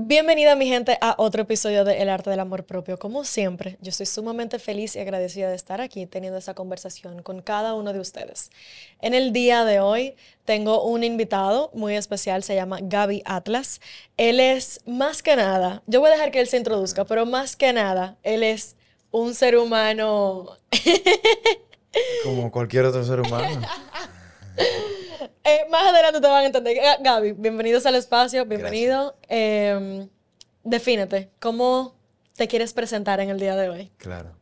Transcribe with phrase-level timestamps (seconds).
[0.00, 3.00] Bienvenida mi gente a otro episodio de El Arte del Amor Propio.
[3.00, 7.42] Como siempre, yo estoy sumamente feliz y agradecida de estar aquí teniendo esa conversación con
[7.42, 8.52] cada uno de ustedes.
[9.00, 13.80] En el día de hoy tengo un invitado muy especial, se llama Gaby Atlas.
[14.16, 17.56] Él es más que nada, yo voy a dejar que él se introduzca, pero más
[17.56, 18.76] que nada, él es
[19.10, 20.58] un ser humano...
[22.22, 23.66] Como cualquier otro ser humano.
[25.44, 26.76] Eh, más adelante te van a entender.
[27.00, 29.16] Gaby, bienvenidos al espacio, bienvenido.
[29.28, 30.06] Eh,
[30.64, 31.94] defínete, ¿cómo
[32.36, 33.90] te quieres presentar en el día de hoy?
[33.98, 34.38] Claro.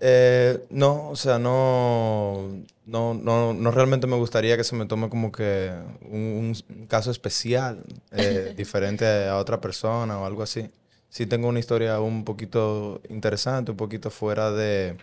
[0.00, 5.08] Eh, no, o sea, no, no, no, no, realmente me gustaría que se me tome
[5.08, 6.54] como que un,
[6.88, 10.70] caso especial, eh, diferente a otra persona o algo así.
[11.08, 14.96] Sí tengo una historia un poquito interesante, un poquito fuera de,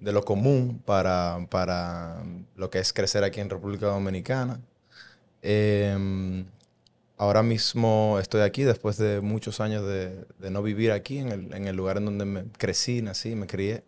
[0.00, 2.22] de lo común para, para,
[2.54, 4.60] lo que es crecer aquí en República Dominicana.
[5.42, 6.44] Em,
[7.16, 11.54] ahora mismo estoy aquí después de muchos años de, de no vivir aquí, en el,
[11.54, 13.84] en el, lugar en donde me crecí, nací, me crié,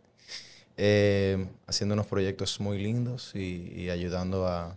[0.76, 4.76] em, haciendo unos proyectos muy lindos y, ayudando a,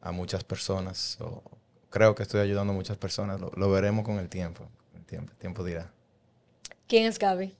[0.00, 1.18] a, muchas personas.
[1.90, 4.68] Creo que estoy ayudando a muchas personas, lo, veremos con el tiempo.
[5.06, 5.90] Tiempo, tiempo dirá.
[6.86, 7.54] ¿Quién es Gaby?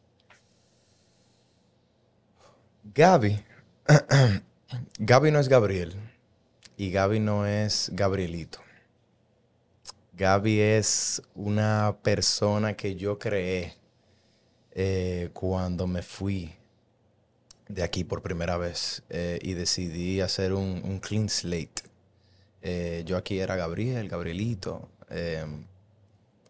[2.95, 3.45] Gaby.
[4.99, 5.95] Gaby no es Gabriel.
[6.77, 8.61] Y Gaby no es Gabrielito.
[10.15, 13.77] Gaby es una persona que yo creé
[14.73, 16.55] eh, cuando me fui
[17.69, 21.83] de aquí por primera vez eh, y decidí hacer un, clean slate.
[22.63, 24.89] Eh, yo aquí era Gabriel, Gabrielito,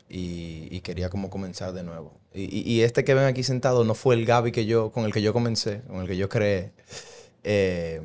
[0.09, 2.19] y, quería como comenzar de nuevo.
[2.39, 5.23] Y, este que ven aquí sentado no fue el Gaby que yo, con el que
[5.23, 6.73] yo comencé, con el que yo creé.
[7.43, 8.01] Eh,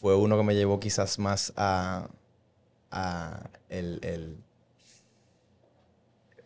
[0.00, 2.08] fue uno que me llevó quizás más a,
[2.90, 4.36] a el, el,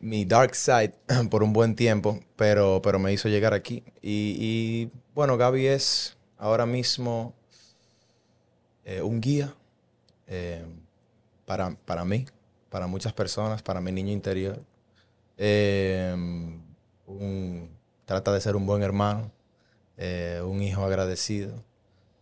[0.00, 0.94] mi dark side
[1.30, 3.84] por un buen tiempo, pero, pero me hizo llegar aquí.
[4.00, 7.34] Y, bueno, Gaby es ahora mismo
[8.84, 9.54] eh, un guía
[10.26, 10.64] eh,
[11.44, 12.24] para, para mí,
[12.70, 14.64] para muchas personas, para mi niño interior.
[17.18, 17.70] Un,
[18.04, 19.30] trata de ser un buen hermano,
[19.96, 21.52] eh, un hijo agradecido,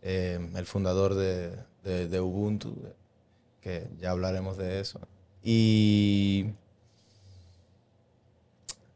[0.01, 2.75] eh, el fundador de, de, Ubuntu,
[3.61, 4.99] que ya hablaremos de eso.
[5.43, 6.47] Y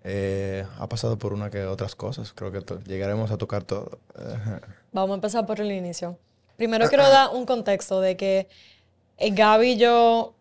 [0.03, 3.99] eh, ha pasado por una que otras cosas, creo que llegaremos a tocar todo.
[4.91, 6.17] Vamos a empezar por el inicio.
[6.57, 8.47] Primero quiero dar un contexto de que
[9.19, 10.35] Gaby y yo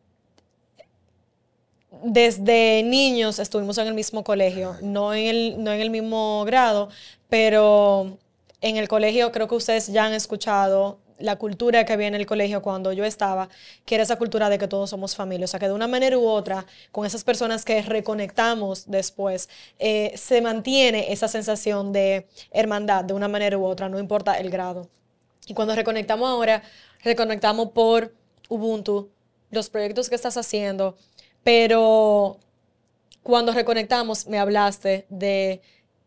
[2.02, 6.88] desde niños estuvimos en el mismo colegio, no en el, no en el mismo grado,
[7.28, 8.18] pero
[8.60, 12.26] en el colegio creo que ustedes ya han escuchado la cultura que había en el
[12.26, 13.48] colegio cuando yo estaba,
[13.84, 15.44] que era esa cultura de que todos somos familia.
[15.44, 19.48] O sea, que de una manera u otra, con esas personas que reconectamos después,
[19.78, 24.50] eh, se mantiene esa sensación de hermandad de una manera u otra, no importa el
[24.50, 24.88] grado.
[25.46, 26.62] Y cuando reconectamos ahora,
[27.02, 28.12] reconectamos por
[28.48, 29.10] Ubuntu,
[29.50, 30.96] los proyectos que estás haciendo,
[31.44, 32.38] pero
[33.22, 35.60] cuando reconectamos, me hablaste de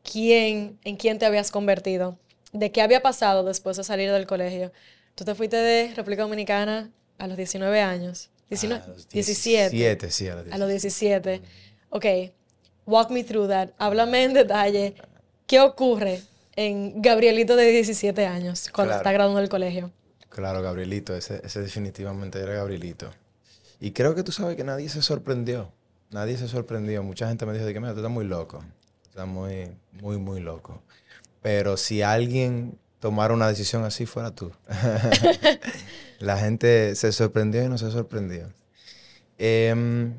[0.03, 2.17] quién, en quién te habías convertido,
[2.53, 4.71] de qué había pasado después de salir del colegio.
[5.15, 8.29] Tú te fuiste de República Dominicana a los 19 años.
[8.49, 9.69] 19, a los 17.
[9.75, 10.55] 17, sí, a los 17.
[10.55, 11.41] A los 17.
[11.89, 12.05] Ok,
[12.85, 13.69] walk me through that.
[13.77, 14.95] Háblame en detalle.
[15.47, 16.21] ¿Qué ocurre
[16.55, 18.99] en Gabrielito de 17 años cuando Claro.
[19.01, 19.91] está graduando del colegio?
[20.29, 23.09] Claro, Gabrielito, ese, ese definitivamente era Gabrielito.
[23.79, 25.71] Y creo que tú sabes que nadie se sorprendió.
[26.11, 27.03] Nadie se sorprendió.
[27.03, 28.63] Mucha gente me dijo que, mira, tú estás muy loco.
[29.03, 30.81] Estás muy, muy, muy loco.
[31.41, 34.51] Pero si alguien tomara una decisión así, fuera tú.
[36.19, 38.51] La gente se sorprendió y no se sorprendió.
[39.37, 40.15] Em,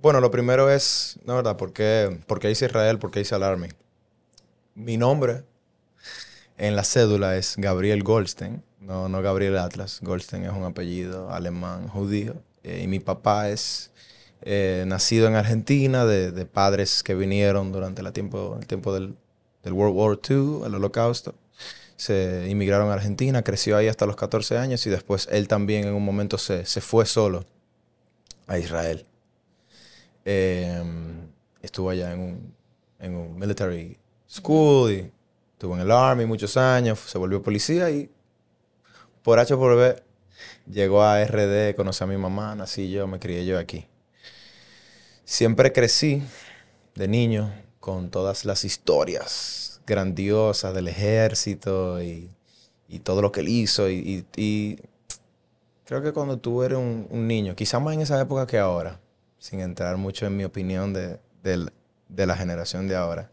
[0.00, 2.98] bueno, lo primero es, la verdad, ¿por qué, por qué hice Israel?
[2.98, 3.68] ¿Por qué hice Alarmy?
[4.74, 5.44] Mi nombre
[6.58, 10.00] en la cédula es Gabriel Goldstein, no, no Gabriel Atlas.
[10.02, 12.42] Goldstein es un apellido alemán judío.
[12.66, 13.92] Eh, y mi papá es
[14.42, 19.16] eh, nacido en Argentina, de, de, padres que vinieron durante la tiempo, el tiempo del,
[19.62, 21.34] del World War II, el holocausto.
[21.96, 25.94] Se inmigraron a Argentina, creció ahí hasta los 14 años y después él también en
[25.94, 27.44] un momento se, se fue solo
[28.48, 29.06] a Israel.
[30.24, 30.82] Eh,
[31.62, 32.54] estuvo allá en un,
[32.98, 33.96] en un military
[34.28, 35.12] school y
[35.52, 38.10] estuvo en el Army muchos años, se volvió policía y
[39.22, 40.05] por H por B
[40.70, 43.86] Llegó a RD, conocí a mi mamá, nací yo, me crié yo aquí.
[45.24, 46.22] Siempre crecí
[46.94, 52.30] de niño con todas las historias grandiosas del ejército y,
[52.88, 53.88] y todo lo que él hizo.
[53.90, 54.78] Y, y- y
[55.84, 59.00] creo que cuando tú eres un, un niño, quizás más en esa época que ahora,
[59.38, 63.30] sin entrar mucho en mi opinión de, de la generación de ahora,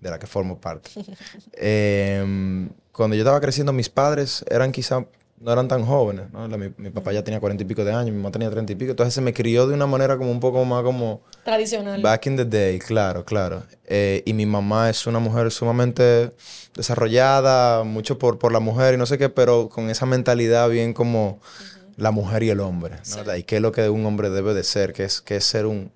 [0.00, 0.90] de la que formo parte.
[1.52, 5.04] Em, cuando yo estaba creciendo, mis padres eran quizás,
[5.40, 6.48] no eran tan jóvenes, ¿no?
[6.48, 8.72] La- mi, mi papá ya tenía cuarenta y pico de años, mi mamá tenía treinta
[8.72, 11.20] y pico, entonces se me crió de una manera como un poco más como...
[11.44, 12.00] Tradicional.
[12.02, 13.62] Back in the day, claro, claro.
[13.84, 16.32] Eh, y mi mamá es una mujer sumamente
[16.74, 20.92] desarrollada, mucho por, por la mujer y no sé qué, pero con esa mentalidad bien
[20.94, 21.38] como
[21.96, 23.36] la mujer y el hombre, ¿no?
[23.36, 25.66] Y qué es lo que un hombre debe de ser, que es, que es ser
[25.66, 25.90] un...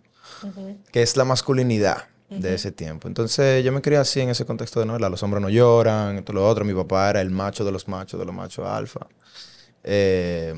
[0.93, 3.09] que es la masculinidad de ese tiempo.
[3.09, 5.09] Entonces yo me crié así en ese contexto de novela.
[5.09, 6.65] Los hombres no lloran, esto lo otro.
[6.65, 9.07] Mi papá era el macho de los machos, de los machos alfa.
[9.83, 10.55] Eh,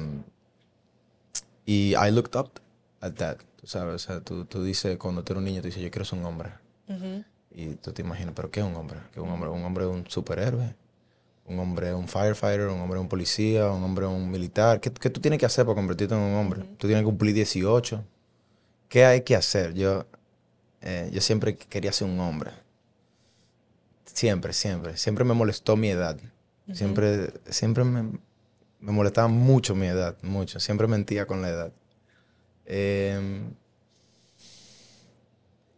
[1.65, 2.51] y I looked up
[3.01, 3.39] at that.
[3.61, 5.91] Tú sabes, o sea, tú, tú dices, cuando tú eres un niño, tú dices, yo
[5.91, 6.51] quiero ser un hombre.
[7.51, 8.99] Y tú te imaginas, ¿pero qué es un hombre?
[9.13, 9.49] ¿Qué es un hombre?
[9.49, 10.75] Un hombre es un superhéroe.
[11.47, 14.81] Un hombre es un firefighter, un hombre es un policía, un hombre es un militar.
[14.81, 16.63] ¿Qué, qué tú tienes que hacer para convertirte en un hombre?
[16.79, 18.05] Tú tienes que cumplir 18.
[18.89, 19.75] ¿Qué hay que hacer?
[19.75, 20.07] Yo,
[20.83, 22.51] eh, yo siempre quería ser un hombre.
[24.05, 24.97] Siempre, siempre.
[24.97, 26.19] Siempre me molestó mi edad.
[26.73, 28.19] Siempre, siempre me,
[28.83, 30.61] me molestaba mucho mi edad, mucho.
[30.61, 31.73] Siempre mentía con la edad.
[32.67, 33.55] Em,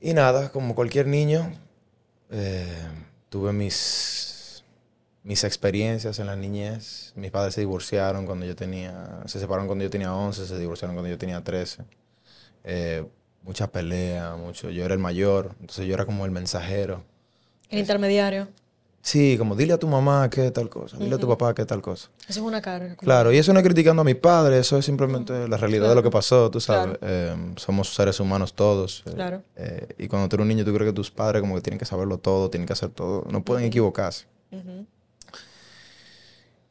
[0.00, 1.52] y nada, como cualquier niño,
[2.30, 2.88] eh,
[3.28, 4.64] tuve mis,
[5.22, 7.12] mis experiencias en la niñez.
[7.16, 10.94] Mis padres se divorciaron cuando yo tenía, se separaron cuando yo tenía 11, se divorciaron
[10.96, 11.84] cuando yo tenía 13.
[12.64, 13.06] Eh,
[13.44, 14.70] mucha pelea, mucho.
[14.70, 17.02] Yo era el mayor, entonces yo era como el mensajero.
[17.70, 18.48] El intermediario.
[19.02, 21.82] Sí, como dile a tu mamá que tal cosa, dile a tu papá que tal
[21.82, 22.08] cosa.
[22.22, 22.96] Eso es una carga.
[22.96, 25.94] Claro, y eso no es criticando a mi padre, eso es simplemente la realidad de
[25.94, 26.96] lo que pasó, tú sabes.
[27.02, 29.02] Eh, somos seres humanos todos.
[29.06, 29.42] eh, Claro.
[29.56, 31.78] eh, y cuando tú eres un niño, tú crees que tus padres como que tienen
[31.78, 34.24] que saberlo todo, tienen que hacer todo, no pueden equivocarse.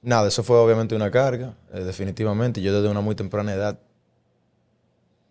[0.01, 2.61] Nada, eso fue obviamente una carga, eh, definitivamente.
[2.61, 3.79] Yo desde una muy temprana edad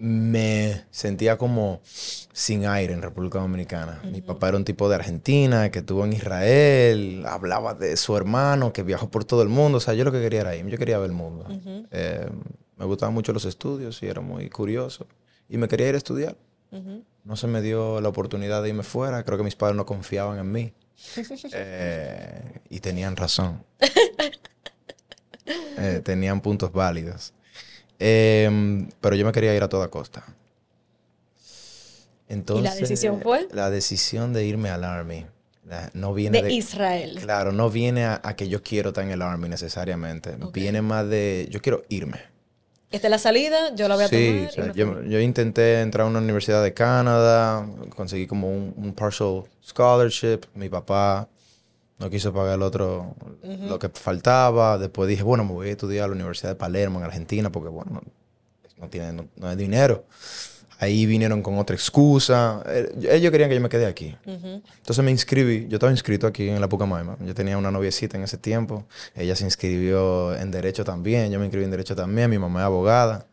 [0.03, 4.03] me sentía como sin aire en República Dominicana.
[4.11, 8.73] Mi papá era un tipo de Argentina que estuvo en Israel, hablaba de su hermano
[8.73, 9.79] que viajó por todo el mundo.
[9.79, 11.47] O sea, yo lo que quería era ir, yo quería ver el mundo.
[11.93, 12.29] Eh,
[12.79, 15.07] me gustaban mucho los estudios y era muy curioso.
[15.49, 16.37] Y me quería ir a estudiar.
[17.23, 19.23] No se me dio la oportunidad de irme fuera.
[19.23, 20.73] Creo que mis padres no confiaban en mí.
[21.53, 23.65] Eh, y tenían razón.
[25.77, 27.35] Eh, tenían puntos válidos.
[28.05, 30.25] Em, pero yo me quería ir a toda costa.
[32.29, 33.47] Entonces, decisión fue?
[33.53, 35.27] La decisión de irme al Army.
[35.69, 37.19] la- no viene De de, Israel.
[37.23, 40.37] Claro, no viene a, a que yo quiero estar en el Army necesariamente.
[40.53, 42.21] Viene más de, yo quiero irme.
[42.91, 44.49] Esta es la salida, yo la voy a Sí, tomar.
[44.49, 47.65] o sea, y yo, yo intenté entrar a una universidad de Canadá,
[47.95, 50.41] conseguí como un, un partial scholarship.
[50.55, 51.29] Mi papá
[52.03, 53.15] no quiso pagar el otro,
[53.69, 54.77] lo que faltaba.
[54.79, 57.69] Después dije, bueno, me voy a estudiar a la Universidad de Palermo en Argentina porque,
[57.71, 58.03] bueno, no,
[58.79, 60.05] no tiene, no, no hay dinero.
[60.79, 62.61] Ahí vinieron con otra excusa.
[62.67, 64.17] Eh, Ellos querían que yo me quede aquí.
[64.27, 65.69] Entonces me inscribí.
[65.69, 67.17] Yo estaba inscrito aquí en la Pucamaima.
[67.25, 68.85] Yo tenía una noviecita en ese tiempo.
[69.15, 71.31] Ella se inscribió en Derecho también.
[71.31, 72.29] Yo me inscribí en Derecho también.
[72.31, 73.27] Mi mamá es abogada.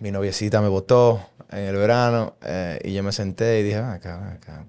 [0.00, 2.34] Mi noviecita me votó en el verano.
[2.42, 4.64] eh, y yo me senté y dije, "Ven acá, acá.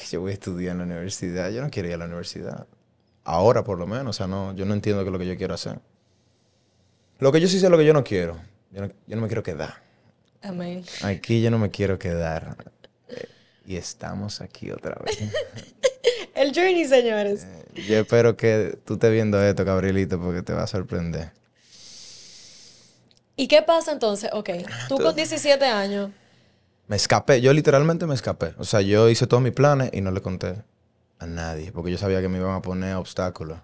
[0.00, 1.50] ¿Por qué yo voy a estudiar en la universidad?
[1.50, 2.66] Yo no quiero ir a la universidad.
[3.24, 4.08] Ahora, por lo menos.
[4.08, 5.78] O sea, no, yo no entiendo qué es lo que yo quiero hacer.
[7.18, 8.40] Lo que yo sí sé es lo que yo no quiero.
[8.70, 9.82] Yo no, yo no me quiero quedar.
[10.42, 10.84] Amén.
[11.02, 12.56] Aquí yo no me quiero quedar.
[13.08, 13.28] Eh,
[13.66, 15.18] Y estamos aquí otra vez.
[16.34, 17.46] El journey, señores.
[17.86, 21.32] Yo espero que tú estés viendo esto, Gabrielito, porque te va a sorprender.
[23.36, 24.30] ¿Y qué pasa entonces?
[24.32, 24.50] Ok,
[24.88, 26.10] tú con 17 años.
[26.90, 28.52] Me escapé, yo literalmente me escapé.
[28.58, 30.64] O sea, yo hice todos mis planes y no le conté
[31.20, 33.60] a nadie, porque yo sabía que me iban a poner obstáculos.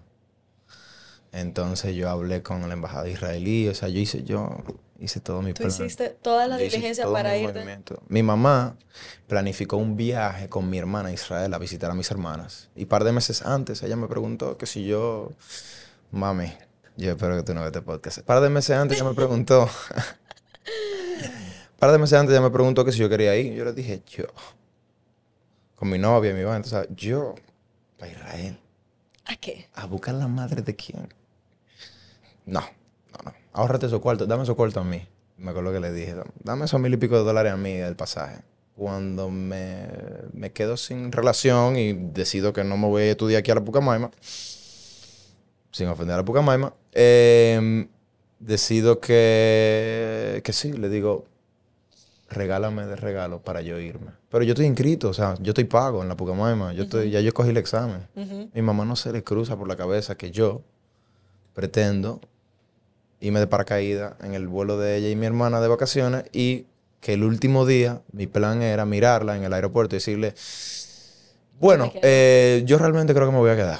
[1.33, 4.63] Entonces yo hablé con la embajada israelí, o sea, yo hice, yo
[4.97, 5.67] hice todo mi Tú plan.
[5.67, 8.01] hiciste toda la Yo hice diligencia todo para movimiento.
[8.07, 8.77] Mi mamá
[9.27, 12.69] planificó un viaje con mi hermana a Israel a visitar a mis hermanas.
[12.77, 15.33] Y un par de meses antes ella me preguntó que si yo...
[16.11, 16.53] Mami,
[16.95, 18.19] yo espero que tú no veas este podcast.
[18.19, 19.69] Un par de meses antes ella me preguntó...
[21.79, 23.53] Par de meses antes ella me preguntó que si yo quería ir.
[23.53, 24.25] Yo le dije, yo...
[25.75, 26.55] Con mi novia, mi mamá.
[26.55, 27.35] Entonces, yo...
[27.97, 28.59] Para Israel.
[29.25, 29.67] ¿A qué?
[29.75, 31.13] ¿A buscar la madre de quién?
[32.45, 33.33] No, no, no.
[33.53, 35.05] Ahórrate esos cuartos, dame esos cuartos a mí.
[35.37, 37.95] Me acuerdo que le dije, dame esos mil y pico de dólares a mí del
[37.95, 38.41] pasaje.
[38.75, 39.87] Cuando me,
[40.33, 43.63] me quedo sin relación y decido que no me voy a estudiar aquí a la
[43.63, 44.11] Pucamaima,
[45.71, 47.87] sin ofender a la Pucamaima, eh,
[48.39, 51.25] decido que, que sí, le digo,
[52.29, 54.11] regálame de regalo para yo irme.
[54.29, 57.21] Pero yo estoy inscrito, o sea, yo estoy pago en la Pucamaima, yo estoy, ya
[57.21, 58.07] yo cogí el examen.
[58.53, 60.61] Mi mamá no se le cruza por la cabeza que yo
[61.53, 62.21] pretendo
[63.19, 66.65] irme de paracaídas en el vuelo de ella y mi hermana de vacaciones y
[66.99, 70.35] que el último día mi plan era mirarla en el aeropuerto y decirle,
[71.59, 73.79] bueno, eh, yo realmente creo que me voy a quedar.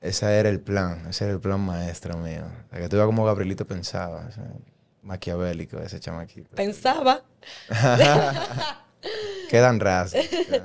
[0.00, 2.44] Ese era el plan, ese era el plan maestro mío.
[2.72, 4.28] que tú como Gabrielito pensaba
[5.02, 6.56] maquiavélico ese chamaquito.
[6.56, 7.22] Pensaba.
[9.50, 10.14] quedan ras.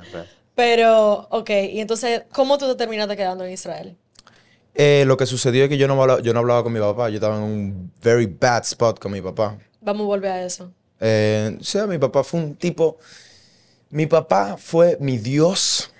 [0.56, 3.98] Pero, ok, y entonces, ¿cómo tú te terminaste quedando en Israel?
[4.74, 7.10] Eh, lo que sucedió es que yo no, hablaba, yo no hablaba con mi papá,
[7.10, 9.58] yo estaba en un very bad spot con mi papá.
[9.82, 10.72] Vamos a volver a eso.
[11.00, 12.98] Eh, o sea, mi papá fue un tipo,
[13.90, 15.92] mi papá fue mi Dios,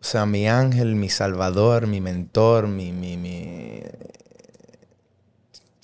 [0.00, 3.82] o sea, mi ángel, mi salvador, mi mentor, mi, mi, mi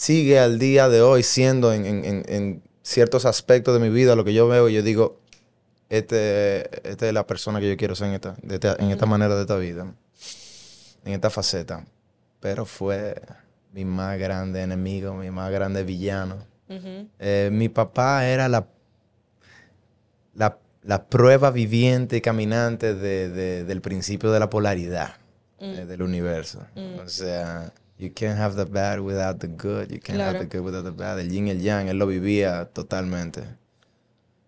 [0.00, 4.48] sigue al día de hoy siendo en, ciertos aspectos de mi vida lo que yo
[4.48, 5.20] veo y yo digo,
[5.90, 9.42] este, esta es la persona que yo quiero ser en esta, en esta manera de
[9.42, 9.92] esta vida,
[11.04, 11.84] en esta faceta.
[12.40, 13.20] Pero fue
[13.74, 16.38] mi más grande enemigo, mi más grande villano.
[17.18, 18.66] Eh, mi papá era la,
[20.34, 25.16] la, prueba viviente y caminante del principio de la polaridad
[25.60, 25.64] mm.
[25.64, 26.66] eh, del universo.
[26.74, 27.00] Mm.
[27.00, 29.90] O sea, You can't have the bad without the good.
[29.90, 31.18] You can't have the good without the bad.
[31.18, 33.42] El yin y el yang, él lo vivía totalmente.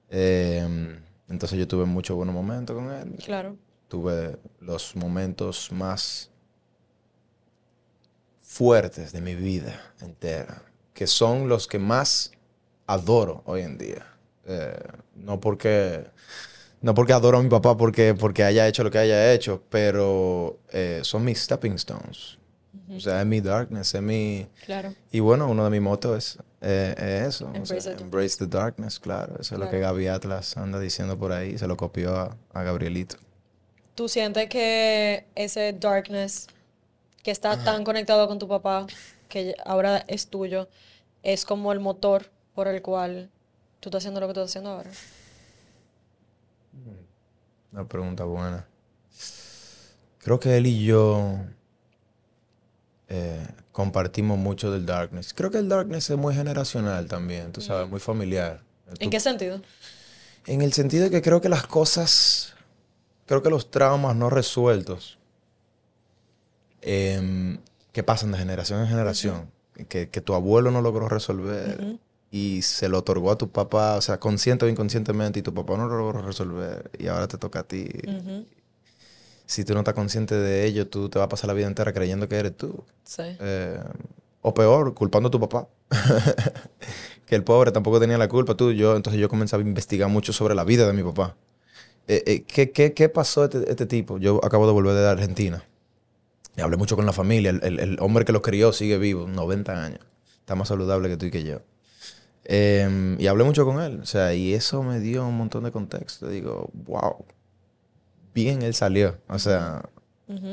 [0.09, 3.19] Em, entonces yo tuve muchos buenos momentos con él.
[3.23, 3.59] Claro.
[3.89, 6.31] Tuve los momentos más
[8.41, 10.63] fuertes de mi vida entera,
[10.95, 12.33] que son los que más
[12.87, 14.07] adoro hoy en día.
[14.47, 14.83] Eh,
[15.15, 16.07] no porque
[16.81, 20.59] no porque adoro a mi papá porque, porque haya hecho lo que haya hecho, pero
[20.71, 22.39] eh, son mis stepping stones.
[22.91, 24.47] O sea, es mi darkness, es mi...
[24.65, 24.95] Claro.
[25.11, 27.53] Y bueno, uno de mis motos es, eh, eso.
[27.55, 29.37] Embrace, the darkness, claro.
[29.41, 31.59] Eso es lo que Gaby Atlas anda diciendo por ahí.
[31.59, 33.17] Se lo copió a, Gabrielito.
[33.95, 36.47] ¿Tú sientes que ese darkness
[37.23, 38.87] que está tan conectado con tu papá,
[39.29, 40.69] que ahora es tuyo,
[41.23, 43.31] es como el motor por el cual
[43.81, 44.91] tú estás haciendo lo que tú estás haciendo ahora?
[47.73, 48.67] Una pregunta buena.
[50.19, 51.39] Creo que él y yo
[53.15, 55.35] eh, compartimos mucho del darkness.
[55.35, 58.63] Creo que el darkness es muy generacional también, tú sabes, muy familiar.
[59.01, 59.61] ¿En qué sentido?
[60.47, 62.55] En el sentido de que creo que las cosas,
[63.27, 65.19] creo que los traumas no resueltos,
[66.81, 67.59] em,
[67.93, 69.51] que pasan de generación en generación,
[69.91, 71.99] que, tu abuelo no logró resolver
[72.31, 75.77] y se lo otorgó a tu papá, o sea, consciente o inconscientemente, y tu papá
[75.77, 77.91] no lo logró resolver y ahora te toca a ti
[79.53, 81.93] si tú no estás consciente de ello, tú te vas a pasar la vida entera
[81.93, 82.85] creyendo que eres tú.
[83.05, 83.23] Sí.
[83.39, 83.79] Eh,
[84.41, 85.69] o peor, culpando a tu papá.
[87.27, 88.55] que el pobre tampoco tenía la culpa.
[88.55, 91.37] Tú, yo, entonces yo comencé a investigar mucho sobre la vida de mi papá.
[92.09, 94.17] Eh, eh, ¿qué, qué, qué, pasó este, este, tipo?
[94.17, 95.63] Yo acabo de volver de Argentina.
[96.57, 97.51] Y hablé mucho con la familia.
[97.51, 100.01] El, el, hombre que lo crió sigue vivo, 90 años.
[100.41, 101.61] Está más saludable que tú y que yo.
[102.45, 104.01] Em, y hablé mucho con él.
[104.01, 106.29] O sea, y eso me dio un montón de contexto.
[106.29, 107.27] Digo, wow,
[108.35, 109.19] bien él salió.
[109.29, 109.83] O sea,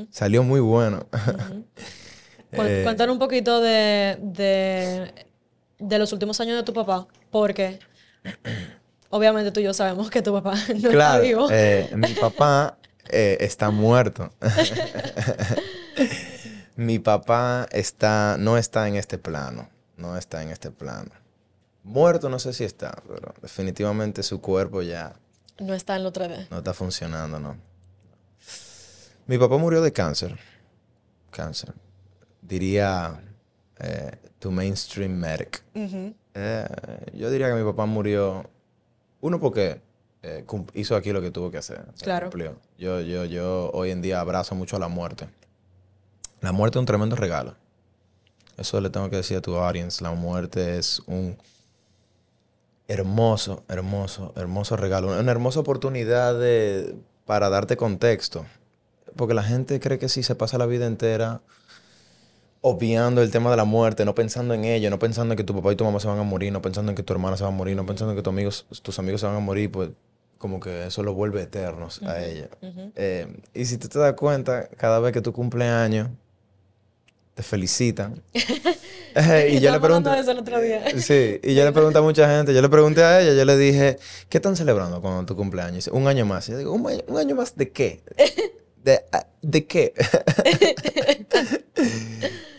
[0.09, 1.07] salió muy bueno.
[2.51, 4.17] eh, Cuéntanos un poquito de,
[5.79, 7.79] de, los últimos años de tu papá, porque
[9.09, 11.47] obviamente tú y yo sabemos que tu papá no está vivo.
[11.51, 12.77] Eh, mi papá
[13.09, 14.31] eh, está muerto.
[16.75, 19.69] mi papá está, no está en este plano.
[19.97, 21.11] No está en este plano.
[21.83, 25.13] Muerto no sé si está, pero definitivamente su cuerpo ya...
[25.59, 26.47] No está en lo 3D.
[26.49, 27.57] No está funcionando, ¿no?
[29.29, 30.39] Mi papá murió de cáncer.
[31.29, 31.75] Cáncer.
[32.41, 33.21] Diría
[33.77, 35.61] eh, tu mainstream medic.
[36.33, 36.67] Eh,
[37.13, 38.49] yo diría que mi papá murió.
[39.21, 39.81] Uno, porque
[40.23, 40.43] eh,
[40.73, 41.85] hizo aquí lo que tuvo que hacer.
[42.01, 42.31] Claro.
[42.79, 45.29] Yo, yo, yo hoy en día abrazo mucho a la muerte.
[46.41, 47.53] La muerte es un tremendo regalo.
[48.57, 50.03] Eso le tengo que decir a tu audience.
[50.03, 51.37] La muerte es un
[52.87, 55.19] hermoso, hermoso, hermoso regalo.
[55.19, 56.95] Una hermosa oportunidad de,
[57.25, 58.47] para darte contexto.
[59.15, 61.41] Porque la gente cree que si se pasa la vida entera
[62.61, 65.55] obviando el tema de la muerte, no pensando en ello, no pensando en que tu
[65.55, 67.43] papá y tu mamá se van a morir, no pensando en que tu hermana se
[67.43, 69.71] va a morir, no pensando en que tus amigos, tus amigos se van a morir,
[69.71, 69.89] pues
[70.37, 72.49] como que eso lo vuelve eternos a ella.
[72.95, 76.09] Eh, y si tú te das cuenta, cada vez que tú cumples años,
[77.33, 78.21] te felicitan.
[78.33, 80.83] y yo le pregunto eso el otro día.
[80.99, 83.57] sí, y yo le pregunté a mucha gente, yo le pregunté a ella, yo le
[83.57, 83.97] dije,
[84.29, 85.87] ¿qué están celebrando cuando tu cumpleaños?
[85.87, 86.47] Un año más.
[86.49, 88.01] Y yo digo, ¿un año más de qué?
[88.83, 89.93] ¿De, ah, ¿de qué?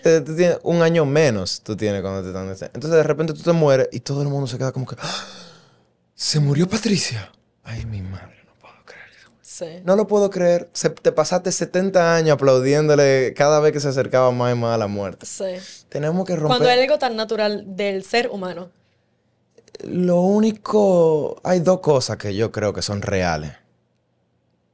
[0.03, 2.49] Tú tienes un año menos tú tienes cuando te están...
[2.75, 4.97] Entonces de repente tú te mueres y todo el mundo se queda como que...
[4.99, 5.27] ¡Ah!
[6.15, 7.31] Se murió Patricia.
[7.65, 9.05] Ay, mi madre, no puedo creer.
[9.43, 9.83] Sí.
[9.85, 10.71] No lo puedo creer.
[10.73, 14.79] Se- te pasaste 70 años aplaudiéndole cada vez que se acercaba más y más a
[14.79, 15.27] la muerte.
[15.27, 15.57] Sí.
[15.91, 16.49] Tenemos que romper...
[16.59, 18.71] Cuando hay algo tan natural del ser humano.
[19.85, 23.53] Lo único, hay dos cosas que yo creo que son reales.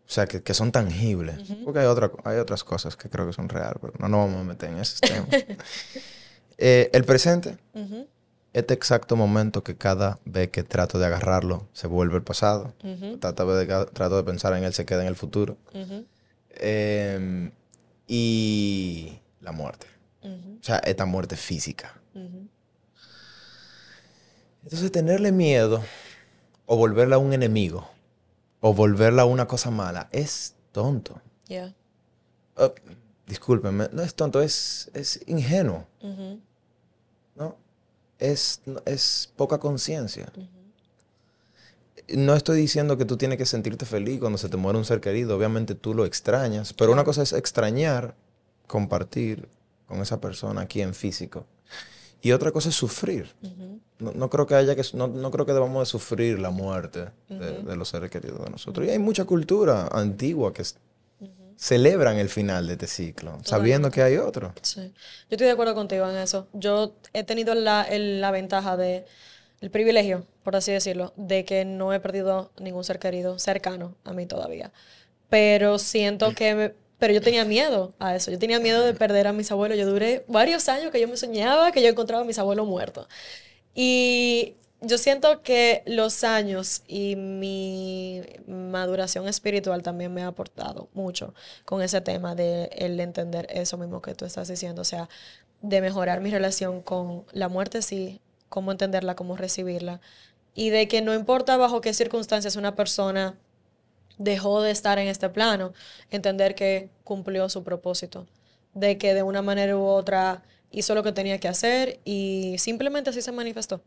[0.06, 1.36] O sea, que, que son tangibles.
[1.64, 4.40] Porque hay, otra, hay otras cosas que creo que son reales, pero no nos vamos
[4.40, 5.28] a meter en esos temas.
[6.58, 7.58] Eh, el presente,
[8.54, 12.72] este exacto momento que cada vez que trato de agarrarlo se vuelve el pasado.
[13.44, 15.58] vez que trato de pensar en él se queda en el futuro.
[16.52, 17.50] Eh,
[18.06, 19.86] y la muerte.
[20.22, 22.00] O sea, esta muerte física.
[24.62, 25.84] Entonces, tenerle miedo
[26.64, 27.86] o volverla un enemigo
[28.66, 31.20] o volverla una cosa mala es tonto.
[31.46, 31.72] Yeah.
[32.56, 32.70] Uh,
[33.24, 36.40] discúlpenme, no es tonto, es, es ingenuo, Ujú,
[37.36, 37.56] ¿no?
[38.18, 40.32] Es, es poca conciencia.
[40.36, 40.48] ujú.
[42.08, 45.00] No estoy diciendo que tú tienes que sentirte feliz cuando se te muere un ser
[45.00, 48.16] querido, obviamente tú lo extrañas, pero una cosa es extrañar,
[48.66, 49.48] compartir
[49.86, 51.46] con esa persona aquí en físico.
[52.20, 53.32] Y otra cosa es sufrir.
[53.42, 53.80] Ujú.
[53.98, 57.06] No, no creo que haya que no, no creo que debamos de sufrir la muerte
[57.28, 58.86] de, los seres queridos de nosotros.
[58.86, 60.74] Y hay mucha cultura antigua que s-
[61.56, 64.52] celebran el final de este ciclo, sabiendo que hay otro.
[64.62, 64.92] Sí.
[65.30, 66.46] Yo estoy de acuerdo contigo en eso.
[66.52, 69.06] Yo he tenido la, el- la ventaja de,
[69.60, 74.12] el privilegio, por así decirlo, de que no he perdido ningún ser querido cercano a
[74.12, 74.72] mí todavía.
[75.30, 78.30] Pero siento que, me- pero yo tenía miedo a eso.
[78.30, 79.78] Yo tenía miedo de perder a mis abuelos.
[79.78, 83.08] Yo duré varios años que yo me soñaba que yo encontraba a mis abuelos muertos.
[83.78, 91.34] Y yo siento que los años y mi maduración espiritual también me ha aportado mucho
[91.66, 95.10] con ese tema de el entender eso mismo que tú estás diciendo, o sea,
[95.60, 100.00] de mejorar mi relación con la muerte, sí, cómo entenderla, cómo recibirla,
[100.54, 103.34] y de que no importa bajo qué circunstancias una persona
[104.16, 105.74] dejó de estar en este plano,
[106.10, 108.26] entender que cumplió su propósito,
[108.72, 113.10] de que de una manera u otra hizo lo que tenía que hacer y simplemente
[113.10, 113.80] así se manifestó.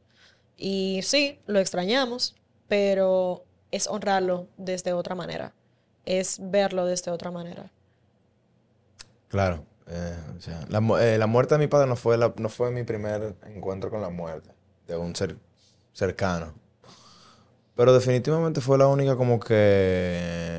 [0.57, 2.35] Y sí, lo extrañamos,
[2.67, 5.53] pero es honrarlo desde otra manera,
[6.05, 7.71] es verlo desde otra manera.
[9.29, 9.65] Claro.
[9.87, 13.35] eh, o sea, la, eh, muerte de mi padre no fue, no fue mi primer
[13.45, 14.49] encuentro con la muerte
[14.87, 15.37] de un ser
[15.93, 16.53] cercano.
[17.75, 20.58] Pero definitivamente fue la única como que,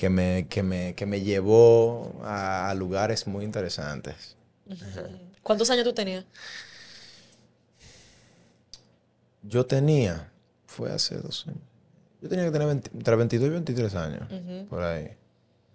[0.00, 4.34] que, me, que, me, que me llevó a, a lugares muy interesantes.
[5.42, 6.24] ¿Cuántos años tú tenías?
[9.42, 10.32] Yo tenía,
[10.66, 11.60] fue hace dos años.
[12.22, 14.66] Yo tenía que tener 20 entre 22 y 23 años, Ujú.
[14.68, 15.10] por ahí.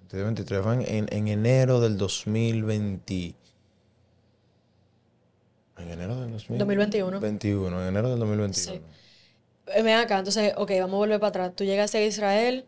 [0.09, 3.35] 22 y 23, fue en, en- en enero del 2020.
[5.77, 7.19] En enero del 2000 2021.
[7.19, 8.55] 21, en enero del 2021.
[8.77, 8.81] Sí.
[9.67, 11.51] Eh, Ven acá, entonces, ok, vamos a volver para atrás.
[11.55, 12.65] Tú llegaste a Israel,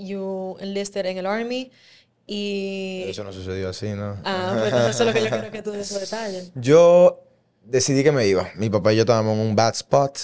[0.00, 1.70] you enlisted en el army
[2.26, 3.04] y...
[3.08, 4.16] Eso no sucedió así, ¿no?
[4.24, 6.52] Ah, entonces eso es lo que yo quiero que tú des detalles.
[6.54, 7.24] Yo
[7.64, 8.50] decidí que me iba.
[8.54, 10.18] Mi papá y yo estábamos en un bad spot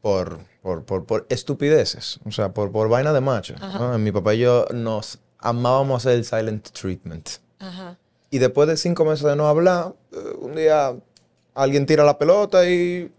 [0.00, 2.20] por, por, por, por estupideces.
[2.24, 3.54] O sea, por, por vaina de macho.
[3.58, 3.98] ¿no?
[3.98, 7.28] Mi papá y yo nos amábamos hacer el silent treatment.
[7.58, 7.98] Ajá.
[8.30, 10.94] Y después de cinco meses de no hablar, eh, un día
[11.54, 13.10] alguien tira la pelota y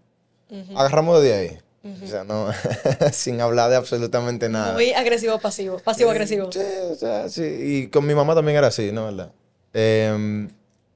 [0.76, 1.58] agarramos de ahí.
[1.84, 2.48] O sea, no,
[3.12, 4.72] sin hablar de absolutamente nada.
[4.74, 6.50] Muy agresivo pasivo, pasivo agresivo.
[6.52, 6.60] Sí,
[6.90, 7.42] o sea, sí.
[7.44, 9.04] Y con mi mamá también era así, ¿no?
[9.06, 9.32] ¿Verdad?
[9.72, 10.48] Em,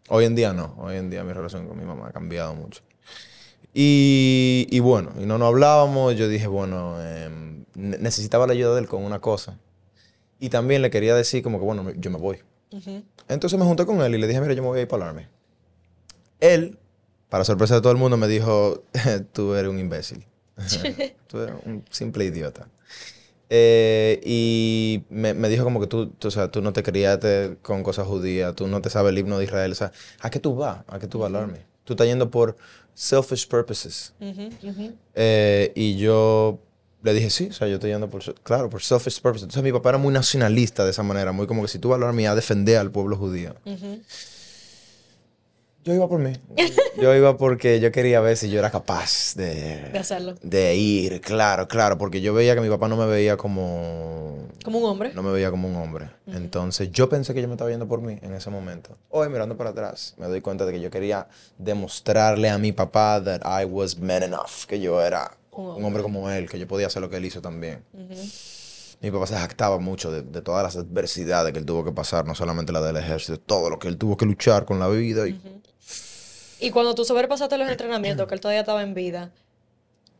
[0.08, 0.74] hoy en día no.
[0.78, 2.82] Hoy en día mi relación con mi mamá ha cambiado mucho.
[3.74, 6.16] Y, y bueno, y no nos hablábamos.
[6.16, 9.58] Yo dije, bueno, em, ne- necesitaba la ayuda de él con una cosa.
[10.40, 12.38] Y también le quería decir como que, bueno, yo me voy.
[13.28, 15.14] Entonces me junté con él y le dije, mira, yo me voy a ir para.
[16.40, 16.78] Él,
[17.28, 18.82] para sorpresa de todo el mundo, me dijo,
[19.32, 20.26] tú eres un imbécil.
[21.28, 22.68] tú eres un simple idiota.
[23.54, 27.58] Eh, y me, me dijo como que tú, tú, o sea, tú no te criaste
[27.60, 29.72] con cosas judías, tú no te sabes el himno de Israel.
[29.72, 30.78] O sea, ¿a qué tú vas?
[30.88, 31.58] ¿A qué tú vas al Army?
[31.84, 32.56] Tú estás yendo por
[32.94, 34.14] selfish purposes.
[34.20, 34.94] Ujú, ujú.
[35.14, 36.60] Eh, y yo
[37.02, 39.42] le dije, sí, o sea, yo estoy yendo por, claro, por selfish purposes.
[39.44, 41.98] Entonces mi papá era muy nacionalista de esa manera, muy como que si tú vas
[41.98, 43.54] al Army a defender al pueblo judío.
[43.66, 44.00] Ujú.
[45.84, 46.32] Yo iba por mí.
[47.00, 50.34] Yo iba porque yo quería ver si yo era capaz de, De hacerlo.
[50.42, 54.46] de ir, claro, claro, porque yo veía que mi papá no me veía como...
[54.64, 55.12] Como un hombre.
[55.12, 56.10] No me veía como un hombre.
[56.28, 58.90] Entonces yo pensé que yo me estaba yendo por mí en ese momento.
[59.08, 61.26] Hoy mirando para atrás me doy cuenta de que yo quería
[61.58, 66.02] demostrarle a mi papá that I was man enough, que yo era Un un hombre
[66.04, 67.82] como él, que yo podía hacer lo que él hizo también.
[69.00, 72.24] Mi papá se jactaba mucho de, de todas las adversidades que él tuvo que pasar,
[72.24, 75.26] no solamente la del ejército, todo lo que él tuvo que luchar con la vida.
[75.26, 75.40] Y,
[76.62, 79.30] Y cuando tú sobrepasaste los entrenamientos, que él todavía estaba en vida,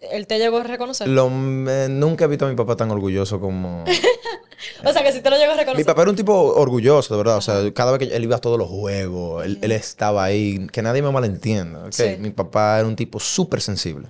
[0.01, 1.09] ¿él te llegó a reconocer?
[1.09, 3.85] Lo, me- nunca he visto a mi papá tan orgulloso como...
[4.85, 5.87] o sea, que si te lo llegó a Mi reconocer.
[5.87, 7.37] papá era un tipo orgulloso, de verdad.
[7.37, 10.67] O sea, cada vez que él iba a todos los juegos, él, él estaba ahí.
[10.73, 11.85] Que nadie me malentienda.
[11.87, 11.93] ¿ok?
[11.93, 12.17] Sí.
[12.19, 14.09] Mi papá era un tipo súper sensible.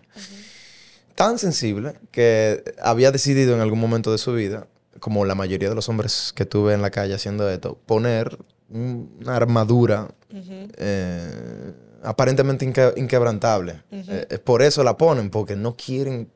[1.15, 4.67] Tan sensible que había decidido en algún momento de su vida,
[5.01, 8.39] como la mayoría de los hombres que tuve en la calle haciendo esto, poner
[8.71, 10.09] un- una armadura
[10.79, 13.83] eh, aparentemente inque- inquebrantable.
[13.91, 16.31] Eh, por eso la ponen, porque no quieren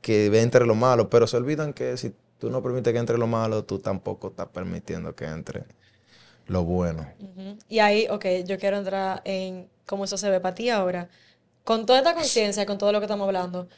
[0.00, 3.26] que entre lo malo, pero se olvidan que si tú no permites que entre lo
[3.26, 5.64] malo, tú tampoco estás permitiendo que entre
[6.48, 7.08] lo bueno.
[7.20, 7.56] Ujú.
[7.68, 11.08] Y ahí, ok, yo quiero entrar en cómo eso se ve para ti ahora.
[11.64, 13.68] Con toda esta conciencia, con todo lo que estamos hablando,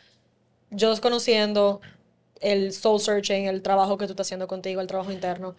[0.71, 1.81] yo desconociendo
[2.41, 5.57] el soul searching, el trabajo que tú estás haciendo contigo, el trabajo interno,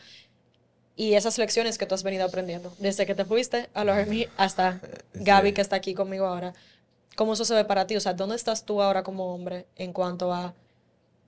[0.95, 4.27] y esas lecciones que tú has venido aprendiendo, desde que te fuiste a la Army
[4.37, 4.79] hasta
[5.13, 6.53] Gaby, que está aquí conmigo ahora,
[7.15, 7.95] ¿cómo eso se ve para ti?
[7.95, 10.53] O sea, ¿dónde estás tú ahora como hombre en cuanto a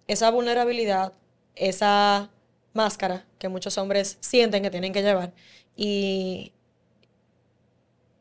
[0.07, 1.13] esa vulnerabilidad,
[1.55, 2.29] esa
[2.73, 5.33] máscara que muchos hombres sienten que tienen que llevar?
[5.75, 6.53] Y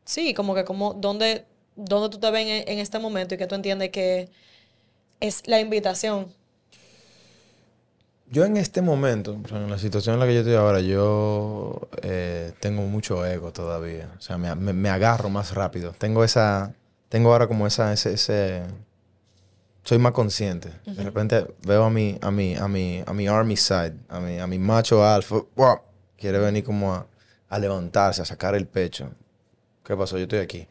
[0.05, 3.47] sí, como que como, ¿dónde, dónde tú te ves en, en este momento y que
[3.47, 4.29] tú entiendes que
[5.21, 6.33] es la invitación?
[8.29, 10.81] Yo en este momento, o sea, en la situación en la que yo estoy ahora,
[10.81, 14.09] yo eh, tengo mucho ego todavía.
[14.17, 15.93] O sea, me, me- me agarro más rápido.
[15.97, 16.73] Tengo esa,
[17.07, 18.63] tengo ahora como esa, ese, ese-
[19.83, 20.69] soy más consciente.
[20.85, 24.37] De repente veo a mi, a mi, a mi, a mi army side, a mi,
[24.39, 25.79] a mi macho alfa, ¡guau!
[26.17, 27.07] quiere venir como a,
[27.47, 29.09] a levantarse, a sacar el pecho.
[29.85, 30.17] ¿Qué pasó?
[30.17, 30.67] Yo estoy aquí.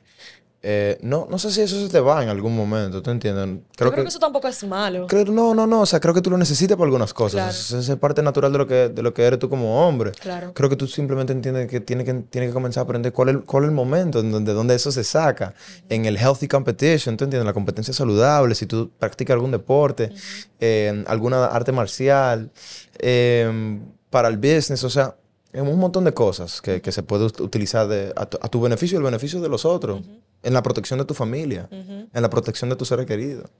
[0.68, 3.61] Eh, no, no sé si eso se te va en algún momento, ¿tú entiendes?
[3.79, 5.07] Yo creo que eso tampoco es malo.
[5.07, 5.83] Creo- no, no, no.
[5.83, 7.35] O sea, creo que tú lo necesitas para algunas cosas.
[7.68, 7.81] Claro.
[7.81, 10.11] Eso es, parte natural de lo que, de lo que eres tú como hombre.
[10.11, 10.52] Claro.
[10.55, 13.37] Creo que tú simplemente entiendes que tienes que, tienes que comenzar a aprender cuál es,
[13.46, 15.55] cuál es el momento en donde, donde eso se saca.
[15.88, 17.46] En el healthy competition, ¿tú entiendes?
[17.46, 20.11] La competencia saludable, si tú practicas algún deporte,
[20.59, 22.50] eh, alguna arte marcial,
[22.98, 23.79] eh,
[24.11, 25.14] para el business, o sea,
[25.52, 28.61] un montón de cosas que, que se puede ut- utilizar de- a, tu, a tu
[28.61, 30.00] beneficio y el beneficio de los otros.
[30.46, 33.50] En la protección de tu familia, en la protección de tus seres queridos.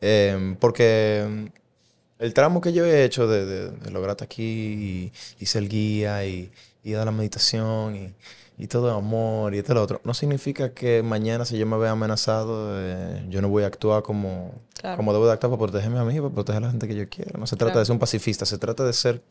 [0.00, 5.12] Eh, porque mm, el tramo que yo he hecho de, de, de lograr aquí y,
[5.42, 6.50] y ser guía y,
[6.84, 8.14] y dar la meditación y,
[8.62, 11.64] y todo el amor y este y lo otro, no significa que mañana si yo
[11.66, 14.96] me vea amenazado, eh, yo no voy a actuar como, Claro.
[14.96, 17.08] como debo de actuar para protegerme a mí, para proteger a la gente que yo
[17.08, 17.38] quiero.
[17.38, 17.80] No se trata Claro.
[17.80, 19.22] de ser un pacifista, se trata de ser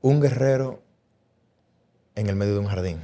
[0.00, 0.82] un guerrero
[2.14, 3.00] en el medio de un jardín,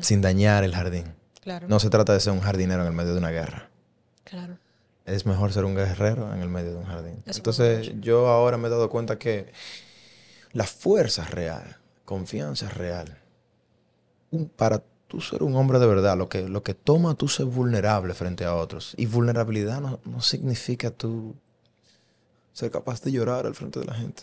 [0.00, 1.14] sin dañar el jardín.
[1.40, 1.66] Claro.
[1.68, 3.68] No se trata de ser un jardinero en el medio de una guerra.
[4.24, 4.58] Claro.
[5.04, 7.22] Es mejor ser un guerrero en el medio de un jardín.
[7.26, 9.52] Entonces, yo ahora me he dado cuenta que
[10.52, 13.18] la fuerza es real, confianza es real.
[14.30, 17.46] Un- para tú ser un hombre de verdad, lo que, lo que toma tú ser
[17.46, 18.94] vulnerable frente a otros.
[18.96, 21.34] Y vulnerabilidad no, no significa tú
[22.52, 24.22] ser capaz de llorar al frente de la gente.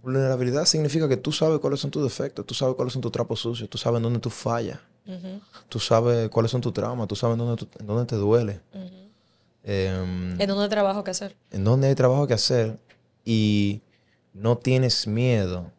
[0.00, 3.40] Vulnerabilidad significa que tú sabes cuáles son tus defectos, tú sabes cuáles son tus trapos
[3.40, 4.78] sucios, tú sabes en dónde tú fallas,
[5.68, 8.60] tú sabes cuáles son tus traumas, tú sabes en dónde, tú- en dónde te duele.
[9.64, 11.36] ¿En dónde hay trabajo que hacer?
[11.50, 12.78] en donde hay trabajo que hacer
[13.24, 13.80] y
[14.32, 15.70] no tienes miedo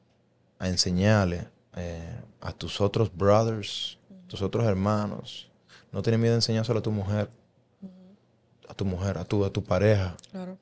[0.60, 3.98] a enseñarle eh, a tus otros brothers,
[4.28, 5.50] tus otros hermanos,
[5.92, 7.30] no tienes miedo a enseñárselo a tu mujer,
[8.70, 10.58] a tu mujer, a tu, a tu pareja, Claro.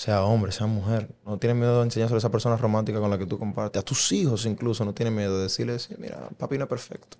[0.00, 3.18] Sea hombre, sea mujer, no tienes miedo a enseñárselo a esa persona romántica con la
[3.18, 6.56] que tú compartes, a tus hijos incluso, no tienes miedo de decirle, sí, mira, papi
[6.56, 7.18] no es perfecto.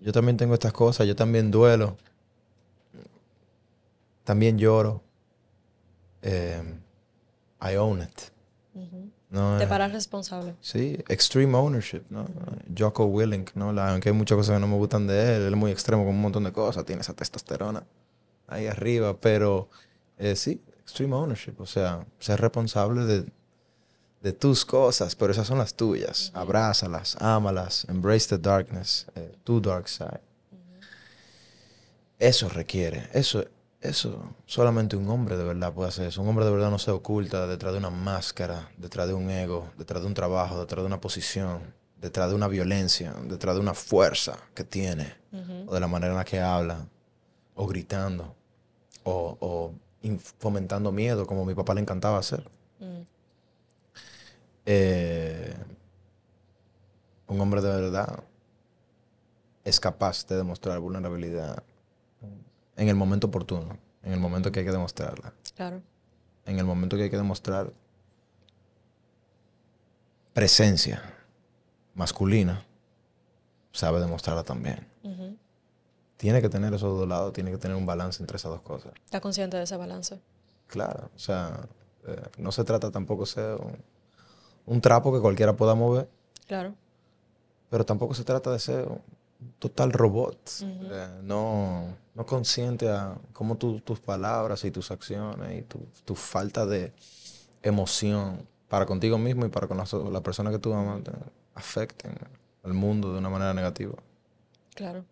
[0.00, 1.96] Yo también tengo estas cosas, yo también duelo,
[4.24, 5.02] también lloro.
[6.22, 6.62] Eh,
[7.62, 8.20] I own it.
[9.30, 10.56] No, Te eh, paras responsable.
[10.60, 12.26] Sí, extreme ownership, ¿no?
[12.76, 13.72] Jocko Willink, ¿no?
[13.72, 16.02] La- aunque hay muchas cosas que no me gustan de él, él es muy extremo
[16.04, 17.84] con un montón de cosas, tiene esa testosterona
[18.48, 19.68] ahí arriba, pero
[20.18, 23.24] eh, sí, extreme ownership, o sea, ser responsable de,
[24.20, 26.30] de tus cosas, pero esas son las tuyas.
[26.34, 30.20] Abrázalas, ámalas, embrace the darkness, eh, tu dark side.
[32.18, 33.44] Eso requiere, eso,
[33.80, 36.20] eso solamente un hombre de verdad puede hacer eso.
[36.20, 39.70] Un hombre de verdad no se oculta detrás de una máscara, detrás de un ego,
[39.78, 43.72] detrás de un trabajo, detrás de una posición, detrás de una violencia, detrás de una
[43.74, 45.14] fuerza que tiene,
[45.66, 46.86] o de la manera en la que habla,
[47.54, 48.34] o gritando,
[49.04, 49.72] o,
[50.38, 52.48] fomentando miedo, como a mi papá le encantaba hacer.
[52.78, 53.02] Mm.
[54.66, 55.54] Eh,
[57.26, 58.22] un hombre de verdad
[59.64, 61.62] es capaz de demostrar vulnerabilidad
[62.76, 65.34] en el momento oportuno, en el momento que hay que demostrarla.
[65.54, 65.82] Claro.
[66.46, 67.72] en el momento que hay que demostrar
[70.32, 71.02] presencia
[71.94, 72.64] masculina,
[73.72, 74.86] sabe demostrarla también.
[76.20, 78.92] Tiene que tener esos dos lados, tiene que tener un balance entre esas dos cosas.
[79.06, 80.20] ¿Estás consciente de ese balance?
[80.66, 81.66] Claro, o sea,
[82.06, 83.78] eh, no se trata tampoco de ser un,
[84.66, 86.10] un trapo que cualquiera pueda mover,
[86.46, 86.74] Claro.
[87.70, 89.00] pero tampoco se trata de ser un
[89.58, 90.36] total robot.
[90.62, 96.14] Eh, no, no consciente a cómo tu- tus palabras y tus acciones y tu, tu
[96.14, 96.92] falta de
[97.62, 101.12] emoción para contigo mismo y para con las la persona que tú amas te
[101.54, 102.12] afecten
[102.62, 103.94] al mundo de una manera negativa.
[104.74, 105.02] Claro.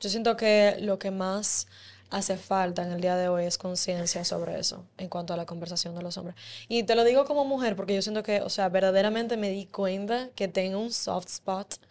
[0.00, 1.66] Yo siento que lo que más
[2.10, 5.46] hace falta en el día de hoy es conciencia sobre eso en cuanto a la
[5.46, 6.36] conversación de los hombres.
[6.68, 9.66] Y te lo digo como mujer porque yo siento que, o sea, verdaderamente me di
[9.66, 11.76] cuenta que tengo un soft spot.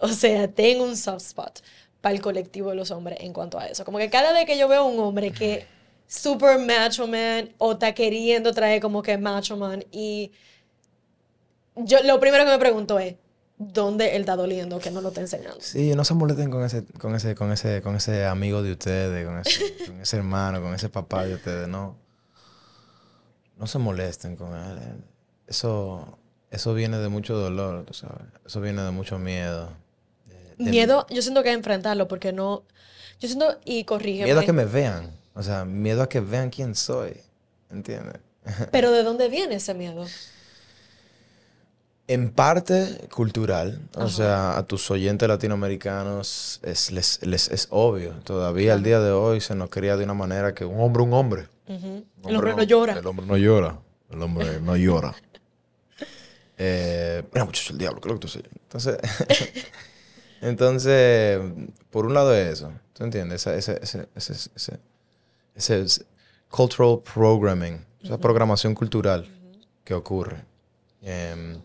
[0.00, 1.60] O sea, tengo un soft spot
[2.00, 3.84] para el colectivo de los hombres en cuanto a eso.
[3.84, 5.66] Como que cada vez que yo veo a un hombre que
[6.06, 10.30] super macho man o está queriendo traer como que macho man y
[11.74, 13.16] yo lo primero que me pregunto es,
[13.58, 15.58] ¿dónde él está doliendo que no lo está enseñando?
[15.60, 19.26] Sí, no se molesten con ese, con ese, con ese, con ese amigo de ustedes,
[19.26, 21.96] con ese, con ese hermano, con ese papá de ustedes, no.
[23.56, 24.78] No se molesten con él.
[25.46, 26.18] Eso,
[26.50, 28.22] eso viene de mucho dolor, tú sabes.
[28.46, 29.70] Eso viene de mucho miedo.
[30.26, 32.62] de- de- Miedo, yo siento que enfrentarlo porque no.
[33.20, 34.26] Yo siento, y corrígeme.
[34.26, 35.10] Miedo a que me vean.
[35.34, 37.16] O sea, miedo a que vean quién soy.
[37.70, 38.14] ¿Entiendes?
[38.70, 40.06] Pero ¿de dónde viene ese miedo?
[42.08, 48.14] En parte cultural, o sea, a tus oyentes latinoamericanos es, les, les es obvio.
[48.24, 51.12] Todavía al día de hoy se nos cría de una manera que un hombre, un
[51.12, 51.48] hombre.
[51.66, 52.94] Un El hombre no llora.
[52.94, 53.78] El hombre no llora.
[54.08, 55.14] El hombre no llora.
[56.56, 58.48] eh, mira, muchacho, el diablo, ¿qué es lo que tú sabes?
[58.62, 58.98] Entonces,
[60.40, 61.40] entonces,
[61.90, 62.72] por un lado es eso.
[62.94, 63.46] ¿Tú entiendes?
[63.46, 64.80] Ese, ese, ese, ese, ese,
[65.54, 66.06] ese es
[66.48, 69.28] cultural programming, esa programación cultural
[69.84, 70.42] que ocurre.
[71.02, 71.60] Em,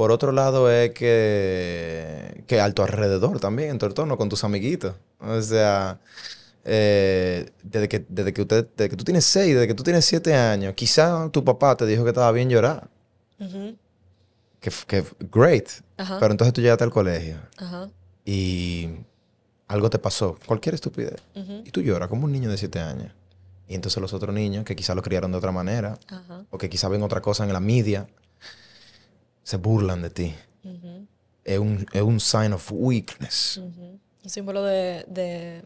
[0.00, 4.44] por otro lado es que, que a tu alrededor también, en tu entorno, con tus
[4.44, 4.94] amiguitos.
[5.18, 6.00] O sea,
[6.64, 10.06] eh, desde, que, desde, que usted, desde que tú tienes seis, desde que tú tienes
[10.06, 12.88] siete años, quizá tu papá te dijo que estaba bien llorar.
[14.58, 15.68] Que, que great.
[15.98, 17.36] Pero entonces tú llegaste al colegio
[18.24, 18.88] y
[19.68, 21.20] algo te pasó, cualquier estupidez.
[21.34, 23.12] Y tú lloras como un niño de siete años.
[23.68, 25.98] Y entonces los otros niños, que quizá lo criaron de otra manera,
[26.48, 28.06] o que quizá ven otra cosa en la media,
[29.42, 30.34] se burlan de ti.
[30.64, 31.06] Ujú.
[31.44, 33.58] Es un, es un sign of weakness.
[33.58, 33.98] Ujú.
[34.22, 35.64] Un símbolo de, de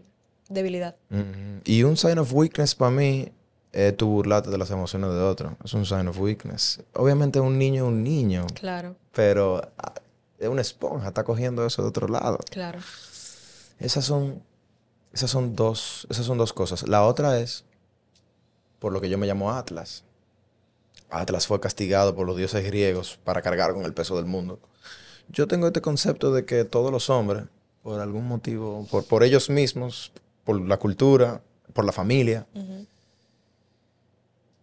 [0.49, 0.97] debilidad.
[1.11, 1.61] Ujú.
[1.65, 3.31] Y un sign of weakness para mí
[3.73, 5.57] es tu burlarte de las emociones de otro.
[5.65, 6.81] Es un sign of weakness.
[6.95, 9.95] Obviamente un niño es un niño, Claro, pero ah,
[10.39, 12.39] es una esponja, está cogiendo eso de otro lado.
[12.51, 12.79] claro.
[13.81, 14.41] Esas son,
[15.13, 16.87] esas son dos, esas son dos cosas.
[16.87, 17.65] La otra es
[18.79, 20.05] por lo que yo me llamo Atlas.
[21.21, 24.59] Atlas fue castigado por los dioses griegos para cargar con el peso del mundo.
[25.29, 27.45] Yo tengo este concepto de que todos los hombres,
[27.83, 30.13] por algún motivo, por, por ellos mismos,
[30.45, 31.41] por la cultura,
[31.73, 32.47] por la familia,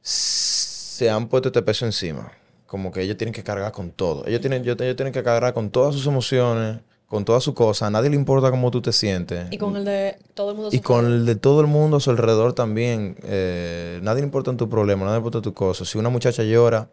[0.01, 2.31] se han puesto este peso encima.
[2.67, 4.25] Como que ellos tienen que cargar con todo.
[4.25, 6.79] Ellos tienen, ellos tienen que cargar con todas sus emociones,
[7.11, 7.89] con todas sus cosas.
[7.89, 9.45] A nadie le importa cómo tú te sientes.
[9.51, 10.69] Y con el de todo el mundo.
[10.71, 13.17] Y su con el de todo el mundo a su alrededor también.
[13.23, 15.83] Eh, nadie le importa tu problema, nadie le importa tu cosa.
[15.83, 16.87] Si una muchacha llora,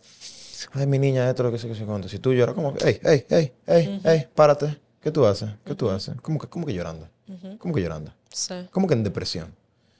[0.72, 2.08] ay, mi niña, esto, lo que sé, que sé cuánto.
[2.08, 4.76] Si tú lloras, como que, hey, hey, hey, hey, hey, párate.
[5.00, 5.50] ¿Qué tú haces?
[5.64, 6.16] ¿Qué tú haces?
[6.20, 7.06] ¿Cómo que, cómo que llorando?
[7.28, 7.56] Ujú.
[7.58, 8.12] ¿Cómo que llorando?
[8.32, 8.54] Sí.
[8.72, 9.54] ¿Cómo que en depresión?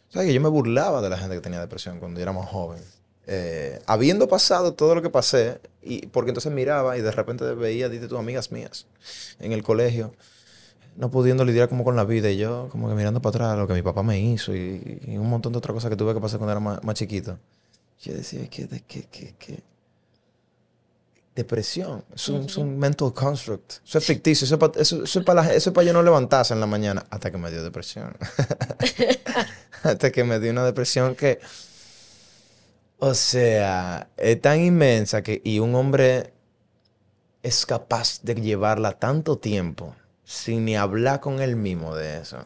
[0.08, 2.48] ¿Sabes que yo me burlaba de la gente que tenía depresión cuando yo era más
[2.48, 2.82] joven?
[3.30, 7.88] Eh, habiendo pasado todo lo que pasé, y porque entonces miraba y de repente veía,
[7.90, 8.86] dite tus amigas mías
[9.38, 10.14] en el colegio,
[10.96, 13.68] no pudiendo lidiar como con la vida, y yo como que mirando para atrás lo
[13.68, 16.20] que mi papá me hizo y, y un montón de otras cosas que tuve que
[16.20, 17.38] pasar cuando era más, más chiquito.
[18.02, 19.62] Yo decía, ¿qué, de- qué, qué, qué?
[21.34, 25.20] Depresión, es un, es un mental construct, eso es ficticio, eso es para eso, eso
[25.20, 28.16] es pa es pa yo no levantarse en la mañana, hasta que me dio depresión.
[29.84, 31.38] hasta que me dio una depresión que,
[32.98, 36.32] o sea, es tan inmensa que, y un hombre
[37.42, 42.44] es capaz de llevarla tanto tiempo sin ni hablar con él mismo de eso,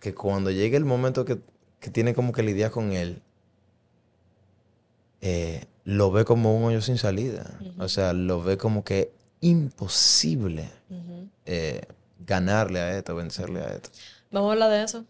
[0.00, 1.38] que cuando llegue el momento que,
[1.80, 3.22] que tiene como que lidiar con él,
[5.20, 7.58] eh, lo ve como un hoyo sin salida.
[7.78, 10.70] O sea, lo ve como que imposible
[11.46, 11.82] eh,
[12.20, 13.90] ganarle a esto, vencerle a esto.
[14.30, 15.04] Vamos a hablar de eso.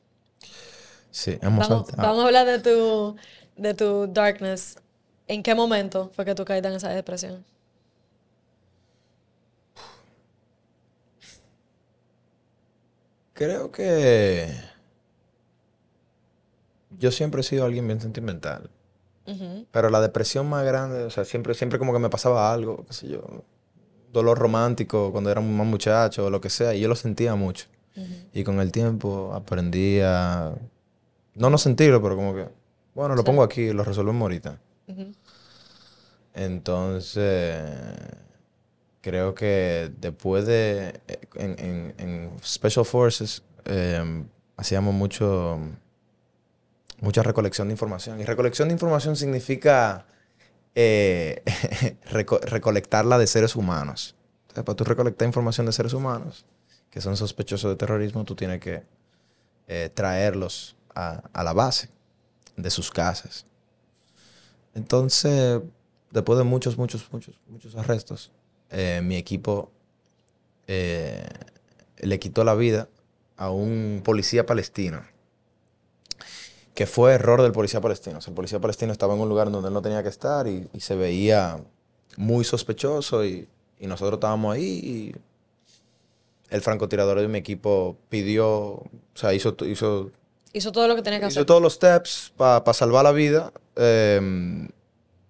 [1.10, 2.02] Sí, Vamos, saltado.
[2.02, 3.16] vamos a hablar de tu,
[3.56, 4.76] de tu darkness.
[5.26, 7.44] ¿En qué momento fue que tú caíste en esa depresión?
[13.32, 14.48] Creo que
[16.98, 18.70] yo siempre he sido alguien bien sentimental.
[19.70, 22.92] Pero la depresión más grande, o sea, siempre, siempre como que me pasaba algo, qué
[22.92, 23.22] sé yo,
[24.12, 27.66] dolor romántico cuando era más muchacho o lo que sea, y yo lo sentía mucho.
[28.32, 30.52] Y con el tiempo aprendí a
[31.34, 32.48] no no sentirlo, pero como que,
[32.94, 33.26] bueno, lo Sí.
[33.26, 34.58] pongo aquí, lo resolvemos ahorita.
[36.34, 37.62] Entonces,
[39.00, 41.00] creo que después de,
[41.34, 44.24] en, en- en Special Forces, eh,
[44.56, 45.58] hacíamos mucho,
[47.00, 48.20] mucha recolección de información.
[48.20, 50.06] Y recolección de información significa
[50.74, 51.42] eh,
[52.10, 54.16] reco- recolectarla de seres humanos.
[54.50, 56.44] O sea, para tú recolectar información de seres humanos
[56.90, 58.82] que son sospechosos de terrorismo, tú tienes que
[59.66, 61.88] eh, traerlos a, a la base
[62.56, 63.46] de sus casas.
[64.74, 65.60] Entonces,
[66.10, 68.32] después de muchos, muchos, muchos, muchos arrestos,
[68.70, 69.70] eh, mi equipo
[70.66, 71.26] eh,
[71.98, 72.88] le quitó la vida
[73.36, 75.02] a un policía palestino.
[76.74, 78.18] Que fue error del policía palestino.
[78.18, 80.48] O sea, el policía palestino estaba en un lugar donde él no tenía que estar
[80.48, 81.62] y, se veía
[82.16, 85.14] muy sospechoso y, y nosotros estábamos ahí y
[86.50, 90.10] el francotirador de mi equipo pidió, o sea, hizo, hizo
[90.54, 91.44] Hizo todo lo que tenía que Hizo hacer.
[91.46, 93.52] todos los steps para salvar la vida.
[93.76, 94.68] eh,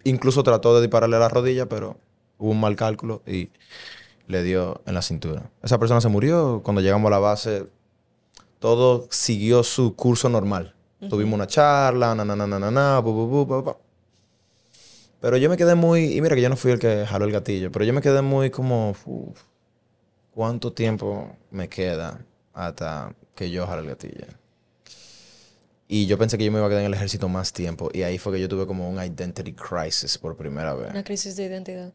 [0.04, 1.96] incluso trató de dispararle a la rodilla, pero
[2.38, 3.48] hubo un mal cálculo y
[4.26, 5.50] le dio en la cintura.
[5.62, 6.60] Esa persona se murió.
[6.62, 7.66] Cuando llegamos a la base,
[8.58, 10.74] todo siguió su curso normal.
[11.08, 13.76] Tuvimos una charla, na, na, na, na, na, na, bu, bu, bu, bu, bu.
[15.20, 16.14] Pero yo me quedé muy...
[16.16, 18.20] Y mira que yo no fui el que jaló el gatillo, pero yo me quedé
[18.22, 18.90] muy como...
[19.06, 19.40] uf,
[20.34, 22.20] ¿Cuánto tiempo me queda
[22.52, 24.26] hasta que yo jale el gatillo?
[25.86, 27.90] Y yo pensé que yo me iba a quedar en el ejército más tiempo.
[27.92, 30.90] Y ahí fue que yo tuve como un identity crisis por primera vez.
[30.90, 31.92] Una crisis de identidad.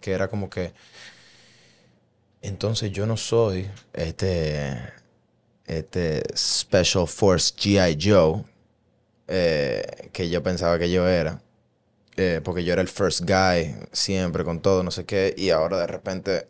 [0.00, 0.72] Que era como que.
[2.40, 4.78] Entonces yo no soy este.
[5.66, 7.96] Este Special Force G.I.
[8.00, 8.44] Joe.
[9.28, 11.40] eh, que yo pensaba que yo era.
[12.16, 13.74] eh, porque yo era el first guy.
[13.92, 15.34] Siempre con todo, no sé qué.
[15.36, 16.46] Y ahora de repente.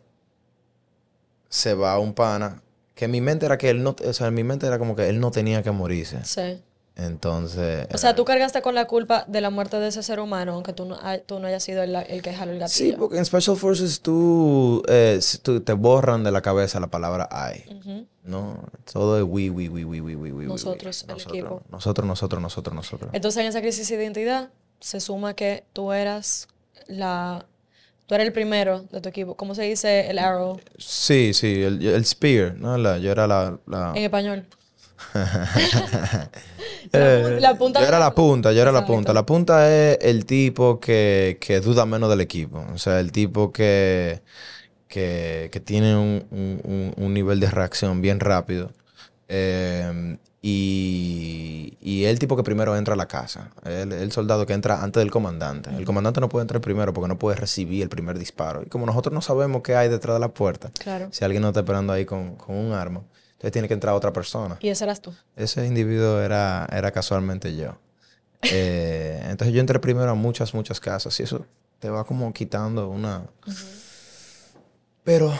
[1.49, 2.61] Se va un pana
[2.95, 5.19] que mi mente era que él no, o sea, mi mente era como que él
[5.19, 6.23] no tenía que morirse.
[6.23, 6.61] Sí.
[6.95, 7.87] Entonces.
[7.91, 10.53] O sea, eh, tú cargaste con la culpa de la muerte de ese ser humano,
[10.53, 12.91] aunque tú no, tú no hayas sido el, el que jaló el gatillo.
[12.91, 17.27] Sí, porque en Special Forces tú, eh, tú te borran de la cabeza la palabra
[17.55, 18.07] I.
[18.23, 20.31] No, todo es we, we, we, we, we, we, we.
[20.31, 20.45] We, we.
[20.45, 21.63] nosotros el equipo.
[21.69, 23.09] Nosotros, nosotros, nosotros, nosotros.
[23.13, 26.47] Entonces, en esa crisis de identidad se suma que tú eras
[26.87, 27.45] la
[28.05, 29.35] Tú eres el primero de tu equipo.
[29.35, 32.77] ¿Cómo se dice el arrow Sí, sí, el, el spear, ¿no?
[32.77, 33.57] La- yo era la...
[33.65, 34.45] la- en español?
[36.95, 39.13] Eh, la punta yo era la- punta, yo era la punta.
[39.13, 42.63] La punta es el tipo que, que duda menos del equipo.
[42.73, 44.21] O sea, el tipo que,
[44.87, 48.71] que, que tiene un, un- un- un nivel de reacción bien rápido.
[49.27, 53.49] Eh, y, y el tipo que primero entra a la casa.
[53.63, 55.69] El, el soldado que entra antes del comandante.
[55.69, 58.61] El comandante no puede entrar primero porque no puede recibir el primer disparo.
[58.61, 61.07] Y como nosotros no sabemos qué hay detrás de la puerta, Claro.
[61.11, 62.99] si alguien nos está esperando ahí con, con un arma,
[63.33, 64.57] entonces tiene que entrar otra persona.
[64.59, 65.13] Y ese eras tú.
[65.37, 67.77] Ese individuo era, era casualmente yo.
[68.41, 71.45] Eh, entonces yo entré primero a muchas, muchas casas y eso
[71.79, 73.23] te va como quitando una...
[75.05, 75.33] Pero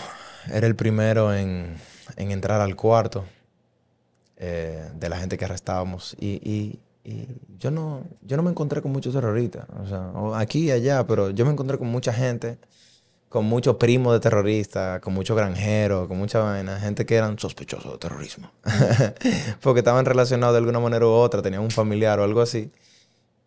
[0.52, 1.76] era el primero en,
[2.18, 3.26] en entrar al cuarto
[4.46, 7.28] eh, de la gente que arrestábamos y, y- y
[7.60, 11.30] yo, no, yo no me encontré con muchos terroristas, o sea, aquí y allá, pero
[11.32, 12.58] yo me encontré con mucha gente,
[13.30, 17.92] con muchos primos de terroristas, con muchos granjeros, con mucha vaina, gente que eran sospechosos
[17.94, 18.52] de terrorismo,
[19.62, 22.72] porque estaban relacionados de alguna manera u otra, tenían un familiar o algo así.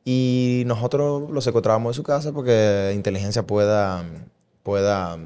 [0.04, 4.04] Y nosotros los secuestrábamos de su casa porque inteligencia pueda,
[4.62, 5.18] pueda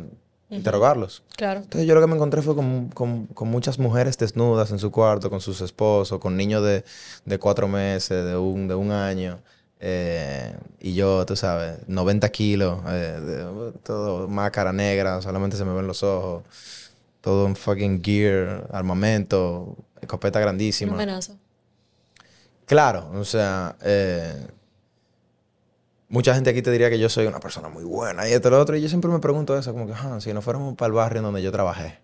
[0.50, 1.22] interrogarlos.
[1.36, 1.60] Claro.
[1.60, 4.90] Entonces yo lo que me encontré fue con, con- con muchas mujeres desnudas en su
[4.90, 6.84] cuarto, con sus esposos, con niños de,
[7.24, 9.38] de cuatro meses, de un, de un año.
[9.82, 15.72] eh, y yo, tú sabes, 90 kilos, eh, de- todo máscara negra, solamente se me
[15.72, 16.42] ven los ojos.
[17.22, 20.94] Todo un fucking gear, armamento, escopeta Una grandísima.
[20.94, 21.34] amenaza.
[22.66, 24.46] Claro, o sea, eh,
[26.10, 28.60] mucha gente aquí te diría que yo soy una persona muy buena y esto lo
[28.60, 28.76] otro.
[28.76, 31.18] Y yo siempre me pregunto eso, como que, "Ah, si no fuéramos para el barrio
[31.20, 31.98] en donde yo trabajé,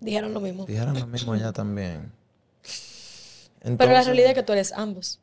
[0.00, 0.64] Dijeron lo mismo.
[0.64, 2.12] dijeran lo mismo allá también.
[3.62, 5.18] Pero la realidad es que tú eres ambos.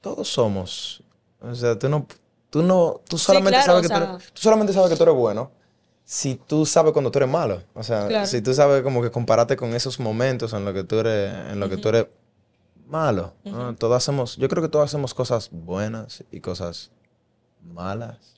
[0.00, 1.02] todos somos.
[1.42, 2.06] O sea, tú no,
[2.48, 5.14] tú no, tú solamente claro, sabes que tú eres, tú solamente sabes que tú eres
[5.14, 5.50] bueno.
[6.04, 8.26] Si tú sabes cuando tú eres malo, o sea, Claro.
[8.26, 11.60] si tú sabes como que compararte con esos momentos en los que tú eres, en
[11.60, 12.06] los que tú eres
[12.90, 13.74] malo, ¿no?
[13.76, 16.90] Todos hacemos, yo creo que todos hacemos cosas buenas y cosas
[17.62, 18.34] malas.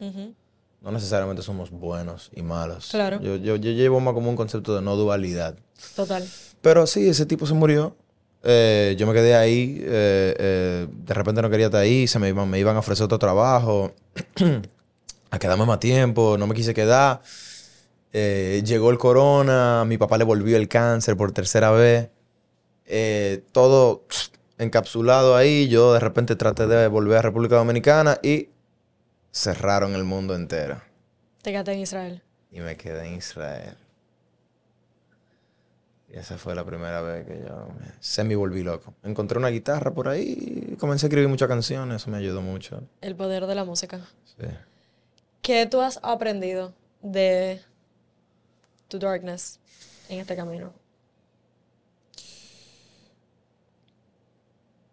[0.80, 2.88] No necesariamente somos buenos y malos.
[2.90, 3.20] Claro.
[3.20, 5.56] Yo, yo, yo llevo más como un concepto de no dualidad.
[5.94, 6.26] Total.
[6.60, 7.96] Pero sí, ese tipo se murió.
[8.44, 12.28] Eh, yo me quedé ahí, eh, eh, de repente no quería estar ahí, se me
[12.28, 13.92] iban, me iban a ofrecer otro trabajo,
[15.30, 17.22] a quedarme más tiempo, no me quise quedar.
[18.12, 22.10] Llegó el corona, mi papá le volvió el cáncer por tercera vez.
[23.52, 24.04] Todo
[24.62, 28.48] encapsulado ahí, yo de repente traté de volver a República Dominicana y
[29.30, 30.80] cerraron el mundo entero.
[31.42, 32.22] Te quedaste en Israel.
[32.50, 33.76] Y me quedé en Israel.
[36.08, 38.94] Y esa fue la primera vez que yo me semi volví loco.
[39.02, 42.02] Encontré una guitarra por ahí y comencé a escribir muchas canciones.
[42.02, 42.82] Eso me ayudó mucho.
[43.00, 44.00] El poder de la música.
[44.24, 44.46] Sí.
[45.40, 47.62] ¿Qué tú has aprendido de
[48.88, 49.58] tu darkness
[50.10, 50.74] en este camino?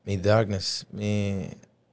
[0.09, 1.47] Mi darkness, mi,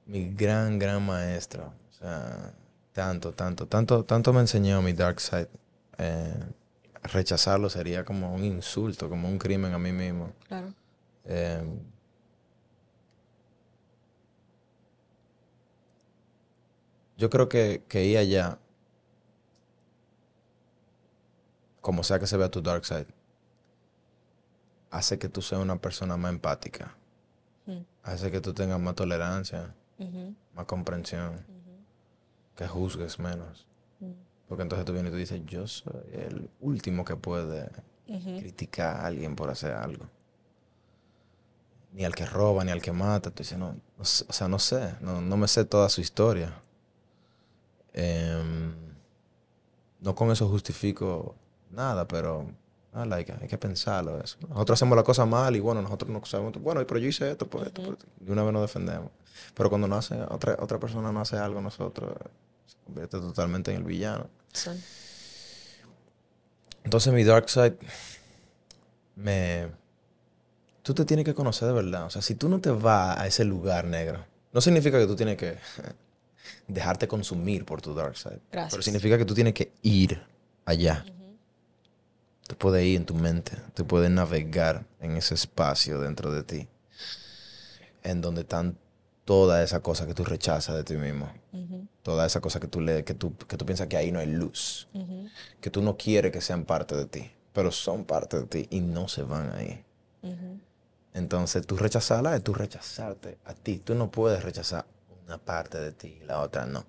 [0.07, 1.71] mi gran, gran maestro.
[1.91, 2.51] O sea,
[2.91, 5.47] tanto, tanto, tanto, tanto me enseñó mi dark side.
[5.99, 6.33] Eh,
[7.03, 10.33] rechazarlo sería como un insulto, como un crimen a mí mismo.
[10.47, 10.73] Claro.
[11.25, 11.61] Eh,
[17.17, 18.57] yo creo que, que ir allá,
[21.81, 23.05] como sea que se vea tu dark side,
[24.89, 26.95] hace que tú seas una persona más empática.
[28.07, 29.75] Hace que tú tengas más tolerancia,
[30.55, 31.45] más comprensión,
[32.55, 33.67] que juzgues menos.
[34.47, 37.69] Porque entonces tú vienes y tú dices, yo soy el último que puede
[38.05, 40.05] criticar a alguien por hacer algo.
[41.91, 43.29] Ni al que roba, ni al que mata.
[43.29, 45.99] Tú dices, no, no sé, o sea, no sé, no, no me sé toda su
[45.99, 46.53] historia.
[47.91, 48.73] Em,
[49.99, 51.35] no con eso justifico
[51.71, 52.47] nada, pero
[52.97, 54.37] ah, like, hay que pensarlo eso.
[54.49, 57.47] Nosotros hacemos la cosa mal y bueno, nosotros no sabemos, bueno, pero yo hice esto,
[57.47, 58.05] por esto, esto.
[58.25, 59.11] Y una vez nos defendemos.
[59.53, 62.13] Pero cuando no hace, otra, otra persona no hace algo, nosotros
[62.65, 64.27] se convierte totalmente en el villano.
[64.51, 64.71] Sí.
[66.83, 67.77] Entonces mi dark side
[69.15, 69.67] me...
[70.81, 72.05] Tú te tienes que conocer de verdad.
[72.05, 75.15] O sea, si tú no te vas a ese lugar negro, no significa que tú
[75.15, 75.57] tienes que
[76.67, 78.39] dejarte consumir por tu dark side.
[78.51, 78.71] Gracias.
[78.71, 80.21] Pero significa que tú tienes que ir
[80.65, 81.05] allá.
[82.47, 83.53] Tú puedes ir en tu mente.
[83.73, 86.67] Tú puedes navegar en ese espacio dentro de ti.
[88.03, 88.77] En donde están
[89.25, 91.29] todas esas cosas que tú rechazas de ti mismo.
[91.51, 94.19] Ujú, Todas esas cosas que tú, le, que, tú, que tú piensas que ahí no
[94.19, 94.87] hay luz.
[95.59, 98.79] que tú no quieres que sean parte de ti, pero son parte de ti y
[98.79, 99.83] no se van ahí.
[101.13, 103.79] Entonces, tú rechazarla es tú rechazarte a ti.
[103.83, 104.85] Tú no puedes rechazar
[105.25, 106.85] una parte de ti y la otra no.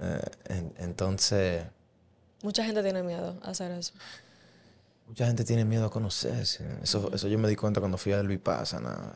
[0.00, 1.64] Eh, en- entonces,
[2.42, 3.92] Mucha gente tiene miedo a hacer eso.
[5.06, 6.64] mucha gente tiene miedo a conocerse.
[6.82, 9.14] Eso, eso yo me di cuenta cuando fui al Vipassana.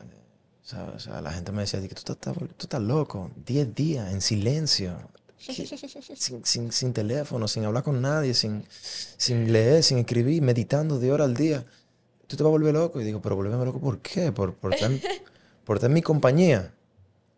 [0.95, 4.21] O sea, la gente me decía, que tú estás, tú estás loco, 10 días en
[4.21, 4.95] silencio,
[5.37, 11.11] sin, sin, sin teléfono, sin hablar con nadie, sin, sin leer, sin escribir, meditando de
[11.11, 11.65] hora al día.
[12.27, 13.01] Tú te vas a volver loco.
[13.01, 14.31] Y digo, pero volverme loco, ¿por qué?
[14.31, 14.91] Por, por, estar,
[15.65, 16.73] por estar en mi compañía.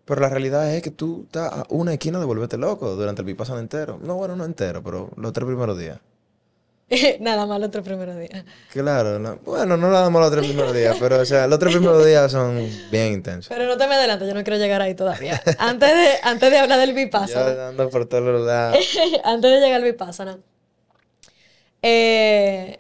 [0.06, 3.26] Pero la realidad es que tú estás a una esquina de volverte loco durante el
[3.26, 4.00] Vipassana entero.
[4.02, 6.00] No, bueno, no entero, pero los tres primeros días.
[7.22, 8.44] Nada más el otro primer día.
[8.72, 11.74] Claro, no- bueno, no la damos los tres primeros días, pero o sea, los tres
[11.74, 13.48] primeros días son bien intensos.
[13.48, 15.42] Pero no te me adelantes, yo no quiero llegar ahí todavía.
[15.58, 18.78] Antes de, antes de hablar del Yo Vipassana, ando por todos lados.
[19.24, 20.38] antes de llegar al Vipassana,
[21.82, 22.78] eh,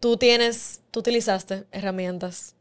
[0.00, 2.54] tú tienes, tú utilizaste herramientas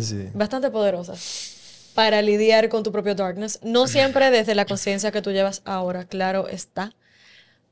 [0.00, 0.28] Sí.
[0.34, 1.56] bastante poderosas
[1.94, 3.60] para lidiar con tu propio darkness.
[3.62, 6.94] No siempre desde la conciencia que tú llevas ahora, claro está.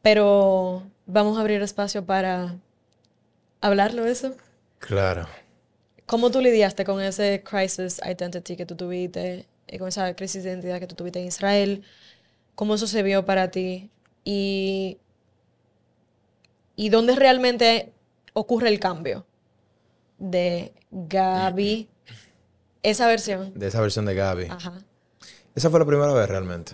[0.03, 2.57] Pero vamos a abrir espacio para
[3.61, 4.35] hablarlo eso.
[4.79, 5.27] Claro.
[6.07, 10.51] ¿Cómo tú lidiaste con ese crisis identity que tú tuviste, eh, con esa crisis de
[10.51, 11.85] identidad que tú tuviste en Israel?
[12.55, 13.91] ¿Cómo eso se vio para ti?
[14.25, 14.99] Y,
[16.77, 17.93] y dónde realmente
[18.33, 19.27] ocurre el cambio
[20.19, 21.89] de Gaby,
[22.91, 23.53] esa versión.
[23.55, 24.47] De esa versión de Gaby.
[24.51, 24.73] Ajá.
[25.55, 26.73] Esa fue la primera vez realmente.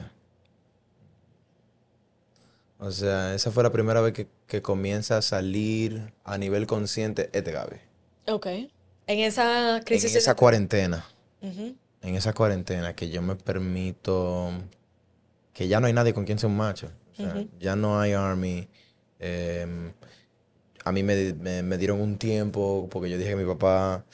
[2.79, 7.31] O sea, esa fue la primera vez que, que comienza a salir a nivel consciente
[7.33, 7.77] este Gaby.
[8.27, 8.47] Ok.
[9.07, 10.15] En esa En crisis.
[10.17, 11.05] esa cuarentena.
[11.41, 14.51] En esa cuarentena que yo me permito
[15.53, 16.91] que ya no hay nadie con quien ser un macho.
[17.13, 18.69] O sea, ya no hay army.
[19.21, 19.93] Em,
[20.85, 24.05] a mí me, me- me dieron un tiempo porque yo dije que mi papá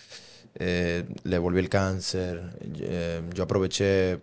[0.55, 2.43] eh, le volvió el cáncer.
[2.81, 4.21] Eh, yo aproveché,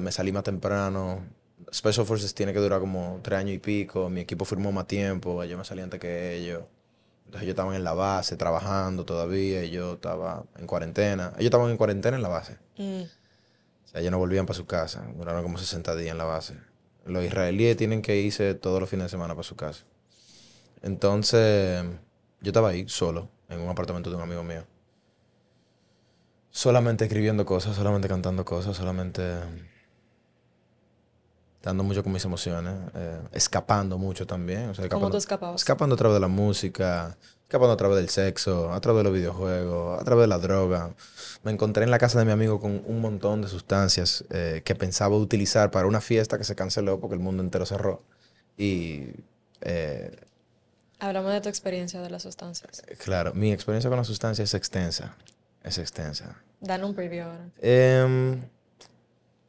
[0.00, 1.24] me salí más temprano.
[1.72, 4.08] Special Forces tiene que durar como tres años y pico.
[4.08, 5.42] Mi equipo firmó más tiempo.
[5.44, 6.62] Yo me salí antes que ellos.
[7.26, 11.32] Entonces ellos estaban en la base trabajando todavía y yo estaba en cuarentena.
[11.34, 12.56] Ellos estaban en cuarentena en la base.
[12.78, 13.02] mm,
[13.84, 15.04] O sea, ellos no volvían para su casa.
[15.16, 16.54] Duraron como 60 días en la base.
[17.04, 19.84] Los israelíes tienen que irse todos los fines de semana para su casa.
[20.82, 21.84] Entonces,
[22.40, 24.64] yo estaba ahí solo, en un apartamento de un amigo mío.
[26.50, 29.22] Solamente escribiendo cosas, solamente cantando cosas, solamente
[31.62, 34.70] dando mucho con mis emociones, eh, escapando mucho también.
[34.70, 35.60] O sea, ¿Cómo escapando, tú escapabas?
[35.60, 39.12] escapando a través de la música, escapando a través del sexo, a través de los
[39.12, 40.94] videojuegos, a través de la droga.
[41.42, 44.74] Me encontré en la casa de mi amigo con un montón de sustancias eh, que
[44.74, 48.02] pensaba utilizar para una fiesta que se canceló porque el mundo entero cerró.
[48.56, 49.08] Y
[49.60, 50.16] eh,
[51.00, 52.82] Hablamos de tu experiencia de las sustancias.
[53.04, 55.16] claro, mi experiencia con la sustancia es extensa.
[55.68, 56.34] Es extensa.
[56.60, 57.50] Danos un preview ahora.
[57.60, 58.40] Em,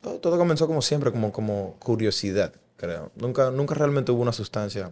[0.02, 3.12] todo, todo comenzó como siempre, como, como curiosidad, creo.
[3.16, 4.92] Nunca, nunca realmente hubo una sustancia,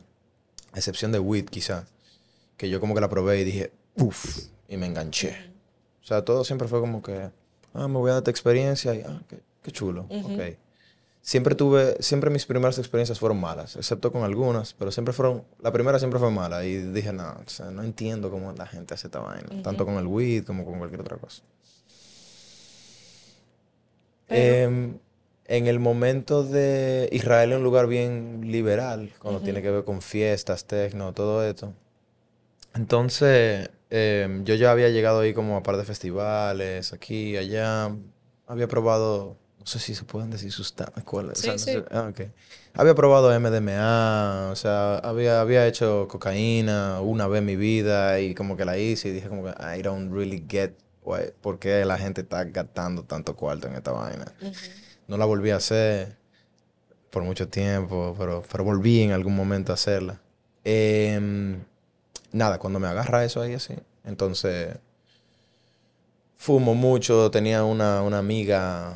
[0.71, 1.85] a excepción de weed quizá,
[2.55, 5.35] que yo como que la probé y dije, uff, y me enganché.
[6.01, 7.29] O sea, todo siempre fue como que,
[7.73, 10.57] ah, me voy a dar esta experiencia y, ah, qué, qué chulo, ok.
[11.27, 15.73] Siempre tuve, siempre mis primeras experiencias fueron malas, excepto con algunas, pero siempre fueron, la
[15.73, 19.07] primera siempre fue mala y dije, no, o sea, no entiendo cómo la gente hace
[19.07, 21.43] esta vaina, tanto con el weed como con cualquier otra cosa.
[24.27, 24.97] Pero- Em,
[25.47, 30.01] en el momento de Israel es un lugar bien liberal, cuando tiene que ver con
[30.01, 31.73] fiestas, tecno, todo esto.
[32.73, 37.93] Entonces, em, yo ya había llegado ahí como a par de festivales, aquí, allá.
[38.45, 39.35] Había probado,
[39.67, 41.37] sé si se pueden decir sustancias, ¿cuáles?
[41.39, 41.85] O sea, Sí, no sí.
[41.87, 42.11] sé- ah.
[42.73, 48.33] Había probado MDMA, o sea, había, había hecho cocaína una vez en mi vida y
[48.33, 50.71] como que la hice y dije como que I don't really get
[51.03, 54.31] why- por qué la gente está gastando tanto cuarto en esta vaina.
[55.07, 56.15] No la volví a hacer
[57.09, 60.19] por mucho tiempo, pero, pero volví en algún momento a hacerla.
[60.63, 61.59] Em,
[62.31, 63.73] nada, cuando me agarra eso ahí así,
[64.05, 64.77] entonces
[66.35, 68.93] fumo mucho, tenía una, una amiga,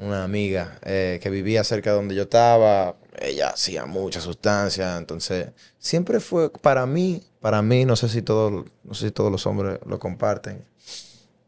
[0.00, 5.48] una amiga eh, que vivía cerca de donde yo estaba, ella hacía mucha sustancia, entonces
[5.78, 9.46] siempre fue para mí, para mí, no sé si todo, no sé si todos los
[9.46, 10.64] hombres lo comparten,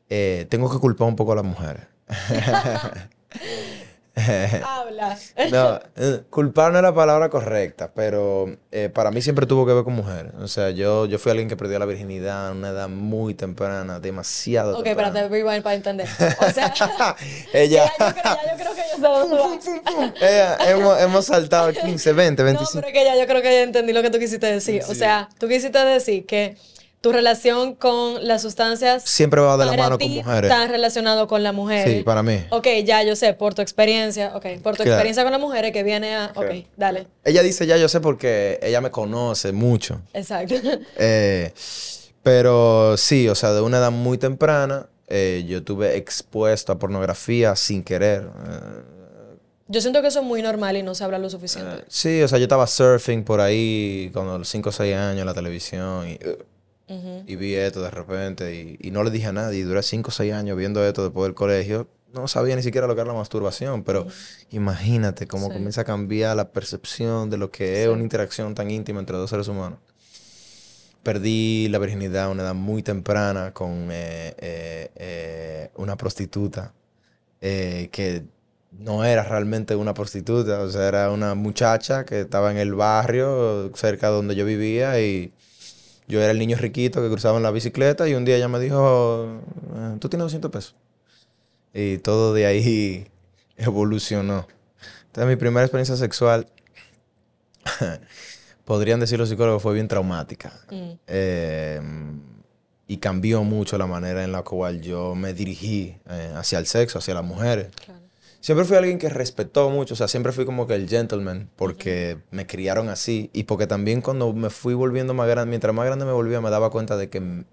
[0.08, 1.82] eh, tengo que culpar un poco a las mujeres.
[4.16, 5.18] Habla.
[5.50, 9.72] No, eh, culpar no es la palabra correcta, pero eh, para mí siempre tuvo que
[9.72, 10.32] ver con mujeres.
[10.40, 13.98] O sea, yo, yo fui alguien que perdió la virginidad a una edad muy temprana,
[14.00, 15.08] demasiado Ok, temprana.
[15.20, 16.08] espérate, rewind para entender.
[16.40, 16.72] O sea,
[17.52, 18.14] Ella, ya yo,
[18.56, 22.72] creo, que yo ella- hemos, hemos saltado 15, 20, No, 25.
[22.74, 24.82] pero es que ya yo creo que ya entendí lo que tú quisiste decir.
[24.88, 26.56] O sea, tú quisiste decir que
[27.00, 30.50] tu relación con las sustancias Siempre va de la mano con mujeres.
[30.50, 31.98] está relacionado con las mujeres.
[31.98, 32.44] Sí, para mí.
[32.50, 34.90] Ok, ya yo sé, por tu experiencia, ok, por tu Claro.
[34.92, 36.26] experiencia con las mujeres que viene a...
[36.34, 36.62] Ok, Claro.
[36.76, 40.00] dale, Ella dice ya, yo sé porque ella me conoce mucho.
[40.12, 40.54] exacto.
[40.98, 41.52] Eh,
[42.22, 47.56] pero sí, o sea, de una edad muy temprana, eh, yo tuve expuesto a pornografía
[47.56, 48.22] sin querer.
[48.46, 48.82] Eh,
[49.68, 51.84] Yo siento que eso es muy normal y no se habla lo suficiente.
[51.88, 55.20] Sí, o sea, yo estaba surfing por ahí cuando a los 5 o 6 años
[55.20, 56.36] en la televisión y, uh,
[57.26, 59.60] y vi esto de repente y, y no le dije a nadie.
[59.60, 61.88] Y duré 5 o 6 años viendo esto después del colegio.
[62.12, 64.06] No sabía ni siquiera lo que era la masturbación, pero
[64.50, 65.52] imagínate cómo Sí.
[65.52, 69.30] comienza a cambiar la percepción de lo que es una interacción tan íntima entre dos
[69.30, 69.78] seres humanos.
[71.02, 76.74] Perdí la virginidad a una edad muy temprana con eh, eh, eh, una prostituta
[77.40, 78.24] que
[78.72, 83.70] no era realmente una prostituta, o sea, era una muchacha que estaba en el barrio
[83.74, 85.32] cerca de donde yo vivía y
[86.10, 88.58] yo era el niño riquito que cruzaba en la bicicleta y un día ella me
[88.58, 89.40] dijo,
[89.76, 90.74] "Eh, tú tienes 200 pesos.
[91.72, 93.06] Y todo de ahí
[93.56, 94.46] evolucionó.
[95.06, 96.46] Entonces mi primera experiencia sexual,
[98.64, 100.52] podrían decir los psicólogos, fue bien traumática.
[100.70, 100.90] Mm.
[101.06, 101.80] Eh,
[102.86, 106.98] y cambió mucho la manera en la cual yo me dirigí eh, hacia el sexo,
[106.98, 107.68] hacia las mujeres.
[107.84, 107.99] Claro.
[108.40, 112.18] Siempre fui alguien que respetó mucho, o sea, siempre fui como que el gentleman, porque
[112.30, 116.06] me criaron así y porque también cuando me fui volviendo más grande, mientras más grande
[116.06, 117.44] me volvía, me daba cuenta de que,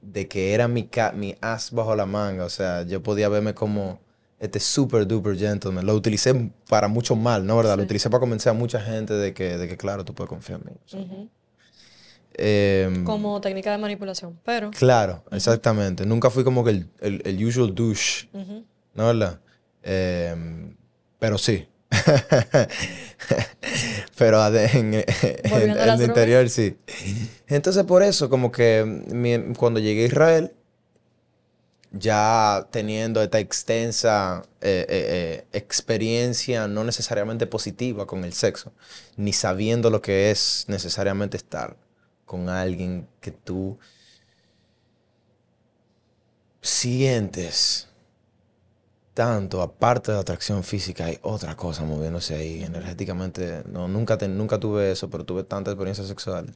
[0.00, 3.52] de que era mi, ca- mi as bajo la manga, o sea, yo podía verme
[3.54, 4.00] como
[4.40, 5.84] este super duper gentleman.
[5.84, 7.56] Lo utilicé para mucho mal, ¿no?
[7.58, 7.76] ¿Verdad?
[7.76, 10.60] Lo utilicé para convencer a mucha gente de que, de que claro, tú puedes confiar
[10.60, 10.72] en mí.
[10.84, 11.00] o sea.
[11.00, 11.28] Ujú.
[12.34, 14.70] Em, Como técnica de manipulación, pero...
[14.70, 16.06] Claro, exactamente.
[16.06, 18.64] Nunca fui como que el, el, el usual douche, ujú.
[18.94, 19.38] ¿no verdad?
[19.82, 20.76] Em,
[21.18, 21.66] pero sí.
[24.16, 26.00] pero en, el drogas.
[26.00, 26.76] interior sí.
[27.48, 30.52] Entonces por eso, como que mi- cuando llegué a Israel,
[31.90, 38.72] ya teniendo esta extensa eh, eh, eh, experiencia no necesariamente positiva con el sexo,
[39.16, 41.76] ni sabiendo lo que es necesariamente estar
[42.24, 43.78] con alguien que tú
[46.62, 47.88] sientes
[49.14, 53.62] tanto, aparte de la atracción física, hay otra cosa moviéndose ahí energéticamente.
[53.70, 56.54] No, nunca, te- nunca tuve eso, pero tuve tantas experiencias sexuales.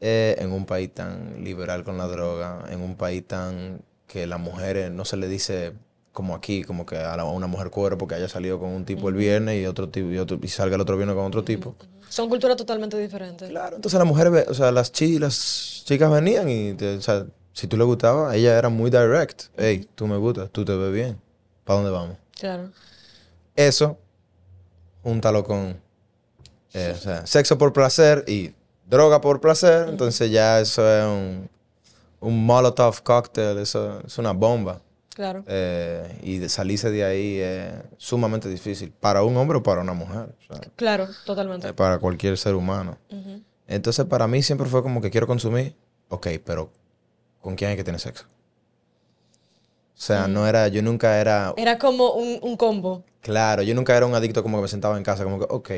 [0.00, 4.38] Eh, en un país tan liberal con la droga, en un país tan que las
[4.38, 5.72] mujeres no se le dice
[6.12, 8.84] como aquí, como que a, la- a una mujer cuerpo que haya salido con un
[8.84, 11.44] tipo el viernes y otro tipo y, otro, y salga el otro viernes con otro
[11.44, 11.74] tipo.
[12.08, 13.48] Son culturas totalmente diferentes.
[13.50, 17.26] Claro, entonces las mujeres, o sea, las, chi, las chicas venían y, te- o sea,
[17.52, 19.44] si tú le gustabas, ella era muy direct.
[19.56, 21.18] Hey, tú me gustas, tú te ves bien.
[21.66, 22.16] ¿Para dónde vamos?
[22.38, 22.70] Claro.
[23.56, 23.98] Eso,
[25.02, 25.78] júntalo con,
[26.72, 28.54] eh, o sea, sexo por placer y
[28.86, 29.88] droga por placer.
[29.88, 31.50] Entonces ya eso es un,
[32.20, 34.80] un Molotov cocktail, eso es una bomba.
[35.14, 35.42] Claro.
[35.48, 39.94] Eh, y de salirse de ahí es sumamente difícil para un hombre o para una
[39.94, 40.34] mujer.
[40.76, 41.66] Claro, totalmente.
[41.68, 42.96] eh, para cualquier ser humano.
[43.66, 45.74] Entonces, para mí siempre fue como que quiero consumir.
[46.10, 46.70] Ok, pero
[47.40, 48.26] ¿con quién hay que tener sexo?
[49.96, 53.02] O sea, no era, yo nunca era, Era como un, un combo.
[53.22, 55.70] claro, yo nunca era un adicto como que me sentaba en casa, como que, ok,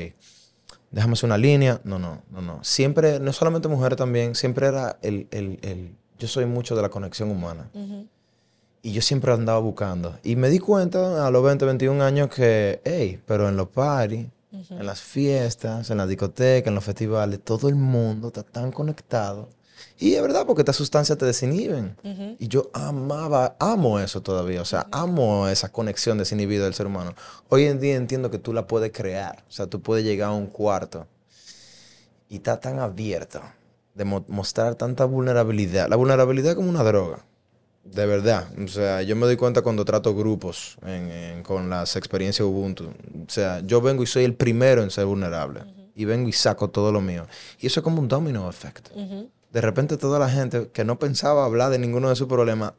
[0.90, 1.80] déjame hacer una línea.
[1.84, 2.58] No, no, no, no.
[2.64, 6.88] Siempre, no solamente mujeres también, siempre era el, el, el, yo soy mucho de la
[6.88, 7.70] conexión humana.
[8.82, 10.18] Y yo siempre andaba buscando.
[10.24, 14.26] Y me di cuenta a los 20, 21 años que, hey, pero en los parties,
[14.70, 19.48] en las fiestas, en las discotecas, en los festivales, todo el mundo está tan conectado.
[20.00, 21.96] Y es verdad, porque estas sustancias te desinhiben.
[22.04, 22.36] Ujú.
[22.38, 24.62] Y yo amaba, amo eso todavía.
[24.62, 27.14] O sea, amo esa conexión desinhibida del ser humano.
[27.48, 29.44] Hoy en día entiendo que tú la puedes crear.
[29.48, 31.06] O sea, tú puedes llegar a un cuarto
[32.28, 33.40] y está tan abierto
[33.94, 35.88] de mo- mostrar tanta vulnerabilidad.
[35.88, 37.24] La vulnerabilidad es como una droga.
[37.84, 38.46] De verdad.
[38.62, 42.84] O sea, yo me doy cuenta cuando trato grupos en- en- con las experiencias Ubuntu.
[42.86, 45.62] O sea, yo vengo y soy el primero en ser vulnerable.
[45.96, 47.26] Y vengo y saco todo lo mío.
[47.58, 48.90] Y eso es como un domino effect.
[49.58, 52.74] De repente toda la gente que no pensaba hablar de ninguno de sus problemas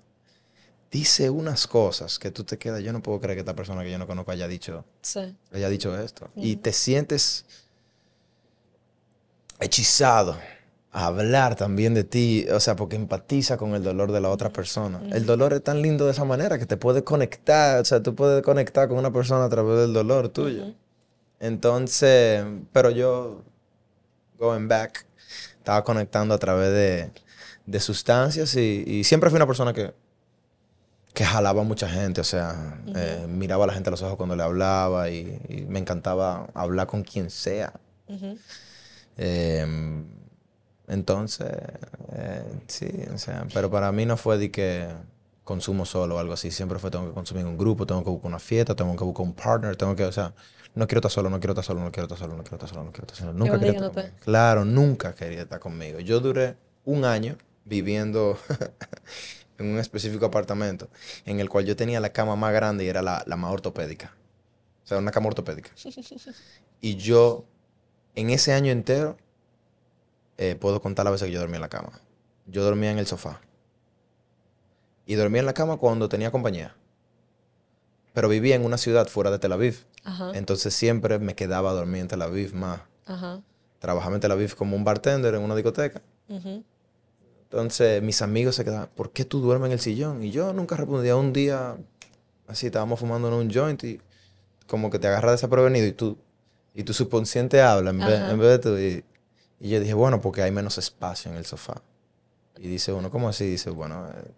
[0.89, 2.81] dice unas cosas que tú te quedas.
[2.81, 5.35] Yo no puedo creer que esta persona que yo no conozco haya dicho, Sí.
[5.51, 6.29] haya dicho esto.
[6.37, 7.43] Y te sientes
[9.59, 10.37] hechizado
[10.93, 14.49] a hablar también de ti, o sea, porque empatiza con el dolor de la otra
[14.49, 15.01] persona.
[15.11, 18.15] El dolor es tan lindo de esa manera que te puede conectar, o sea, tú
[18.15, 20.73] puedes conectar con una persona a través del dolor tuyo.
[21.41, 23.41] Entonces, pero yo,
[24.37, 25.08] going back,
[25.59, 27.11] estaba conectando a través de,
[27.65, 29.93] de sustancias y, y siempre fui una persona que,
[31.13, 34.17] que jalaba a mucha gente, o sea, eh, miraba a la gente a los ojos
[34.17, 37.73] cuando le hablaba y, y me encantaba hablar con quien sea.
[38.07, 38.37] Ujú.
[39.17, 40.03] Eh,
[40.87, 41.51] entonces,
[42.13, 44.87] eh, sí, o sea, pero para mí no fue de que
[45.43, 46.51] consumo solo o algo así.
[46.51, 49.03] Siempre fue tengo que consumir en un grupo, tengo que buscar una fiesta, tengo que
[49.03, 50.33] buscar un partner, tengo que, o sea,
[50.75, 52.69] no quiero estar solo, no quiero estar solo, no quiero estar solo, no quiero estar
[52.69, 53.33] solo, no quiero estar solo.
[53.33, 54.15] Nunca quería estar conmigo.
[54.23, 55.99] Claro, nunca quería estar conmigo.
[55.99, 58.37] Yo duré un año viviendo
[59.57, 60.89] en un específico apartamento
[61.25, 64.13] en el cual yo tenía la cama más grande y era la, la más ortopédica.
[64.83, 65.71] O sea, una cama ortopédica.
[66.81, 67.43] Y yo,
[68.15, 69.17] en ese año entero,
[70.37, 71.99] eh, puedo contar las veces que yo dormía en la cama.
[72.45, 73.41] Yo dormía en el sofá.
[75.05, 76.73] Y dormía en la cama cuando tenía compañía.
[78.13, 79.85] Pero vivía en una ciudad fuera de Tel Aviv.
[80.03, 80.31] Ajá.
[80.33, 82.81] Entonces siempre me quedaba a dormir en Tel Aviv más.
[83.05, 83.41] Ajá.
[83.79, 86.01] Trabajaba en Tel Aviv como un bartender en una discoteca.
[87.43, 90.23] Entonces mis amigos se quedaban, ¿por qué tú duermes en el sillón?
[90.23, 91.15] Y yo nunca respondía.
[91.15, 91.77] Un día,
[92.47, 93.99] así, estábamos fumando en un joint y
[94.67, 96.17] como que te agarra desprevenido y tú,
[96.75, 98.77] y tu subconsciente habla en vez, en vez de tú.
[98.77, 99.03] Y,
[99.59, 101.81] y yo dije, bueno, porque hay menos espacio en el sofá.
[102.57, 103.45] Y dice uno, ¿cómo así?
[103.49, 104.31] Dice, bueno, eh,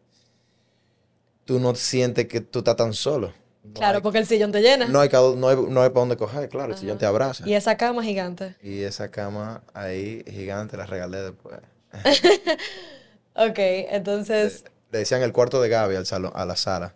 [1.43, 3.33] tú no sientes que tú estás tan solo.
[3.63, 4.87] No Claro, hay- porque el sillón te llena.
[4.87, 7.47] no hay, no hay, no hay para dónde coger, claro, el sillón te abraza.
[7.47, 8.55] Y esa cama gigante.
[8.61, 11.57] Y esa cama ahí gigante la regalé después.
[13.33, 14.65] Ok, entonces.
[14.91, 16.93] Le decían el cuarto de Gaby al salón, a la sala.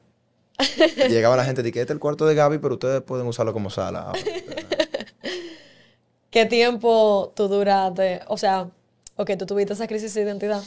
[1.07, 3.53] Llegaba la gente y dije, este es el cuarto de Gaby, pero ustedes pueden usarlo
[3.53, 3.99] como sala.
[4.01, 4.19] ahora".
[6.29, 8.21] ¿Qué tiempo tú duraste?
[8.27, 8.69] O sea,
[9.15, 10.61] ok, tú tuviste esa crisis de identidad.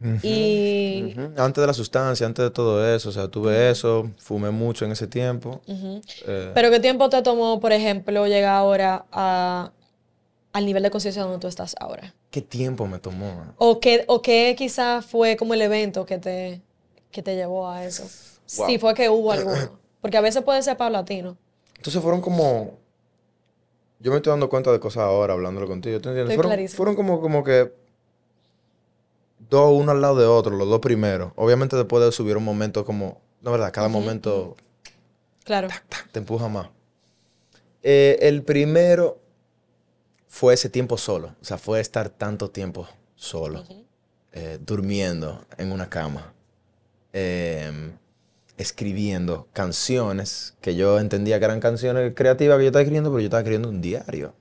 [0.00, 1.14] Y.
[1.16, 1.32] Ujú.
[1.40, 4.92] Antes de la sustancia, antes de todo eso, o sea, tuve eso, fumé mucho en
[4.92, 5.62] ese tiempo.
[5.66, 6.00] Ujú.
[6.26, 9.72] Eh, Pero ¿qué tiempo te tomó, por ejemplo, llegar ahora a,
[10.52, 12.14] al nivel de conciencia donde tú estás ahora?
[12.30, 13.54] ¿Qué tiempo me tomó?
[13.56, 16.60] ¿O qué, o qué quizás fue como el evento que te,
[17.10, 18.02] que te llevó a eso?
[18.58, 18.66] Wow.
[18.66, 19.78] Si fue que hubo alguno.
[20.02, 21.36] Porque a veces puede ser paulatino.
[21.76, 22.78] Entonces fueron como...
[23.98, 25.98] Yo me estoy dando cuenta de cosas ahora, hablándolo contigo.
[26.00, 26.34] ¿Te entiendes?
[26.34, 27.72] Estoy Fueron, fueron como, como que...
[29.50, 31.32] Dos, uno al lado de otro, los dos primeros.
[31.36, 33.20] Obviamente después de subir un momento como...
[33.42, 34.56] No, verdad, cada momento
[35.44, 35.68] Claro.
[35.68, 36.68] tac, te empuja más.
[37.82, 39.20] Eh, el primero
[40.26, 41.28] fue ese tiempo solo.
[41.40, 43.64] O sea, fue estar tanto tiempo solo.
[44.32, 46.32] eh, durmiendo en una cama.
[47.12, 47.92] eh,
[48.58, 53.26] escribiendo canciones que yo entendía que eran canciones creativas que yo estaba escribiendo, pero yo
[53.26, 54.34] estaba escribiendo un diario.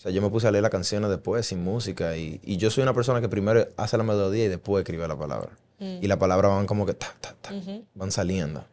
[0.00, 2.16] O sea, yo me puse a leer las canciones después, sin música.
[2.16, 5.18] Y, y yo soy una persona que primero hace la melodía y después escribe la
[5.18, 5.50] palabra.
[5.78, 7.52] Y las palabras van como que ta, ta, ta,
[7.92, 8.64] van saliendo.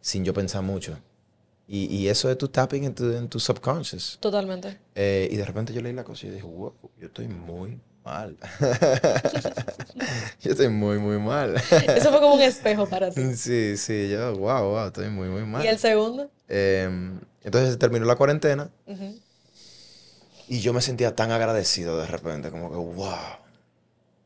[0.00, 0.98] Sin yo pensar mucho.
[1.68, 4.18] Y, y eso es tu tapping en tu, en tu subconscious.
[4.20, 4.80] Totalmente.
[4.96, 8.36] Eh, y de repente yo leí la cosa y dije, wow, yo estoy muy mal.
[10.40, 11.54] yo estoy muy, muy mal.
[11.70, 13.36] Eso fue como un espejo para ti.
[13.36, 15.64] Sí, sí, yo, wow, wow, estoy muy, muy mal.
[15.64, 16.28] ¿Y el segundo?
[16.48, 18.72] Em, entonces terminó la cuarentena
[20.48, 23.14] y yo me sentía tan agradecido de repente, como que, wow,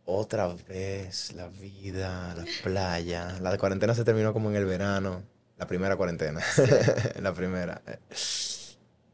[0.05, 3.39] otra vez la vida, la playa.
[3.41, 5.23] La cuarentena se terminó como en el verano,
[5.59, 6.41] la primera cuarentena,
[7.21, 7.83] la primera.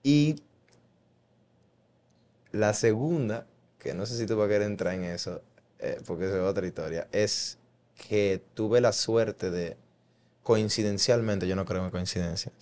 [0.02, 0.42] Y
[2.52, 3.46] la segunda,
[3.78, 5.40] que no sé si tú vas a querer entrar en eso,
[5.78, 7.56] eh, porque es otra historia, es
[8.08, 9.78] que tuve la suerte de,
[10.42, 12.52] coincidencialmente, yo no creo en coincidencias,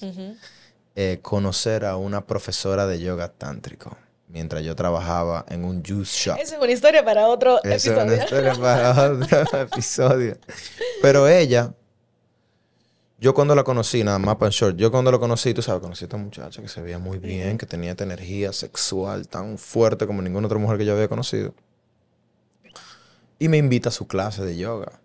[0.95, 3.97] eh, conocer a una profesora de yoga tántrico
[4.29, 6.39] mientras yo trabajaba en un juice shop.
[6.41, 8.01] Esa es una historia para otro Esa episodio.
[8.01, 10.39] es una historia para otro episodio.
[11.03, 11.73] Pero ella,
[13.19, 16.05] yo cuando la conocí, nada más para short, yo cuando la conocí, tú sabes, conocí
[16.05, 20.07] a esta muchacha que se veía muy bien, que tenía esta energía sexual tan fuerte
[20.07, 21.55] como ninguna otra mujer que yo había conocido.
[23.39, 25.01] Y me invita a su clase de yoga.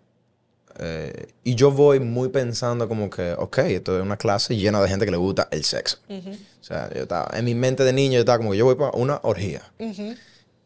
[0.78, 4.88] Eh, y yo voy muy pensando como que, ok, esto es una clase llena de
[4.88, 5.98] gente que le gusta el sexo.
[6.08, 8.74] O sea, yo estaba, en mi mente de niño, yo estaba como que yo voy
[8.74, 9.62] para una orgía.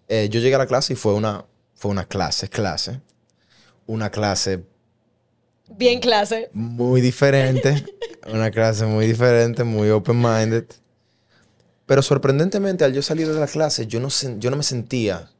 [0.08, 1.44] Eh, yo llegué a la clase y fue una,
[1.74, 3.00] fue una clase, clase.
[3.86, 4.64] Una clase
[5.68, 6.50] Bien clase.
[6.52, 7.84] muy diferente.
[8.32, 10.64] una clase muy diferente, muy open-minded.
[11.86, 15.30] Pero sorprendentemente, al yo salir de la clase, yo no, yo no me sentía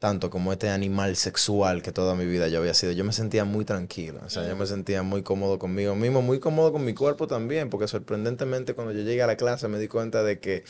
[0.00, 2.90] tanto como este animal sexual que toda mi vida yo había sido.
[2.92, 4.18] Yo me sentía muy tranquilo.
[4.26, 7.70] O sea, yo me sentía muy cómodo conmigo mismo, muy cómodo con mi cuerpo también,
[7.70, 10.64] porque sorprendentemente cuando yo llegué a la clase me di cuenta de que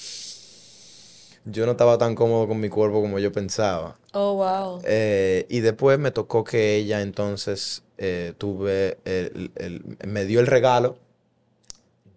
[1.46, 3.96] yo no estaba tan cómodo con mi cuerpo como yo pensaba.
[4.12, 4.82] Oh, wow.
[4.84, 10.46] Eh, y después me tocó que ella entonces eh, tuve el- el- me dio el
[10.46, 10.98] regalo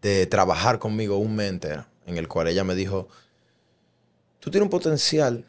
[0.01, 3.07] de trabajar conmigo un mes entero, en el cual ella me dijo,
[4.39, 5.45] tú tienes un potencial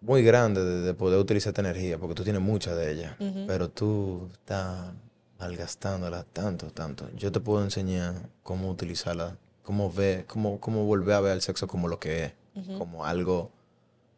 [0.00, 3.68] muy grande de, de poder utilizar esta energía, porque tú tienes mucha de ella, pero
[3.68, 4.92] tú estás
[5.38, 7.08] malgastándola tanto, tanto.
[7.16, 11.66] Yo te puedo enseñar cómo utilizarla, cómo ver, cómo, cómo volver a ver el sexo
[11.66, 12.32] como lo que es,
[12.78, 13.50] como algo,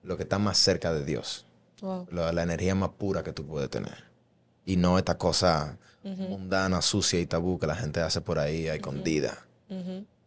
[0.02, 1.46] lo que está más cerca de Dios
[1.80, 2.06] Wow.
[2.12, 4.04] la, la energía más pura que tú puedes tener.
[4.64, 8.74] Y no esta cosa mundana, sucia y tabú que la gente hace por ahí a
[8.76, 9.44] escondida,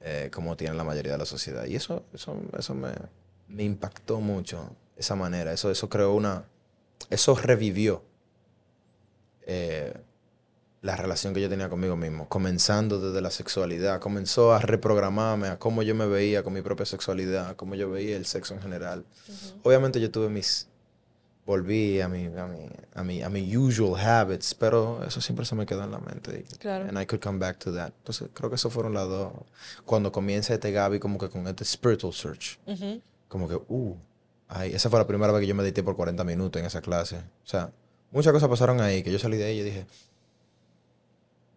[0.02, 1.66] eh, como tiene la mayoría de la sociedad.
[1.66, 2.90] Y eso, eso, eso me,
[3.48, 5.52] me impactó mucho, esa manera.
[5.54, 6.46] Eso, eso creó una...
[7.10, 8.04] Eso revivió
[9.46, 9.94] eh,
[10.82, 14.00] la relación que yo tenía conmigo mismo, comenzando desde la sexualidad.
[14.00, 17.90] Comenzó a reprogramarme a cómo yo me veía con mi propia sexualidad, a cómo yo
[17.90, 19.06] veía el sexo en general.
[19.64, 20.68] Obviamente yo tuve mis...
[21.46, 25.54] Volví a mi, a, mi, a, mi, a mi usual habits, pero eso siempre se
[25.54, 26.44] me quedó en la mente.
[26.44, 26.86] y- Claro.
[26.90, 27.92] And I could come back to that.
[28.00, 29.32] Entonces creo que esos fueron las dos.
[29.86, 32.58] Cuando comienza este Gaby como que con este spiritual search.
[32.66, 33.00] Ujú.
[33.28, 33.96] Como que, uh,
[34.48, 37.18] ay, esa fue la primera vez que yo medité por 40 minutos en esa clase.
[37.18, 37.72] O sea,
[38.12, 39.86] muchas cosas pasaron ahí que yo salí de ahí y dije,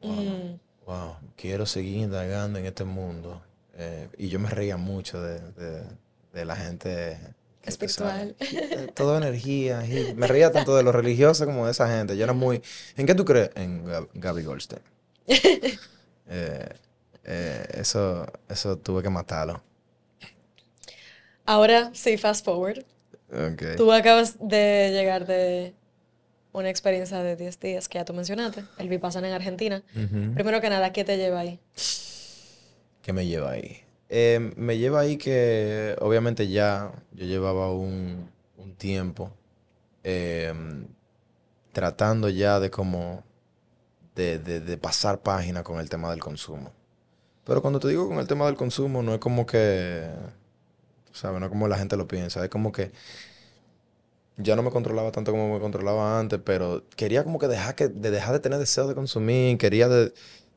[0.03, 0.59] Mm.
[0.86, 3.43] wow, quiero seguir indagando en este mundo.
[3.74, 5.82] Eh, y yo me reía mucho de, de,
[6.32, 7.18] de la gente
[7.62, 8.34] Espiritual.
[8.41, 9.84] eh, Toda energía.
[9.86, 12.16] y me reía tanto de los religiosos como de esa gente.
[12.16, 12.62] Yo era muy...
[12.97, 13.51] ¿En qué tú crees?
[13.57, 14.82] En Gab- Gaby Goldstein.
[16.30, 16.68] Eh,
[17.24, 19.62] eh, eso, eso tuve que matarlo.
[21.49, 22.84] Ahora sí, fast forward.
[23.32, 23.76] Ok.
[23.78, 25.72] Tú acabas de llegar de
[26.53, 29.82] una experiencia de 10 días que ya tú mencionaste, el Vipassana en Argentina.
[30.34, 31.59] Primero que nada, ¿qué te lleva ahí?
[33.03, 33.78] ¿Qué me lleva ahí?
[34.11, 39.30] Eh, me lleva ahí que obviamente ya yo llevaba un, un tiempo
[40.05, 40.53] eh,
[41.72, 43.22] tratando ya de como
[44.14, 46.72] de, de- de pasar página con el tema del consumo.
[47.44, 50.07] Pero cuando te digo con el tema del consumo, no es como que,
[51.13, 51.41] ¿sabes?
[51.41, 52.43] No como la gente lo piensa.
[52.45, 52.91] Es como que
[54.37, 57.89] ya no me controlaba tanto como me controlaba antes, pero quería como que dejar, que,
[57.89, 60.13] de dejar de tener deseo de consumir, quería de,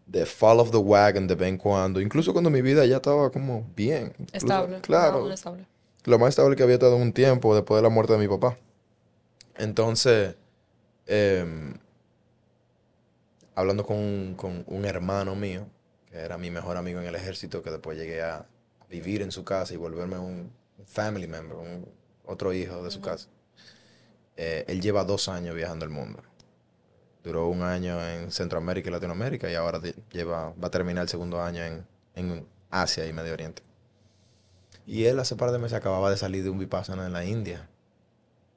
[0.06, 3.32] de fall off the wagon de vez en cuando, incluso cuando mi vida ya estaba
[3.32, 4.14] como bien.
[4.20, 4.82] Incluso- Estable.
[4.82, 5.66] Claro, No, estable.
[6.06, 8.58] lo más estable que había estado un tiempo después de la muerte de mi papá.
[9.58, 10.36] Entonces,
[11.08, 11.74] em,
[13.56, 15.66] hablando con, con un hermano mío,
[16.10, 18.46] que era mi mejor amigo en el ejército, que después llegué a
[18.92, 21.88] vivir en su casa y volverme un un family member, un
[22.26, 23.28] otro hijo de su casa.
[24.36, 26.22] Eh, él lleva dos años viajando el mundo.
[27.24, 29.80] Duró un año en Centroamérica y Latinoamérica y ahora
[30.12, 31.86] lleva, va a terminar el segundo año en,
[32.16, 33.62] en Asia y Medio Oriente.
[34.88, 37.70] Y él hace par de meses acababa de salir de un vipassana en la India.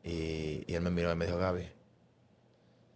[0.03, 1.69] Y, y él me miró y me dijo, Gaby,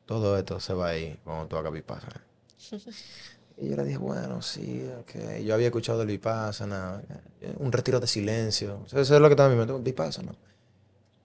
[0.07, 2.25] todo esto se va a ir cuando tú hagas Vipassana.
[3.61, 5.41] Y yo le dije, bueno, sí, ok.
[5.45, 7.03] Yo había escuchado del Vipassana,
[7.41, 8.85] eh, un retiro de silencio.
[8.87, 10.33] Eso es lo que estaba en mi mente, Vipassana.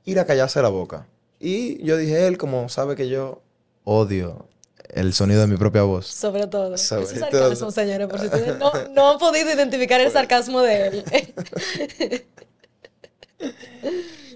[0.05, 1.07] Ir a callarse la boca.
[1.39, 3.41] Y yo dije, él, como sabe que yo
[3.83, 4.47] odio
[4.89, 6.07] el sonido de mi propia voz.
[6.07, 6.77] Sobre todo.
[6.77, 7.71] Sobre Eso es sarcasmo, todo.
[7.71, 11.03] señores, por si ustedes no, no han podido identificar el sarcasmo de él.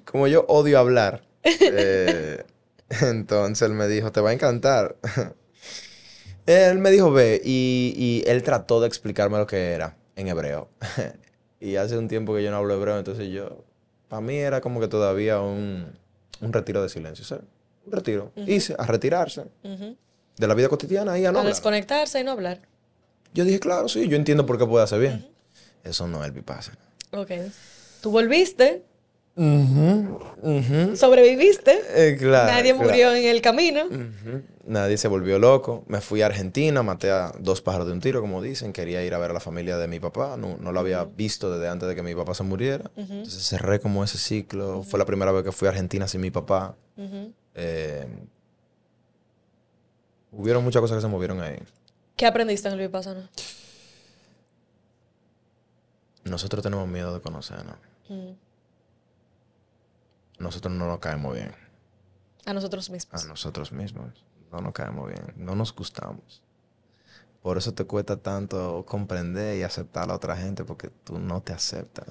[0.06, 2.44] Como yo odio hablar, eh,
[3.02, 4.96] entonces él me dijo, te va a encantar.
[6.48, 10.70] Él me dijo, ve, y, y él trató de explicarme lo que era en hebreo.
[11.60, 13.64] y hace un tiempo que yo no hablo hebreo, entonces yo,
[14.08, 15.86] para mí era como que todavía un,
[16.42, 17.46] un retiro de silencio, ¿sabes?
[17.86, 18.32] Un retiro.
[18.36, 21.54] Hice a retirarse de la vida cotidiana y a no a hablar.
[21.54, 22.62] desconectarse y no hablar.
[23.34, 25.28] Yo dije, claro, sí, yo entiendo por qué puede hacer bien.
[25.84, 26.78] Eso no es el Vipassana.
[27.12, 27.32] Ok.
[28.02, 28.84] Tú volviste,
[30.96, 32.88] Sobreviviste, Eh, claro, nadie claro.
[32.90, 33.84] murió en el camino.
[34.66, 35.84] Nadie se volvió loco.
[35.88, 38.74] Me fui a Argentina, maté a dos pájaros de un tiro, como dicen.
[38.74, 40.38] Quería ir a ver a la familia de mi papá.
[40.38, 42.90] No, no lo había visto desde antes de que mi papá se muriera.
[42.96, 44.84] Entonces cerré como ese ciclo.
[44.84, 46.76] Fue la primera vez que fui a Argentina sin mi papá.
[47.56, 48.08] Eh,
[50.32, 51.58] hubieron muchas cosas que se movieron ahí.
[52.16, 53.30] ¿Qué aprendiste en el Vipassana?
[56.24, 57.76] Nosotros tenemos miedo de conocernos.
[60.40, 61.52] Nosotros no nos caemos bien.
[62.46, 63.28] A nosotros A mismos.
[63.28, 64.24] nosotros mismos.
[64.52, 65.34] No nos caemos bien.
[65.36, 66.42] No nos gustamos.
[67.42, 71.42] Por eso te cuesta tanto comprender y aceptar a la otra gente porque tú no
[71.42, 72.08] te aceptas.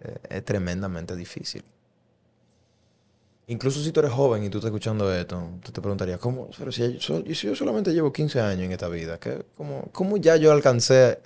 [0.00, 1.64] Eh, es tremendamente difícil.
[3.50, 6.50] Incluso si tú eres joven y tú estás escuchando esto, tú te preguntarías, ¿cómo?
[6.58, 10.36] Pero yo, si yo solamente llevo 15 años en esta vida, ¿qué, cómo, cómo ya
[10.36, 11.20] yo alcancé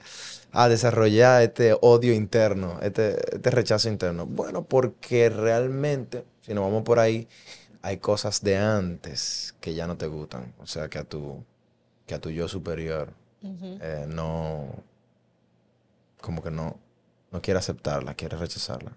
[0.52, 4.24] a desarrollar este odio interno, este, este rechazo interno?
[4.26, 7.28] Bueno, porque realmente, si nos vamos por ahí,
[7.80, 10.54] hay cosas de antes que ya no te gustan.
[10.58, 11.42] O sea, que a tu,
[12.06, 13.12] que a tu yo superior
[13.42, 14.68] eh, no,
[16.20, 16.78] como que no,
[17.30, 18.92] no quiere aceptarla, quiere rechazarla.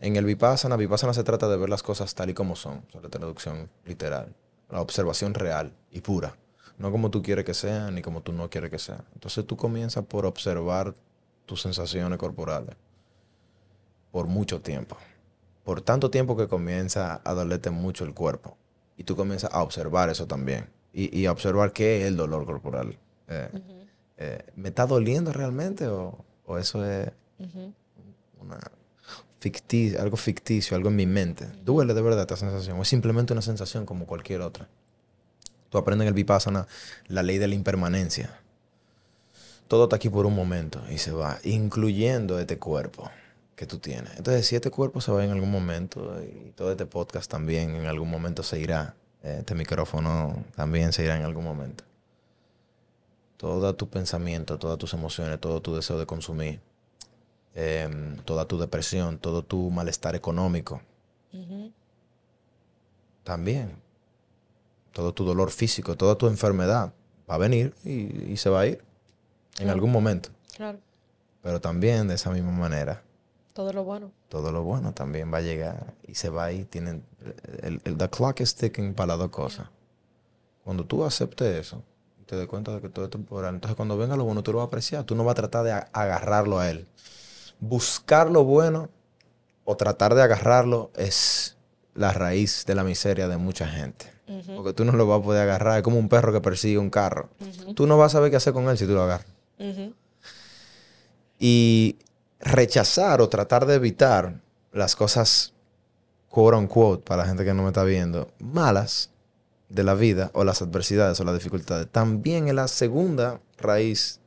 [0.00, 2.92] En el Vipassana, Vipassana se trata de ver las cosas tal y como son, o
[2.92, 4.34] sea, la traducción literal,
[4.70, 6.36] la observación real y pura,
[6.78, 9.04] no como tú quieres que sea ni como tú no quieres que sea.
[9.14, 10.94] Entonces tú comienzas por observar
[11.46, 12.76] tus sensaciones corporales
[14.12, 14.96] por mucho tiempo,
[15.68, 18.56] por tanto tiempo que comienza a dolerte mucho el cuerpo
[18.96, 22.46] y tú comienzas a observar eso también y, y a observar qué es el dolor
[22.46, 22.96] corporal.
[23.28, 23.50] Eh,
[24.16, 27.10] eh, ¿Me está doliendo realmente o, o eso es
[28.40, 28.58] una
[29.42, 31.46] ficti- algo ficticio, algo en mi mente?
[31.66, 34.66] ¿Duele de verdad esta sensación o es simplemente una sensación como cualquier otra?
[35.68, 36.66] Tú aprendes en el Vipassana
[37.08, 38.40] la ley de la impermanencia.
[39.68, 43.10] Todo está aquí por un momento y se va, incluyendo este cuerpo
[43.58, 44.16] que tú tienes.
[44.16, 47.86] Entonces, si este cuerpo se va en algún momento y todo este podcast también en
[47.86, 51.82] algún momento se irá, este micrófono también se irá en algún momento.
[53.36, 56.60] Todo tu pensamiento, todas tus emociones, todo tu deseo de consumir,
[57.54, 60.80] em, toda tu depresión, todo tu malestar económico,
[63.24, 63.72] también.
[64.92, 66.92] Todo tu dolor físico, toda tu enfermedad
[67.30, 68.84] va a venir y, y se va a ir en
[69.64, 69.72] Claro.
[69.72, 70.30] algún momento.
[70.56, 70.78] Claro.
[71.42, 73.02] Pero también de esa misma manera,
[73.58, 74.12] Todo lo bueno.
[74.28, 76.66] todo lo bueno también va a llegar y se va a ir.
[76.66, 77.02] Tienen,
[77.60, 79.66] el, el- the clock is ticking para las dos cosas.
[80.62, 81.82] Cuando tú aceptes eso
[82.24, 84.58] te des cuenta de que todo es temporal, entonces cuando venga lo bueno tú lo
[84.58, 85.02] vas a apreciar.
[85.02, 86.86] Tú no vas a tratar de agarrarlo a él.
[87.58, 88.90] Buscar lo bueno
[89.64, 91.56] o tratar de agarrarlo es
[91.94, 94.06] la raíz de la miseria de mucha gente.
[94.54, 95.78] Porque tú no lo vas a poder agarrar.
[95.78, 97.28] Es como un perro que persigue un carro.
[97.74, 99.26] Tú no vas a saber qué hacer con él si tú lo agarras.
[99.58, 99.94] Ujú.
[101.40, 101.96] Y
[102.40, 104.40] rechazar o tratar de evitar
[104.72, 105.54] las cosas,
[106.28, 109.10] quote unquote, para la gente que no me está viendo, malas
[109.68, 114.20] de la vida o las adversidades o las dificultades, también es la segunda raíz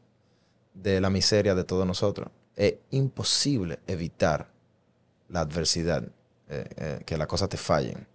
[0.73, 2.29] de la miseria de todos nosotros.
[2.55, 4.49] Es imposible evitar
[5.29, 6.03] la adversidad,
[6.49, 8.07] eh, eh, que las cosas te fallen.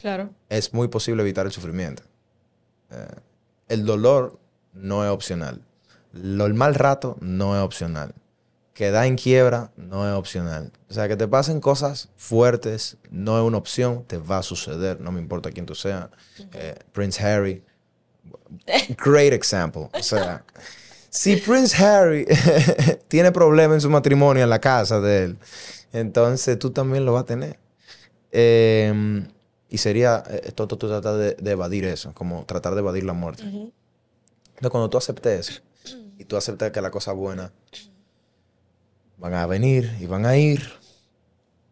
[0.00, 0.30] Claro.
[0.48, 2.02] Es muy posible evitar el sufrimiento.
[2.90, 3.06] Eh,
[3.68, 4.38] el dolor
[4.74, 5.62] no es opcional.
[6.12, 8.14] Lo- el mal rato no es opcional.
[8.78, 10.70] Quedar en quiebra no es opcional.
[10.88, 15.00] O sea, que te pasen cosas fuertes no es una opción, te va a suceder,
[15.00, 16.06] no me importa quién tú seas.
[16.52, 17.64] Eh, Prince Harry,
[19.04, 19.88] great example.
[19.92, 20.44] O sea,
[21.10, 22.24] si Prince Harry
[23.08, 25.38] tiene problemas en su matrimonio en la casa de él,
[25.92, 27.58] entonces tú también lo vas a tener.
[28.30, 29.26] Eh,
[29.68, 33.12] y sería eh, tonto tú tratar de, de evadir eso, como tratar de evadir la
[33.12, 33.42] muerte.
[33.42, 33.72] Ujú.
[34.50, 35.62] Entonces, cuando tú aceptes eso
[36.16, 37.50] y tú aceptas que las cosas buenas
[39.18, 40.62] van a venir y van a ir,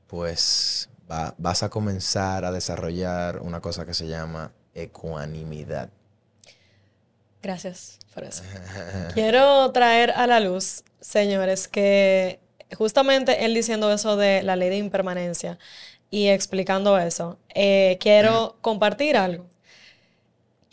[0.07, 5.91] pues va- vas a comenzar a desarrollar una cosa que se llama ecuanimidad.
[7.43, 8.43] Gracias por eso.
[9.15, 12.41] Quiero traer a la luz, señores, que
[12.77, 15.59] justamente él diciendo eso de la ley de impermanencia
[16.11, 19.47] y explicando eso, eh, quiero compartir algo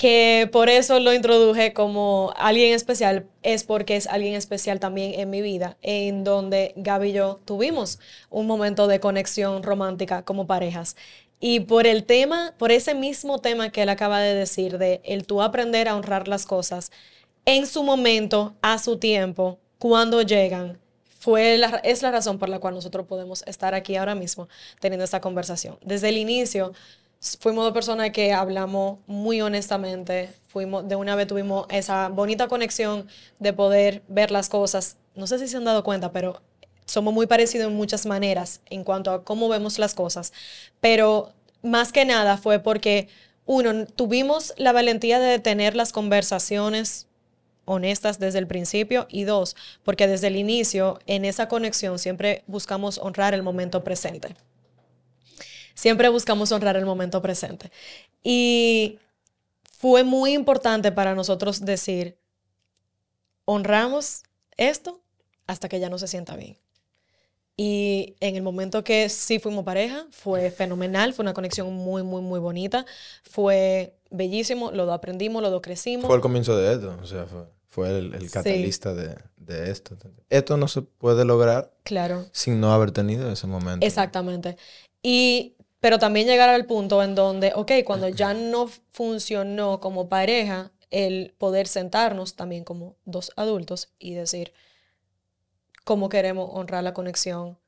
[0.03, 5.29] que por eso lo introduje como alguien especial, es porque es alguien especial también en
[5.29, 7.99] mi vida, en donde Gaby y yo tuvimos
[8.29, 10.97] un momento de conexión romántica como parejas.
[11.39, 15.25] Y por el tema, por ese mismo tema que él acaba de decir, de el
[15.25, 16.91] tú aprender a honrar las cosas
[17.45, 20.79] en su momento, a su tiempo, cuando llegan,
[21.17, 24.49] fue es la razón por la cual nosotros podemos estar aquí ahora mismo
[24.81, 25.77] teniendo esta conversación.
[25.81, 26.73] Desde el inicio,
[27.39, 33.07] fuimos dos personas que hablamos muy honestamente, fuimos, de una vez tuvimos esa bonita conexión
[33.39, 34.97] de poder ver las cosas.
[35.15, 36.41] No sé si se han dado cuenta, pero
[36.85, 40.33] somos muy parecidos en muchas maneras en cuanto a cómo vemos las cosas.
[40.81, 43.07] Pero más que nada fue porque,
[43.45, 47.07] uno, tuvimos la valentía de tener las conversaciones
[47.65, 52.97] honestas desde el principio y dos, porque desde el inicio en esa conexión siempre buscamos
[52.97, 54.35] honrar el momento presente.
[55.73, 57.71] Siempre buscamos honrar el momento presente.
[58.23, 58.99] Y
[59.77, 62.17] fue muy importante para nosotros decir,
[63.45, 64.23] honramos
[64.57, 65.01] esto
[65.47, 66.57] hasta que ya no se sienta bien.
[67.55, 72.21] Y en el momento que sí fuimos pareja, fue fenomenal, fue una conexión muy, muy,
[72.21, 72.85] muy bonita,
[73.23, 76.07] fue bellísimo, lo aprendimos, lo crecimos.
[76.07, 77.27] Fue el comienzo de esto, o sea,
[77.67, 79.95] fue, el, el, catalista de, de, esto.
[80.29, 82.25] Esto no se puede lograr claro.
[82.31, 83.85] sin no haber tenido ese momento.
[83.85, 84.57] Exactamente.
[85.03, 85.52] Y
[85.83, 91.35] pero también llegar al punto en donde, ok, cuando ya no funcionó como pareja, el
[91.37, 94.53] poder sentarnos también como dos adultos y decir
[95.83, 97.59] cómo queremos honrar la conexión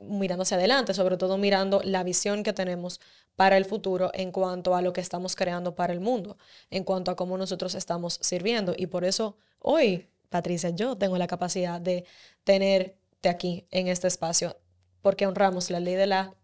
[0.00, 3.02] mirando hacia adelante, sobre todo mirando la visión que tenemos
[3.36, 6.38] para el futuro en cuanto a lo que estamos creando para el mundo,
[6.70, 8.72] en cuanto a cómo nosotros estamos sirviendo.
[8.74, 12.06] Y por eso hoy, Patricia, yo tengo la capacidad de
[12.44, 14.56] tenerte aquí en este espacio,
[15.02, 16.34] porque honramos la ley de la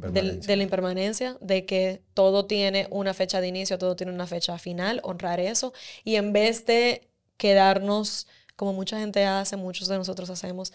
[0.00, 4.58] de la impermanencia, de que todo tiene una fecha de inicio, todo tiene una fecha
[4.58, 5.72] final, honrar eso.
[6.04, 8.26] Y en vez de quedarnos,
[8.56, 10.72] como mucha gente hace, muchos de nosotros hacemos,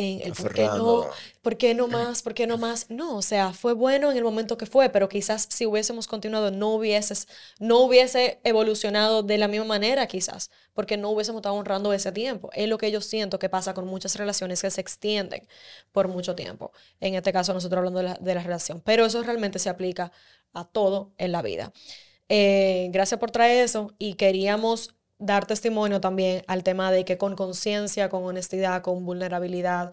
[0.00, 1.06] en el por qué no,
[1.42, 2.88] por qué no más, por qué no más.
[2.88, 6.50] No, o sea, fue bueno en el momento que fue, pero quizás si hubiésemos continuado
[6.50, 7.28] no hubieses,
[7.58, 12.50] no hubiese evolucionado de la misma manera quizás, porque no hubiésemos estado honrando ese tiempo.
[12.54, 15.46] Es lo que yo siento que pasa con muchas relaciones que se extienden
[15.92, 16.72] por mucho tiempo.
[17.00, 20.12] En este caso nosotros hablando de la, de la relación, pero eso realmente se aplica
[20.54, 21.72] a todo en la vida.
[22.28, 27.36] Eh, gracias por traer eso y queríamos dar testimonio también al tema de que con
[27.36, 29.92] conciencia, con honestidad, con vulnerabilidad,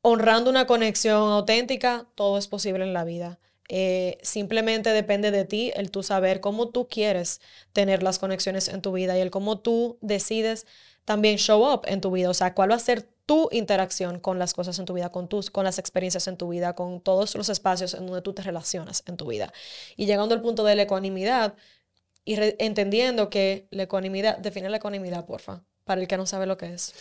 [0.00, 3.38] honrando una conexión auténtica, todo es posible en la vida.
[3.68, 7.40] Eh, simplemente depende de ti el tú saber cómo tú quieres
[7.72, 10.66] tener las conexiones en tu vida y el cómo tú decides
[11.04, 14.38] también show up en tu vida, o sea, cuál va a ser tu interacción con
[14.38, 17.34] las cosas en tu vida, con tus, con las experiencias en tu vida, con todos
[17.34, 19.52] los espacios en donde tú te relacionas en tu vida.
[19.96, 21.54] Y llegando al punto de la ecuanimidad,
[22.26, 26.58] y entendiendo que la ecuanimidad, define la ecuanimidad, porfa, para el que no sabe lo
[26.58, 26.92] que es.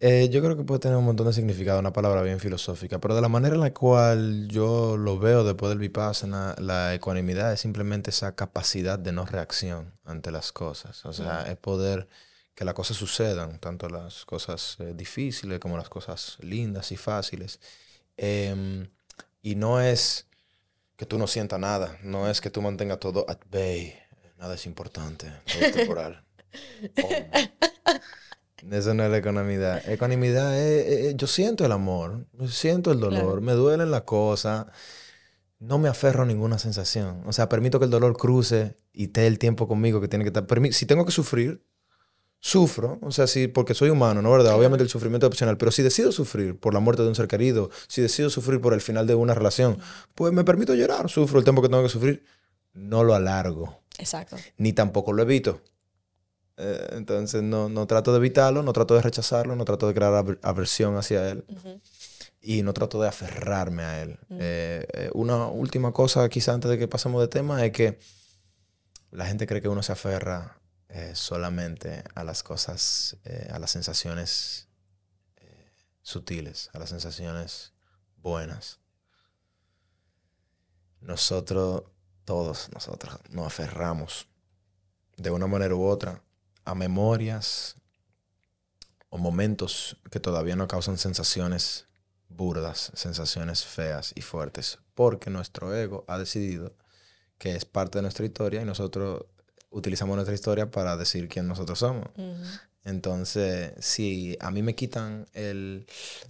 [0.00, 3.16] Eh, yo creo que puede tener un montón de significado, una palabra bien filosófica, pero
[3.16, 7.60] de la manera en la cual yo lo veo después del vipassana, la ecuanimidad es
[7.60, 11.04] simplemente esa capacidad de no reacción ante las cosas.
[11.06, 12.08] O sea, es poder
[12.54, 17.58] que las cosas sucedan, tanto las cosas eh, difíciles como las cosas lindas y fáciles.
[18.18, 18.88] Em,
[19.42, 20.27] y no es
[20.98, 21.96] que tú no sientas nada.
[22.02, 23.94] No es que tú mantengas todo at bay.
[24.36, 25.32] Nada es importante.
[25.46, 26.24] Todo es temporal.
[28.68, 29.88] Eso no es la economidad.
[29.88, 34.66] Economidad es, yo siento el amor, siento el dolor, me duelen las cosas.
[35.60, 37.22] No me aferro a ninguna sensación.
[37.26, 40.30] O sea, permito que el dolor cruce y esté el tiempo conmigo que tiene que
[40.36, 40.46] estar.
[40.72, 41.64] Si tengo que sufrir,
[42.40, 44.30] sufro, o sea, sí, porque soy humano, ¿no?
[44.30, 44.54] ¿Verdad?
[44.54, 47.28] Obviamente el sufrimiento es opcional, pero si decido sufrir por la muerte de un ser
[47.28, 49.78] querido, si decido sufrir por el final de una relación,
[50.14, 52.24] pues me permito llorar, sufro el tiempo que tengo que sufrir,
[52.74, 53.80] no lo alargo.
[53.98, 54.36] Exacto.
[54.56, 55.60] Ni tampoco lo evito.
[56.56, 60.38] Eh, entonces no, no, trato de evitarlo, no trato de rechazarlo, no trato de crear
[60.42, 61.44] aversión hacia él.
[62.40, 64.18] Y no trato de aferrarme a él.
[64.30, 67.98] Eh, eh, una última cosa, quizá antes de que pasemos de tema, es que
[69.10, 70.57] la gente cree que uno se aferra
[70.88, 74.68] eh, solamente a las cosas, eh, a las sensaciones
[75.36, 75.70] eh,
[76.02, 77.74] sutiles, a las sensaciones
[78.16, 78.80] buenas.
[81.00, 81.84] Nosotros,
[82.24, 84.28] todos nosotros, nos aferramos
[85.16, 86.22] de una manera u otra
[86.64, 87.76] a memorias
[89.10, 91.86] o momentos que todavía no causan sensaciones
[92.28, 96.76] burdas, sensaciones feas y fuertes, porque nuestro ego ha decidido
[97.38, 99.26] que es parte de nuestra historia y nosotros
[99.70, 102.08] utilizamos nuestra historia para decir quién nosotros somos.
[102.84, 105.86] Entonces, si a mí me quitan el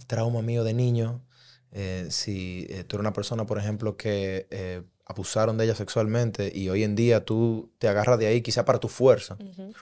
[0.07, 1.23] trauma mío de niño,
[1.71, 6.51] eh, si eh, tú eres una persona, por ejemplo, que eh, abusaron de ella sexualmente
[6.53, 9.37] y hoy en día tú te agarras de ahí quizá para tu fuerza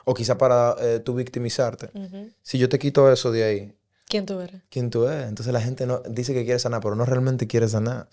[0.05, 1.89] o quizá para tú victimizarte,
[2.41, 3.73] si yo te quito eso de ahí,
[4.07, 4.61] ¿Quién tú eres?
[4.69, 5.27] ¿Quién tú eres?
[5.27, 8.07] Entonces la gente no, dice que quiere sanar, pero no realmente quiere sanar.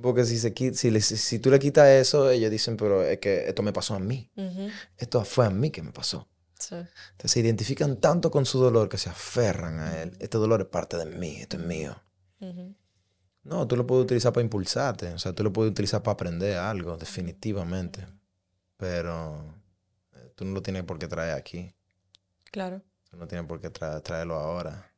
[0.00, 3.62] Porque si, se, si, si, tú le quitas eso, ellos dicen, pero es que esto
[3.62, 4.30] me pasó a mí.
[4.96, 6.28] Esto fue a mí que me pasó.
[6.70, 10.16] Entonces se identifican tanto con su dolor que se aferran a él.
[10.20, 12.00] Este dolor es parte de mí, esto es mío.
[13.42, 15.08] No, tú lo puedes utilizar para impulsarte.
[15.08, 18.06] O sea, tú lo puedes utilizar para aprender algo, definitivamente.
[18.76, 19.56] Pero
[20.14, 21.74] eh, tú no lo tienes por qué traer aquí.
[22.52, 22.82] Claro.
[23.10, 24.89] Tú no tienes por qué traerlo ahora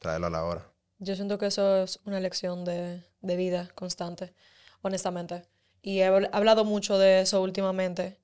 [0.00, 0.66] traerlo a la hora.
[0.98, 4.34] Yo siento que eso es una lección de, de vida constante,
[4.82, 5.44] honestamente.
[5.82, 8.18] Y he hablado mucho de eso últimamente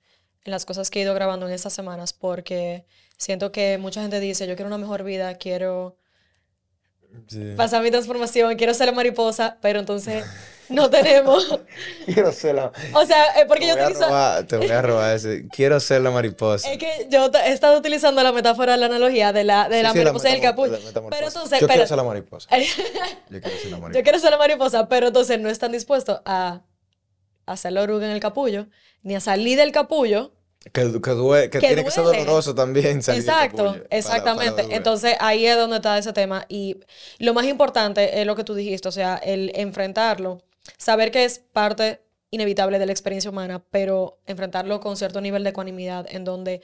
[0.44, 4.20] en las cosas que he ido grabando en estas semanas porque siento que mucha gente
[4.20, 5.96] dice, yo quiero una mejor vida, quiero
[7.56, 10.24] pasar mi transformación, quiero ser la mariposa, pero entonces
[10.68, 11.60] no tenemos.
[12.06, 12.72] Quiero ser la.
[12.94, 14.06] O sea, eh, porque yo utilizo.
[14.46, 15.48] te voy a robar ese.
[15.48, 16.70] Quiero ser la mariposa.
[16.70, 20.30] Es que yo he estado utilizando la metáfora, la analogía de la, de la mariposa
[20.30, 20.78] y el capullo.
[21.10, 21.60] Pero entonces.
[21.60, 22.48] Yo quiero ser la mariposa.
[23.30, 23.98] yo quiero ser la mariposa.
[23.98, 26.62] Yo quiero ser la mariposa, pero entonces no están dispuestos a
[27.46, 28.66] hacer la oruga en el capullo,
[29.02, 30.32] ni a salir del capullo.
[30.72, 34.66] Que, que, que, tiene que ser doloroso también salir Exacto, exactamente.
[34.70, 36.44] Entonces ahí es donde está ese tema.
[36.48, 36.80] Y
[37.18, 40.42] lo más importante es lo que tú dijiste, o sea, el enfrentarlo
[40.76, 45.50] saber que es parte inevitable de la experiencia humana, pero enfrentarlo con cierto nivel de
[45.50, 46.62] ecuanimidad en donde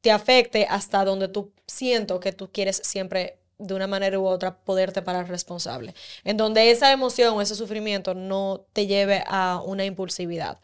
[0.00, 4.56] te afecte hasta donde tú siento que tú quieres siempre de una manera u otra
[4.56, 5.94] poderte parar responsable.
[6.24, 10.60] En donde esa emoción o ese sufrimiento no te lleve a una impulsividad,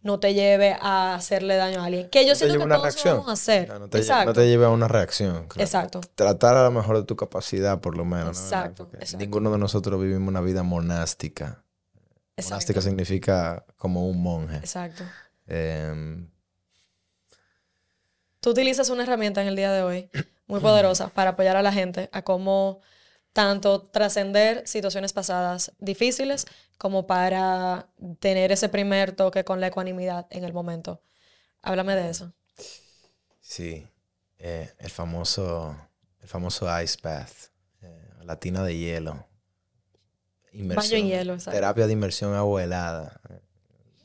[0.00, 2.08] no te lleve a hacerle daño a alguien.
[2.08, 3.16] Que yo siento que todos reacción.
[3.18, 3.68] vamos a hacer.
[3.68, 5.46] No, te, no, te, lleve a una reacción.
[5.56, 6.00] Exacto.
[6.14, 8.38] Tratar a lo mejor de tu capacidad, por lo menos.
[8.38, 8.88] Exacto.
[9.18, 11.64] Ninguno de nosotros vivimos una vida monástica.
[12.44, 14.56] Monástica significa como un monje.
[14.56, 15.04] Exacto.
[15.46, 16.28] Em,
[18.40, 20.10] Tú utilizas una herramienta en el día de hoy
[20.46, 22.80] muy poderosa para apoyar a la gente a cómo
[23.32, 26.46] tanto trascender situaciones pasadas difíciles
[26.78, 27.88] como para
[28.20, 31.02] tener ese primer toque con la ecuanimidad en el momento.
[31.62, 32.32] Háblame de eso.
[33.40, 33.86] Sí,
[34.38, 35.76] eh, el famoso
[36.20, 37.50] el famoso ice bath,
[37.82, 39.27] eh, la tina de hielo.
[40.52, 43.20] Inmersión, hielo, Terapia de inmersión abuelada.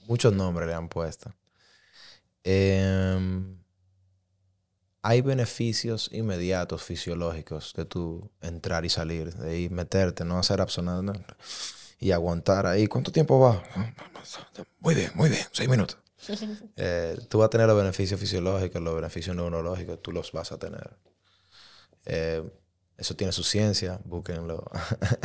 [0.08, 1.34] Muchos nombres le han puesto.
[2.44, 3.58] Em,
[5.02, 11.36] hay beneficios inmediatos fisiológicos de tu entrar y salir, de ir, meterte, no hacer absolutamente
[12.00, 12.88] y aguantar ahí.
[12.88, 13.64] ¿Cuánto tiempo va?
[14.80, 15.98] Muy bien, muy bien, seis minutos.
[16.78, 20.58] Eh, tú vas a tener los beneficios fisiológicos, los beneficios neurológicos, tú los vas a
[20.58, 20.96] tener.
[22.06, 22.42] Eh,
[22.98, 24.66] eso tiene su ciencia, búsquenlo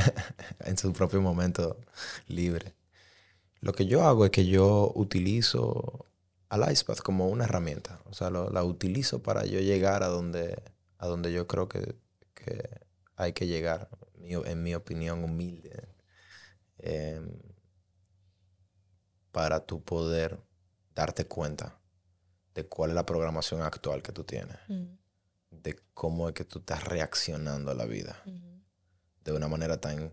[0.61, 1.79] en su propio momento
[2.27, 2.75] libre.
[3.61, 6.07] Lo que yo hago es que yo utilizo
[6.49, 8.01] al icepath como una herramienta.
[8.07, 10.62] O sea, la utilizo para yo llegar a donde,
[10.99, 11.97] a donde yo creo que,
[13.16, 13.91] hay que llegar,
[14.23, 15.89] en mi opinión humilde.
[16.79, 17.37] Em,
[19.33, 20.39] para tu poder
[20.95, 21.79] darte cuenta
[22.55, 24.57] de cuál es la programación actual que tú tienes.
[24.68, 24.97] Mm
[25.63, 28.22] de cómo es que tú estás reaccionando a la vida
[29.25, 30.13] de una manera tan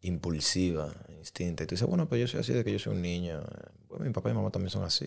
[0.00, 1.64] impulsiva, instinta.
[1.64, 3.42] Y tú dices, bueno, pues yo soy así de que yo soy un niño.
[3.88, 5.06] Bueno, mi papá y mi mamá también son así.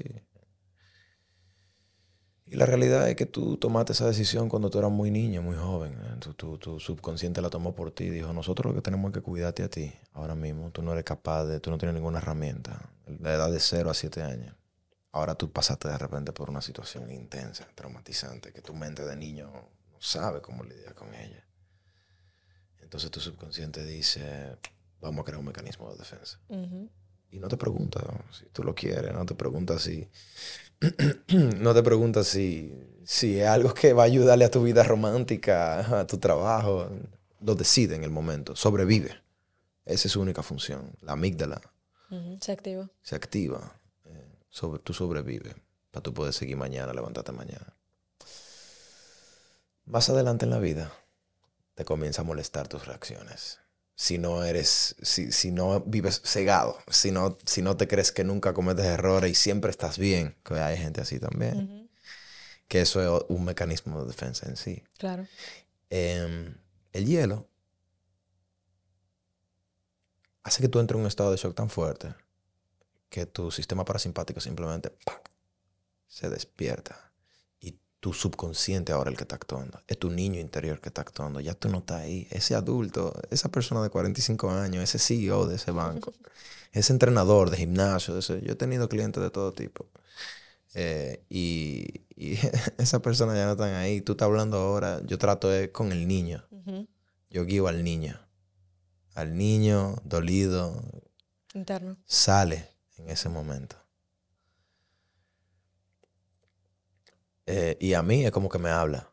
[2.45, 5.55] Y la realidad es que tú tomaste esa decisión cuando tú eras muy niño, muy
[5.55, 5.97] joven.
[6.19, 8.09] Tu, tu, subconsciente la tomó por ti.
[8.09, 10.69] Dijo, nosotros lo que tenemos es que cuidarte a ti ahora mismo.
[10.71, 12.89] Tú no eres capaz de, tú no tienes ninguna herramienta.
[13.21, 14.55] La edad de 0 a 7 años.
[15.13, 19.51] Ahora tú pasaste de repente por una situación intensa, traumatizante, que tu mente de niño
[19.51, 21.45] no sabe cómo lidiar con ella.
[22.79, 24.57] Entonces tu subconsciente dice,
[25.01, 26.39] vamos a crear un mecanismo de defensa.
[27.29, 28.01] Y no te pregunta
[28.31, 30.07] si tú lo quieres, no te pregunta si,
[31.57, 32.73] no te pregunta si,
[33.05, 36.89] si es algo que va a ayudarle a tu vida romántica, a tu trabajo.
[37.41, 39.21] Lo decide en el momento, sobrevive.
[39.83, 40.95] Esa es su única función.
[41.01, 41.59] La amígdala
[42.39, 42.89] se activa.
[43.01, 43.80] Se activa
[44.51, 45.55] sobre, tú sobrevives
[45.89, 47.75] para tú poder seguir mañana, levantarte mañana.
[49.85, 50.93] Más adelante en la vida
[51.73, 53.59] te comienza a molestar tus reacciones.
[53.95, 58.23] Si no eres, si, si no vives cegado, si no, si no te crees que
[58.23, 61.89] nunca cometes errores y siempre estás bien, que hay gente así también,
[62.67, 64.83] que eso es un mecanismo de defensa en sí.
[64.97, 65.27] Claro.
[65.89, 66.55] Em,
[66.93, 67.47] el hielo
[70.43, 72.15] hace que tú entres en un estado de shock tan fuerte
[73.11, 75.29] que tu sistema parasimpático simplemente ¡pac!
[76.07, 77.11] se despierta.
[77.59, 79.81] Y tu subconsciente ahora el que está actuando.
[79.85, 81.41] Es tu niño interior que está actuando.
[81.41, 82.27] Ya tú no estás ahí.
[82.31, 86.13] Ese adulto, esa persona de 45 años, ese CEO de ese banco,
[86.71, 89.89] ese entrenador de gimnasio, de ese, yo he tenido clientes de todo tipo.
[90.73, 92.39] Eh, y, y
[92.77, 93.99] esa persona ya no están ahí.
[93.99, 96.45] Tú estás hablando ahora, yo trato de, con el niño.
[97.29, 98.19] Yo guío al niño.
[99.15, 100.81] Al niño dolido,
[101.53, 101.97] Interno.
[102.05, 102.70] sale
[103.03, 103.75] en ese momento.
[107.45, 109.11] Eh, y a mí es como que me habla.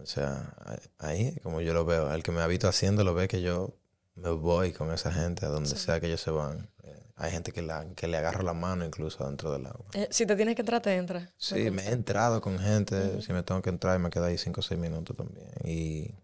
[0.00, 0.54] O sea,
[0.98, 2.12] ahí como yo lo veo.
[2.12, 3.76] El que me ha visto haciendo lo ve que yo
[4.14, 5.76] me voy con esa gente a donde Sí.
[5.76, 6.70] sea que ellos se van.
[6.82, 9.86] Eh, hay gente que, la, que le agarro la mano incluso dentro del agua.
[9.94, 11.32] Eh, si te tienes que entrar, te entra.
[11.36, 13.20] Sí, me he entrado con gente.
[13.22, 15.48] Si me tengo que entrar, me quedo ahí 5 o 6 minutos también.
[15.64, 16.14] Y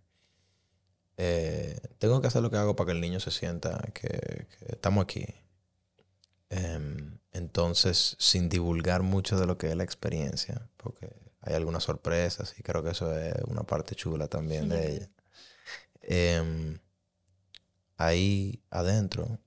[1.16, 4.09] eh, tengo que hacer lo que hago para que el niño se sienta que,
[4.59, 5.26] que estamos aquí.
[6.50, 11.10] Em, entonces, sin divulgar mucho de lo que es la experiencia, porque
[11.40, 15.10] hay algunas sorpresas y creo que eso es una parte chula también de ella.
[16.02, 16.78] Em,
[17.96, 19.38] ahí adentro,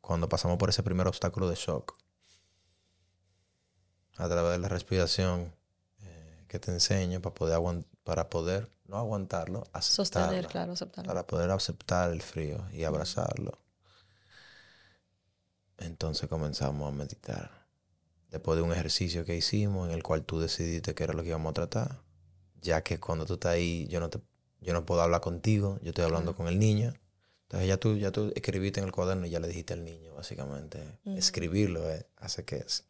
[0.00, 1.96] cuando pasamos por ese primer obstáculo de shock,
[4.16, 5.54] a través de la respiración
[6.00, 11.08] eh, que te enseño para poder, para poder no aguantarlo, aceptarlo, Sostener, claro, aceptarlo.
[11.08, 13.58] para poder aceptar el frío y abrazarlo.
[15.78, 17.66] Entonces comenzamos a meditar.
[18.30, 21.28] Después de un ejercicio que hicimos en el cual tú decidiste que era lo que
[21.28, 22.02] íbamos a tratar,
[22.60, 24.18] ya que cuando tú estás ahí, yo no, te,
[24.60, 26.36] yo no puedo hablar contigo, yo estoy hablando Claro.
[26.44, 26.92] con el niño.
[27.42, 30.14] Entonces ya tú, ya tú escribiste en el cuaderno y ya le dijiste al niño,
[30.14, 30.98] básicamente.
[31.04, 32.84] Escribirlo eh, hace que, es-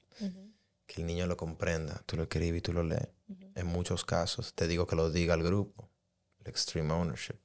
[0.87, 2.03] que el niño lo comprenda.
[2.07, 3.09] Tú lo escribes y tú lo lees.
[3.55, 5.91] En muchos casos te digo que lo diga al grupo,
[6.39, 7.37] el extreme ownership,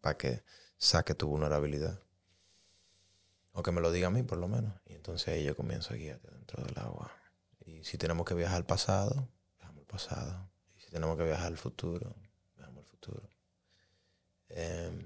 [0.00, 0.42] para que
[0.78, 2.00] saque tu vulnerabilidad.
[3.58, 4.72] O que me lo diga a mí por lo menos.
[4.86, 7.10] Y entonces ahí yo comienzo a guiarte dentro del agua.
[7.66, 9.28] Y si tenemos que viajar al pasado,
[9.58, 10.50] viajamos al pasado.
[10.76, 12.14] Y si tenemos que viajar al futuro,
[12.56, 13.28] viajamos al futuro.
[14.50, 15.04] Em,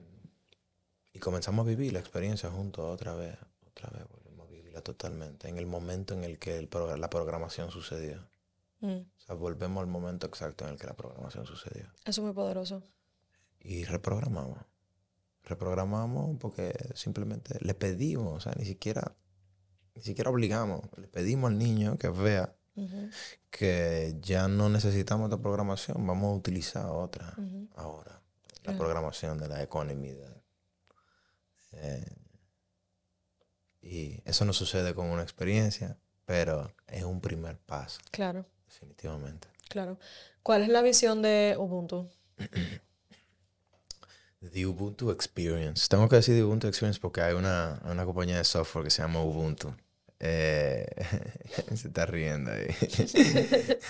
[1.12, 5.48] y comenzamos a vivir la experiencia juntos otra vez, otra vez, volvemos a vivirla totalmente,
[5.48, 8.28] en el momento en el que el progr- la programación sucedió.
[8.80, 11.86] Mm, O sea, volvemos al momento exacto en el que la programación sucedió.
[12.04, 12.82] Eso es muy poderoso.
[13.60, 14.58] Y reprogramamos.
[15.44, 19.14] Reprogramamos porque simplemente le pedimos, o sea, ni siquiera,
[19.94, 20.82] ni siquiera obligamos.
[20.96, 22.54] Le pedimos al niño que vea
[23.50, 27.34] que ya no necesitamos esta programación, vamos a utilizar otra
[27.76, 28.20] ahora.
[28.64, 30.14] La programación de la economía.
[30.14, 30.42] de-
[31.72, 32.04] eh,
[33.80, 39.48] y eso no sucede con una experiencia, pero es un primer paso, Claro, definitivamente.
[39.68, 39.98] claro.
[40.42, 42.08] ¿Cuál es la visión de Ubuntu?
[44.50, 45.86] The Ubuntu Experience.
[45.88, 49.02] Tengo que decir The Ubuntu Experience porque hay una, una compañía de software que se
[49.02, 49.72] llama Ubuntu.
[50.24, 50.86] Eh,
[51.74, 52.66] se está riendo ahí.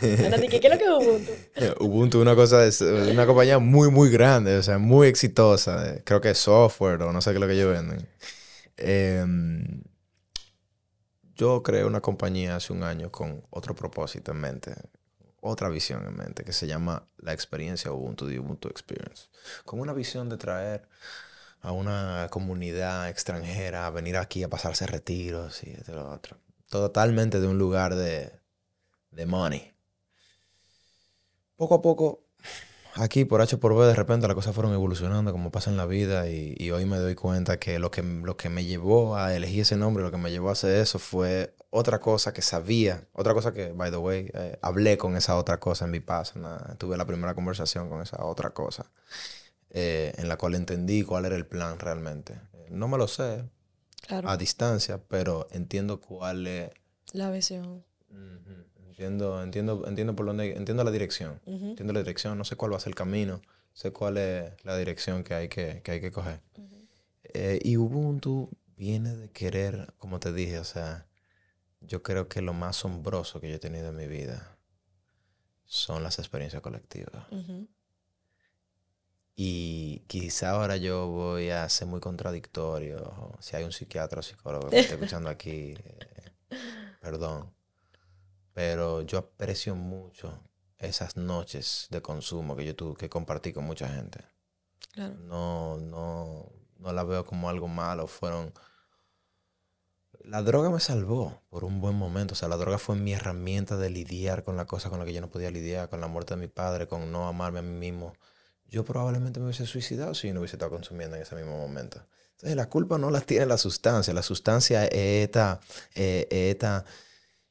[0.00, 1.32] ¿qué, es lo que es Ubuntu?
[1.84, 6.00] Ubuntu es una cosa, es una compañía muy, muy grande, o sea, muy exitosa.
[6.04, 8.08] Creo que es software o no sé qué es lo que ellos venden.
[8.78, 9.82] Em,
[11.34, 14.74] yo creé una compañía hace un año con otro propósito en mente,
[15.42, 19.24] otra visión en mente, que se llama la experiencia Ubuntu, The Ubuntu Experience.
[19.64, 20.88] Con una visión de traer
[21.60, 26.38] a una comunidad extranjera a venir aquí a pasarse retiros y de lo otro.
[26.70, 28.32] Totalmente de un lugar de,
[29.10, 29.72] de money.
[31.56, 32.24] Poco a poco,
[32.94, 35.86] aquí por H por B, de repente las cosas fueron evolucionando como pasa en la
[35.86, 39.34] vida y, y hoy me doy cuenta que lo, que lo que me llevó a
[39.34, 43.08] elegir ese nombre, lo que me llevó a hacer eso fue otra cosa que sabía,
[43.14, 46.38] otra cosa que, by the way, eh, hablé con esa otra cosa en mi paso.
[46.76, 48.90] Tuve la primera conversación con esa otra cosa
[49.70, 52.38] eh, en la cual entendí cuál era el plan realmente.
[52.68, 53.44] No me lo sé
[54.06, 56.70] Claro, a distancia, pero entiendo cuál es...
[57.12, 57.82] la visión.
[58.88, 61.40] Entiendo, entiendo, entiendo por dónde, entiendo la dirección.
[61.46, 63.40] Entiendo la dirección, no sé cuál va a ser el camino,
[63.72, 66.40] sé cuál es la dirección que hay que, que, hay que coger.
[66.58, 66.86] ujú.
[67.32, 71.06] Eh, y Ubuntu viene de querer, como te dije, o sea,
[71.86, 74.58] yo creo que lo más asombroso que yo he tenido en mi vida
[75.64, 77.26] son las experiencias colectivas.
[79.34, 83.32] Y quizá ahora yo voy a ser muy contradictorio.
[83.40, 86.58] Si hay un psiquiatra o psicólogo que me esté escuchando aquí, eh,
[87.00, 87.54] perdón.
[88.52, 90.38] Pero yo aprecio mucho
[90.76, 94.20] esas noches de consumo que yo tuve, que compartí con mucha gente.
[94.92, 95.14] Claro.
[95.14, 98.06] No, no, no la veo como algo malo.
[98.06, 98.52] Fueron.
[100.24, 102.32] La droga me salvó por un buen momento.
[102.32, 105.12] O sea, la droga fue mi herramienta de lidiar con la cosa con la que
[105.12, 107.76] yo no podía lidiar, con la muerte de mi padre, con no amarme a mí
[107.76, 108.14] mismo.
[108.66, 112.06] Yo probablemente me hubiese suicidado si yo no hubiese estado consumiendo en ese mismo momento.
[112.32, 114.14] Entonces, la culpa no la tiene la sustancia.
[114.14, 115.60] La sustancia es esta,
[115.94, 116.84] eh, esta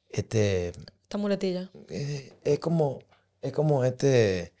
[0.08, 0.72] este,
[1.02, 1.70] Esta muletilla.
[1.88, 3.00] eh, es como,
[3.40, 4.51] es como este,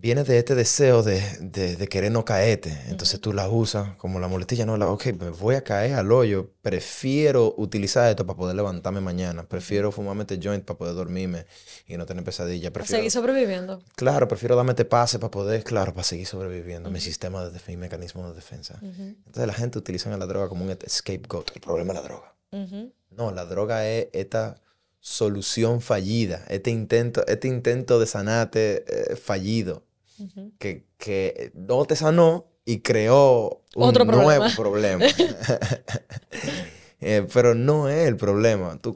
[0.00, 2.76] viene de este deseo de, de, de querer no caerte.
[2.88, 6.10] Entonces tú la usas como la muletilla, no, la, ok, me voy a caer al
[6.10, 6.50] hoyo.
[6.62, 9.44] Prefiero utilizar esto para poder levantarme mañana.
[9.44, 11.46] Prefiero fumarme este joint para poder dormirme
[11.86, 12.72] y no tener pesadilla.
[12.72, 13.82] Prefiero, seguir sobreviviendo.
[13.94, 16.90] claro, prefiero darme este pase para poder, claro, para seguir sobreviviendo.
[16.90, 18.78] Mi sistema de defensa, mi mecanismo de defensa.
[18.82, 21.50] Entonces la gente utiliza la droga como un scapegoat.
[21.54, 22.34] El problema es la droga.
[23.10, 24.60] No, la droga es esta
[25.00, 29.82] solución fallida, este intento, este intento de sanarte eh, fallido,
[30.58, 34.54] Que, que no te sanó y creó un Otro nuevo problema.
[34.56, 35.04] problema.
[37.02, 38.78] Eh, pero no es el problema.
[38.78, 38.94] Tú,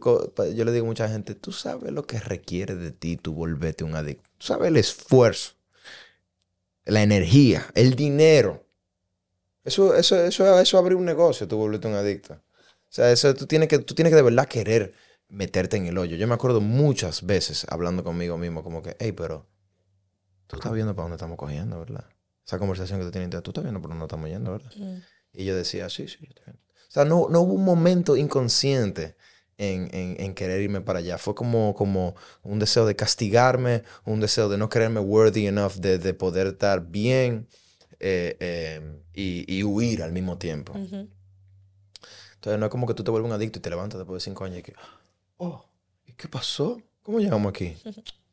[0.54, 3.82] yo le digo a mucha gente, tú sabes lo que requiere de ti tú volverte
[3.82, 4.28] un adicto.
[4.36, 5.54] Tú sabes el esfuerzo,
[6.84, 8.66] la energía, el dinero.
[9.64, 12.34] Eso, eso, eso, eso abre un negocio, tú volverte un adicto.
[12.34, 12.40] O
[12.90, 14.92] sea, eso tú tienes que, tú tienes que de verdad querer
[15.28, 16.16] meterte en el hoyo.
[16.16, 19.46] Yo me acuerdo muchas veces hablando conmigo mismo, como que, hey, pero
[20.46, 22.04] tú estás viendo para dónde estamos cogiendo, ¿verdad?
[22.46, 24.72] Esa conversación que tú tienes, tú estás viendo por dónde estamos yendo, ¿verdad?
[24.76, 24.98] Mm.
[25.32, 26.62] Y yo decía, sí, sí, yo estoy viendo.
[26.88, 29.16] O sea, no, no hubo un momento inconsciente
[29.58, 31.18] en, en- en querer irme para allá.
[31.18, 35.98] Fue como, como un deseo de castigarme, un deseo de no creerme worthy enough de,
[35.98, 37.48] de poder estar bien
[38.00, 40.74] eh, eh, y, y huir al mismo tiempo.
[42.34, 44.30] Entonces no es como que tú te vuelves un adicto y te levantas después de
[44.30, 44.74] cinco años y que,
[45.38, 45.64] oh,
[46.06, 46.80] ¿y qué pasó?
[47.02, 47.76] ¿Cómo llegamos aquí?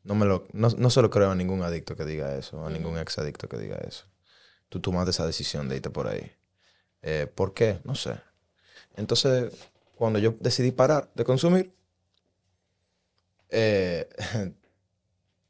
[0.04, 2.70] No, me lo, no, no se lo creo a ningún adicto que diga eso, a
[2.70, 4.06] ningún ex adicto que diga eso.
[4.70, 6.32] Tú tomaste esa decisión de irte por ahí.
[7.02, 7.80] Eh, ¿Por qué?
[7.84, 8.20] No sé.
[8.96, 9.54] Entonces,
[9.96, 11.74] cuando yo decidí parar de consumir,
[13.50, 14.10] eh,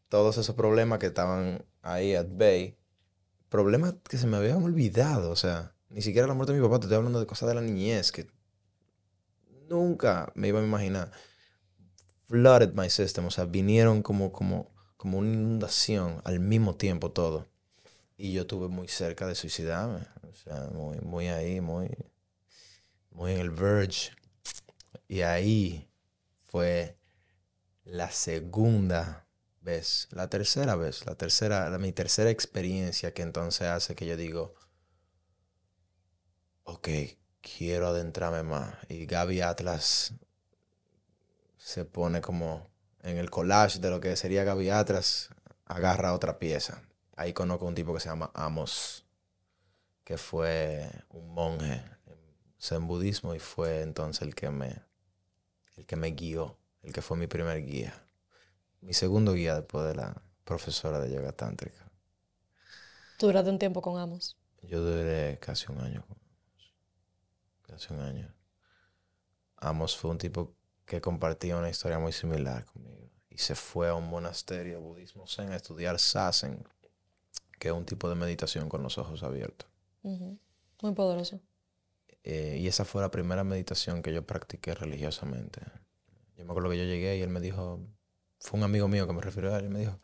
[0.09, 2.75] todos esos problemas que estaban ahí at bay,
[3.49, 6.79] problemas que se me habían olvidado, o sea, ni siquiera la muerte de mi papá,
[6.79, 8.27] te estoy hablando de cosas de la niñez que
[9.69, 11.11] nunca me iba a imaginar.
[12.31, 17.47] Flooded my system, o sea, vinieron como, como, como una inundación al mismo tiempo todo.
[18.17, 21.89] Y yo estuve muy cerca de suicidarme, o sea, muy, muy ahí, muy,
[23.11, 24.11] muy en el verge.
[25.07, 25.89] Y ahí
[26.45, 26.97] fue
[27.85, 29.27] la segunda
[29.61, 34.17] vez, la tercera vez, la tercera, la- mi tercera experiencia que entonces hace que yo
[34.17, 34.55] digo,
[36.63, 36.87] ok,
[37.41, 38.75] quiero adentrarme más.
[38.89, 40.13] Y Gaby Atlas
[41.63, 42.67] se pone como
[43.01, 45.29] en el collage de lo que sería Gaby Atlas,
[45.65, 46.81] agarra otra pieza.
[47.15, 49.05] Ahí conozco a un tipo que se llama Amos,
[50.03, 52.19] que fue un monje en
[52.59, 54.81] zen budismo y fue entonces el que me,
[55.77, 57.93] el que me guió, el que fue mi primer guía.
[58.81, 61.91] Mi segundo guía después de la profesora de yoga tántrica.
[63.19, 64.35] Tú duraste un tiempo con Amos.
[64.63, 66.73] Yo duré casi un año con Amos.
[67.61, 68.33] Casi un año.
[69.57, 70.55] Amos fue un tipo
[70.91, 73.09] que compartía una historia muy similar conmigo.
[73.29, 76.67] Y se fue a un monasterio budismo zen a estudiar sasen,
[77.59, 79.69] que es un tipo de meditación con los ojos abiertos.
[80.03, 81.39] Muy poderoso.
[82.23, 85.61] Eh, y esa fue la primera meditación que yo practiqué religiosamente.
[86.35, 87.79] Yo me acuerdo que yo llegué y él me dijo,
[88.41, 89.97] fue un amigo mío que me refirió a él y me dijo,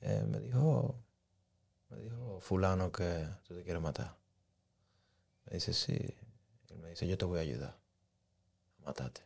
[0.00, 1.04] eh, me dijo,
[1.88, 4.16] me dijo fulano que tú te quieres matar.
[5.44, 5.96] Me dice, sí.
[6.70, 7.78] Él me dice, yo te voy a ayudar
[8.80, 9.25] a matarte.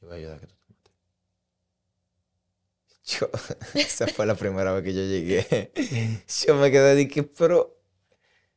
[0.00, 0.92] Yo voy a ayudar a que tú te mates.
[3.20, 3.30] Yo,
[3.80, 5.72] esa fue la primera vez que yo llegué.
[6.46, 7.80] Yo me quedé de que, pero...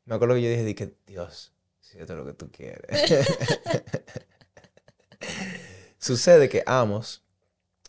[0.05, 1.51] Me acuerdo que yo dije, de que, Dios,
[1.81, 3.27] si esto es lo que tú quieres.
[5.99, 7.23] Sucede que Amos,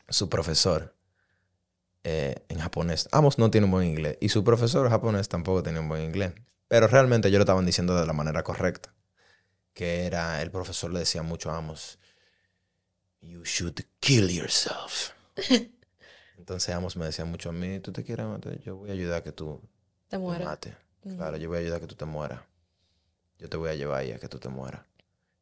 [0.08, 0.96] su profesor
[2.02, 5.80] eh, en japonés, Amos no tiene un buen inglés y su profesor japonés tampoco tenía
[5.80, 6.32] un buen inglés.
[6.68, 8.94] Pero realmente ellos lo estaban diciendo de la manera correcta.
[9.74, 11.98] Que era, el profesor le decía mucho a Amos,
[13.20, 15.10] You should kill yourself.
[16.36, 19.18] Entonces Amos me decía mucho a mí, tú te quieres matar, yo voy a ayudar
[19.18, 19.60] a que tú
[20.08, 20.74] Te te mates.
[21.16, 22.40] Claro, yo voy a ayudar a que tú te mueras.
[23.38, 24.82] Yo te voy a llevar ahí a que tú te mueras.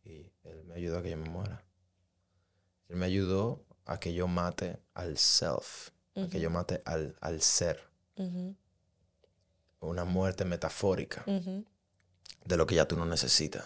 [0.04, 1.62] Y él me ayudó a que yo me muera.
[2.88, 7.40] Él me ayudó a que yo mate al self, a que yo mate al, al
[7.42, 7.80] ser.
[9.80, 11.22] Una muerte metafórica
[12.44, 13.64] de lo que ya tú no necesitas.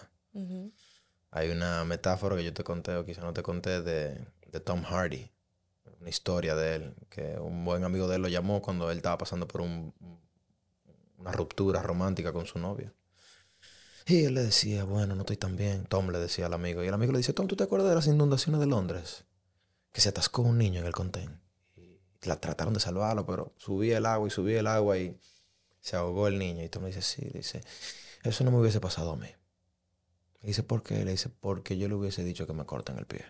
[1.31, 4.83] Hay una metáfora que yo te conté o quizá no te conté de, de Tom
[4.83, 5.31] Hardy.
[5.99, 9.17] Una historia de él, que un buen amigo de él lo llamó cuando él estaba
[9.17, 9.93] pasando por un-
[11.17, 12.93] una ruptura romántica con su novia.
[14.07, 15.85] Y él le decía, bueno, no estoy tan bien.
[15.85, 16.83] Tom le decía al amigo.
[16.83, 19.25] Y el amigo le dice, Tom, ¿tú te acuerdas de las inundaciones de Londres?
[19.93, 21.39] Que se atascó un niño en el contén.
[22.23, 25.19] La trataron de salvarlo, pero subía el agua y subía el agua y
[25.79, 26.63] se ahogó el niño.
[26.63, 27.63] Y Tom le dice, sí, dice,
[28.23, 29.27] eso no me hubiese pasado a mí.
[30.41, 31.05] Le dice, ¿por qué?
[31.05, 33.25] Le dice, porque yo le hubiese dicho que me corten el pie.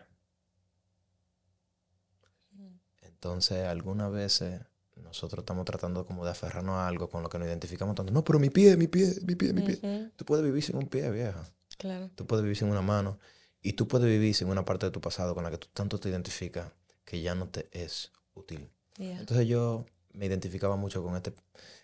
[3.02, 4.62] Entonces, algunas veces
[4.96, 8.12] nosotros estamos tratando como de aferrarnos a algo con lo que nos identificamos tanto.
[8.14, 10.12] No, pero mi pie, mi pie, mi pie, mi pie.
[10.16, 11.44] Tú puedes vivir sin un pie, vieja.
[11.78, 12.10] Claro.
[12.16, 13.20] Tú puedes vivir sin una mano.
[13.62, 16.00] Y tú puedes vivir sin una parte de tu pasado con la que tú tanto
[16.00, 16.72] te identificas
[17.06, 18.72] que ya no te es útil.
[18.98, 19.20] Yeah.
[19.20, 21.34] Entonces yo me identificaba mucho con este...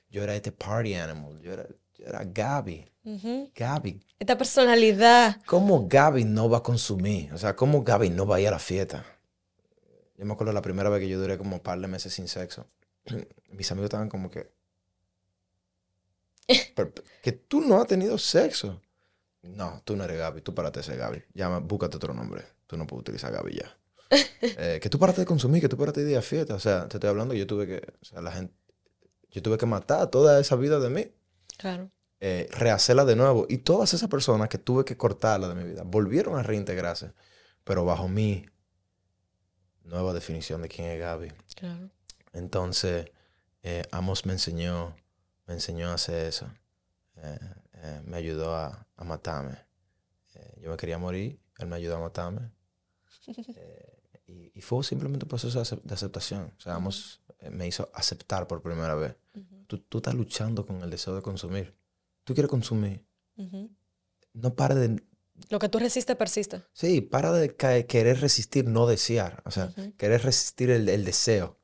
[0.09, 1.39] Yo era este party animal.
[1.41, 1.67] Yo era,
[1.99, 2.85] era Gaby.
[3.55, 4.01] Gaby.
[4.19, 5.41] Esta personalidad.
[5.45, 7.31] ¿Cómo Gaby no va a consumir?
[7.33, 9.05] O sea, ¿cómo Gaby no va a ir a la fiesta?
[10.17, 12.27] Yo me acuerdo la primera vez que yo duré como un par de meses sin
[12.27, 12.67] sexo.
[13.51, 14.51] Mis amigos estaban como que...
[16.75, 16.91] "Pero,
[17.21, 18.81] que tú no has tenido sexo.
[19.43, 20.41] No, tú no eres Gaby.
[20.41, 21.23] Tú párate de ser Gaby.
[21.33, 22.43] Llama, búscate otro nombre.
[22.65, 23.77] Tú no puedes utilizar Gaby ya.
[24.39, 26.53] Eh, que tú párate de consumir, que tú párate de ir a fiesta.
[26.55, 27.93] O sea, te estoy hablando, yo tuve que...
[28.01, 28.53] O sea, la gente...
[29.31, 31.11] Yo tuve que matar toda esa vida de mí
[31.57, 31.91] Claro.
[32.19, 33.45] eh, rehacerla de nuevo.
[33.49, 37.13] Y todas esas personas que tuve que cortarla de mi vida volvieron a reintegrarse,
[37.63, 38.45] pero bajo mi
[39.83, 41.31] nueva definición de quién es Gaby.
[41.55, 41.89] Claro.
[42.33, 43.09] Entonces,
[43.63, 44.95] eh, Amos me enseñó,
[45.45, 46.49] me enseñó a hacer eso.
[47.15, 47.39] Eh,
[47.73, 49.57] eh, me ayudó a, a matarme.
[50.61, 52.51] Yo me quería morir, él me ayudó a matarme.
[54.29, 56.53] Y, y fue simplemente un proceso de, acep- de aceptación.
[56.57, 59.15] O sea, Amos me hizo aceptar por primera vez.
[59.67, 61.75] Tú, tú estás luchando con el deseo de consumir.
[62.23, 63.05] Tú quieres consumir.
[64.33, 65.01] No para de...
[65.49, 66.63] Lo que tú resistes persiste.
[66.73, 69.43] Sí, para de querer resistir, no desear.
[69.45, 71.59] O sea, querer resistir el, el deseo.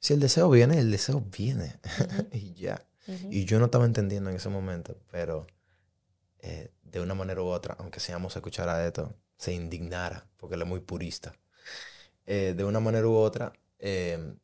[0.00, 1.78] Si el deseo viene, el deseo viene.
[2.32, 2.84] Y ya.
[3.30, 5.46] Y yo no estaba entendiendo en ese momento, pero
[6.38, 10.54] eh, de una manera u otra, aunque seamos a escuchar a esto, se indignara, porque
[10.54, 11.34] él es muy purista.
[12.26, 14.34] Eh, de una manera u otra, eh,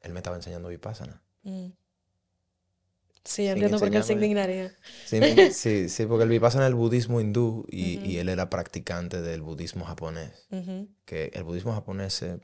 [0.00, 1.22] él me estaba enseñando Vipassana.
[1.42, 1.66] Mm.
[3.24, 4.74] Sí, entiendo por qué él se indignaría.
[5.04, 5.20] Sí,
[5.52, 9.84] sí, sí, porque el Vipassana es el budismo hindú y, él era practicante del budismo
[9.84, 10.32] japonés.
[11.04, 12.40] Que el budismo japonés es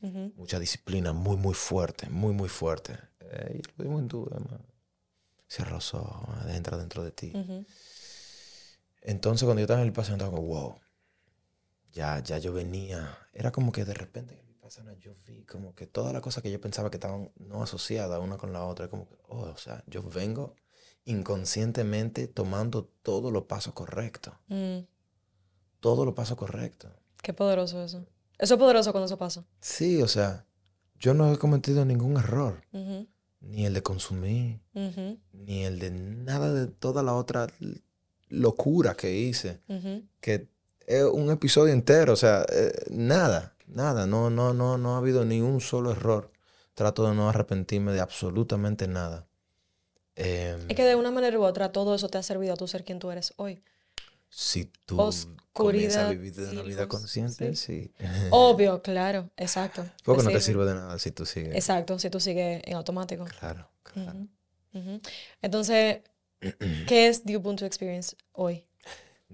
[0.00, 2.98] mucha disciplina muy, muy fuerte, muy, muy fuerte.
[3.20, 4.60] Eh, y el budismo hindú, además,
[5.48, 7.32] cierra los ojos, entra dentro de ti.
[9.02, 10.80] Entonces, cuando yo estaba en el Vipassana, estaba como, wow,
[11.92, 13.18] ya, ya yo venía.
[13.32, 14.45] Era como que de repente
[15.00, 18.36] yo vi como que todas las cosas que yo pensaba que estaban no asociadas una
[18.36, 20.54] con la otra, como que, oh, o sea, yo vengo
[21.04, 24.34] inconscientemente tomando todos los pasos correctos.
[24.48, 24.80] Mm,
[25.80, 26.90] Todos los pasos correctos.
[27.22, 28.06] Qué poderoso eso.
[28.38, 29.44] Eso es poderoso cuando eso pasa.
[29.60, 30.46] Sí, o sea,
[30.98, 32.62] yo no he cometido ningún error.
[33.40, 34.60] Ni el de consumir,
[35.32, 37.46] ni el de nada de toda la otra
[38.28, 39.60] locura que hice.
[40.20, 40.48] que
[40.86, 45.24] es un episodio entero, o sea, eh, nada, nada, no, no, no, no ha habido
[45.24, 46.30] ni un solo error.
[46.74, 49.26] Trato de no arrepentirme de absolutamente nada.
[50.16, 52.66] Em, Es que de una manera u otra todo eso te ha servido a tú
[52.68, 53.62] ser quien tú eres hoy.
[54.28, 54.96] si tú
[55.52, 57.90] comienzas a oscuridad vivir de una vida consciente, sí.
[58.30, 59.84] Obvio, claro, exacto.
[60.04, 60.42] Porque Te no te sirve.
[60.42, 61.54] sirve de nada si tú sigues.
[61.56, 63.24] Exacto, si tú sigues en automático.
[63.40, 64.18] Claro, claro.
[64.74, 65.00] Ujú, ujú.
[65.42, 66.00] Entonces,
[66.86, 68.64] ¿qué es The Ubuntu Experience hoy?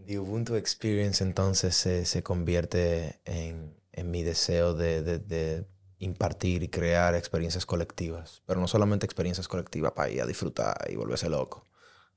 [0.06, 5.66] The Ubuntu Experience entonces se, se convierte en, en mi deseo de, de- de
[5.98, 10.97] impartir y crear experiencias colectivas, pero no solamente experiencias colectivas para ir a disfrutar y
[10.97, 11.66] volverse loco,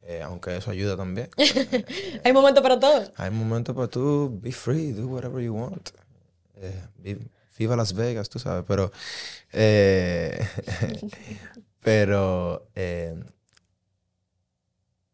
[0.01, 1.29] eh, aunque eso ayuda también.
[2.23, 3.11] Hay momento para todo.
[3.17, 5.89] Hay momentos para tú be free, do whatever you want.
[6.55, 7.19] Eh, vi-
[7.57, 8.91] viva Las Vegas, tú sabes, pero...
[9.53, 10.39] eh,
[11.81, 12.67] pero...
[12.75, 13.15] eh,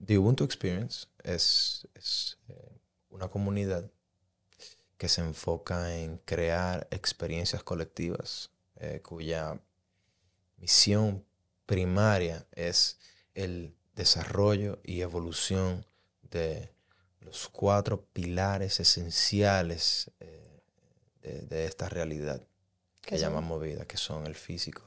[0.04, 2.80] The Ubuntu Experience es, es, eh,
[3.10, 3.90] una comunidad
[5.02, 9.60] que se enfoca en crear experiencias colectivas eh, cuya
[10.58, 11.26] misión
[11.66, 13.00] primaria es
[13.34, 15.88] el desarrollo y evolución
[16.30, 16.72] de
[17.20, 20.62] los cuatro pilares esenciales eh,
[21.24, 22.46] de, de esta realidad
[23.02, 24.84] que llamamos vida, que son el físico,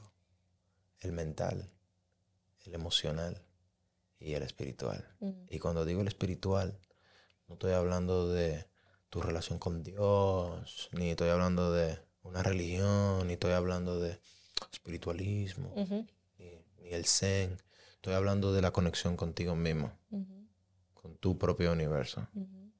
[1.01, 1.69] el mental,
[2.65, 3.43] el emocional
[4.17, 5.13] y el espiritual.
[5.49, 6.79] Y cuando digo el espiritual,
[7.49, 8.65] no estoy hablando de
[9.09, 14.19] tu relación con Dios, ni estoy hablando de una religión, ni estoy hablando de
[14.71, 15.73] espiritualismo,
[16.37, 17.57] ni, ni el zen.
[17.95, 19.91] Estoy hablando de la conexión contigo mismo,
[20.93, 22.27] con tu propio universo.
[22.33, 22.71] ujú,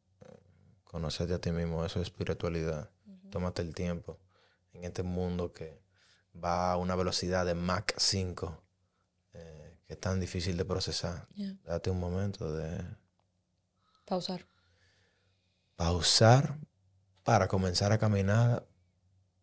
[0.84, 2.90] Conocerte a ti mismo, eso es espiritualidad.
[3.30, 4.20] Tómate el tiempo
[4.72, 5.82] en este mundo que
[6.42, 8.64] va a una velocidad de Mach 5,
[9.34, 11.28] eh, que es tan difícil de procesar.
[11.64, 12.82] Date un momento de
[14.06, 14.46] Pausar.
[15.76, 16.60] Pausar
[17.24, 18.68] para comenzar a caminar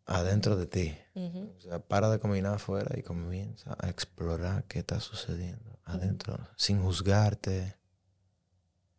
[0.06, 0.98] adentro de ti.
[1.14, 6.82] O sea, para de caminar afuera y comienza a explorar qué está sucediendo adentro, sin
[6.82, 7.76] juzgarte,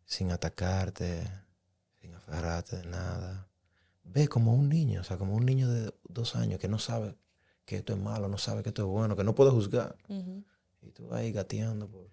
[0.04, 1.24] sin atacarte,
[2.00, 3.48] sin aferrarte de nada.
[4.04, 7.16] Ve como un niño, o sea, como un niño de dos años que no sabe
[7.64, 9.96] que esto es malo, no sabe que esto es bueno, que no puede juzgar.
[10.82, 12.10] Y tú ahí gateando por,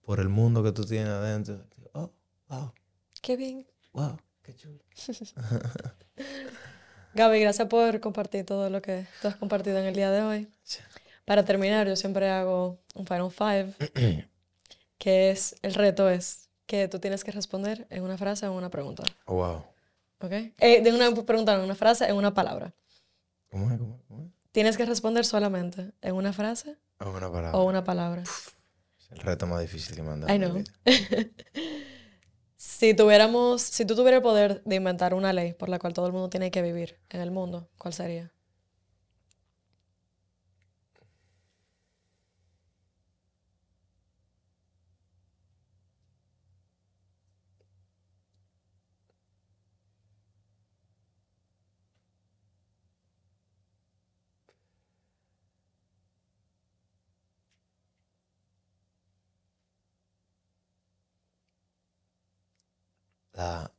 [0.00, 1.66] por el mundo que tú tienes adentro.
[1.92, 2.12] Oh,
[2.48, 2.72] wow,
[3.20, 3.66] Qué bien.
[3.96, 4.78] Wow, qué chulo.
[7.14, 10.48] Gaby, gracias por compartir todo lo que tú has compartido en el día de hoy.
[11.24, 13.72] Para terminar, yo siempre hago un Final Five,
[14.98, 18.58] que es, el reto es que tú tienes que responder en una frase o en
[18.58, 19.02] una pregunta.
[19.24, 19.64] Oh, wow.
[20.20, 20.32] ¿Ok?
[20.58, 22.74] Eh, de una pregunta, en una frase, en una palabra.
[23.50, 23.78] ¿Cómo es?
[23.78, 24.02] ¿Cómo es?
[24.08, 24.30] ¿Cómo es?
[24.52, 27.52] Tienes que responder solamente en una frase Oh, una palabra.
[27.52, 28.22] o una palabra.
[28.22, 30.34] Es el reto más difícil que me han dado.
[30.34, 30.62] I know.
[32.68, 36.06] Si tuviéramos, si tú tuvieras el poder de inventar una ley por la cual todo
[36.08, 38.34] el mundo tiene que vivir en el mundo, ¿cuál sería?
[63.36, 63.70] La,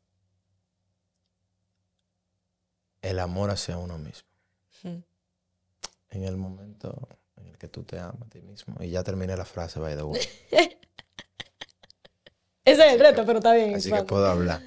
[3.01, 4.29] el amor hacia uno mismo.
[4.84, 4.99] Hmm.
[6.09, 8.75] En el momento en el que tú te amas a ti mismo.
[8.79, 10.21] Y ya terminé la frase, by the way.
[12.63, 13.75] Ese es el reto, pero está bien.
[13.75, 14.61] Así que puedo hablar.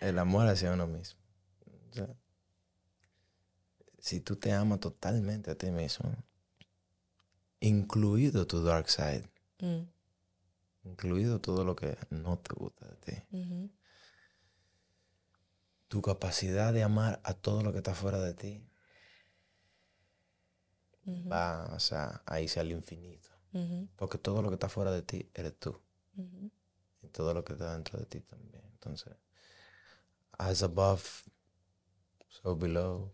[0.00, 1.20] El amor hacia uno mismo.
[1.90, 2.08] O sea,
[3.98, 6.10] si tú te amas totalmente a ti mismo,
[7.60, 9.28] incluido tu dark side,
[9.60, 9.86] Mm,
[10.84, 13.70] incluido todo lo que no te gusta de ti,
[15.88, 18.66] tu capacidad de amar a todo lo que está fuera de ti
[21.06, 23.30] ujú, va, o sea, a irse al infinito.
[23.96, 25.80] Porque todo lo que está fuera de ti eres tú.
[27.02, 28.64] Y todo lo que está dentro de ti también.
[28.72, 29.14] Entonces,
[30.32, 31.04] as above,
[32.28, 33.12] so below.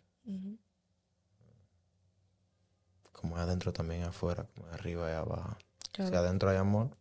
[3.12, 5.58] Como es adentro también afuera, como es arriba y abajo.
[5.94, 6.96] Si adentro hay amor,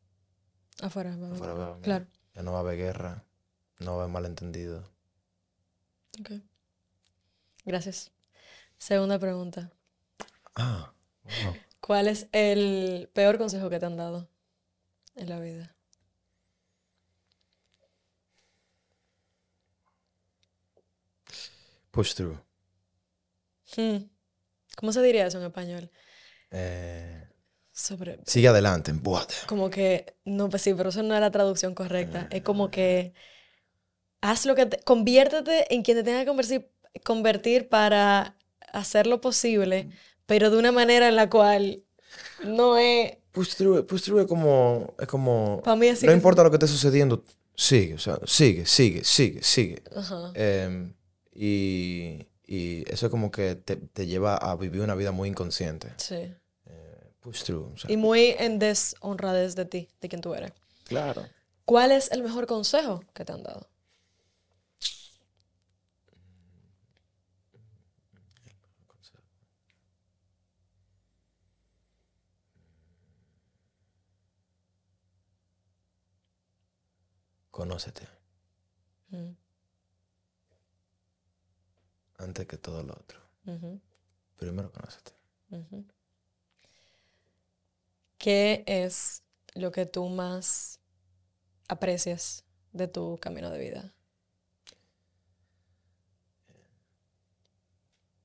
[0.82, 1.80] Afuera, va- afuera va.
[1.82, 2.06] Claro.
[2.36, 3.24] Ya no va a haber guerra,
[3.80, 4.90] no va a haber malentendido.
[6.20, 6.32] Ok.
[7.66, 8.12] Gracias.
[8.78, 9.72] Segunda pregunta.
[10.56, 10.94] Ah,
[11.24, 11.56] wow.
[11.82, 14.30] ¿Cuál es el peor consejo que te han dado
[15.16, 15.76] en la vida?
[21.92, 22.38] Push through.
[23.76, 24.06] Hmm.
[24.76, 25.92] ¿Cómo se diría eso en español?
[26.52, 27.29] Eh,
[27.80, 29.34] Sobre, sigue adelante, empújate.
[29.48, 32.28] como que, no, pues sí, pero eso no es la traducción correcta.
[32.30, 33.14] Es como que
[34.22, 36.70] haz lo que te, conviértete en quien te tenga que convertir,
[37.06, 38.36] convertir para
[38.74, 39.90] hacer lo posible,
[40.26, 41.84] pero de una manera en la cual
[42.44, 46.16] no es, Push through, push through es como, es como, para mí así no que-
[46.18, 47.24] importa lo que esté sucediendo,
[47.56, 49.84] sigue, o sea, sigue, sigue, sigue, sigue.
[50.34, 50.94] Em,
[51.34, 55.90] y, y eso es como que te, te lleva a vivir una vida muy inconsciente.
[55.98, 56.34] Sí.
[57.22, 57.74] Push through.
[57.74, 60.54] o sea, Y muy en deshonradez de ti, de quien tú eres.
[60.86, 61.26] claro.
[61.66, 63.68] ¿Cuál es el mejor consejo que te han dado?
[77.52, 78.08] Conócete
[79.12, 79.36] Mm,
[82.20, 83.20] antes que todo lo otro.
[84.38, 85.14] Primero conócete.
[88.20, 89.24] ¿Qué es
[89.56, 90.82] lo que tú más
[91.70, 92.44] aprecias
[92.74, 93.96] de tu camino de vida?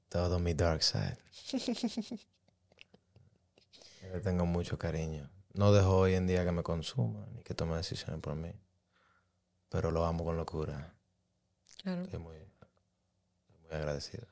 [0.08, 1.16] Todo mi dark side.
[4.12, 5.30] Le tengo mucho cariño.
[5.52, 8.52] No dejo hoy en día que me consuma ni que tome decisiones por mí.
[9.68, 10.92] Pero lo amo con locura.
[11.82, 12.02] Claro.
[12.02, 12.36] Estoy muy,
[13.62, 14.26] muy agradecido.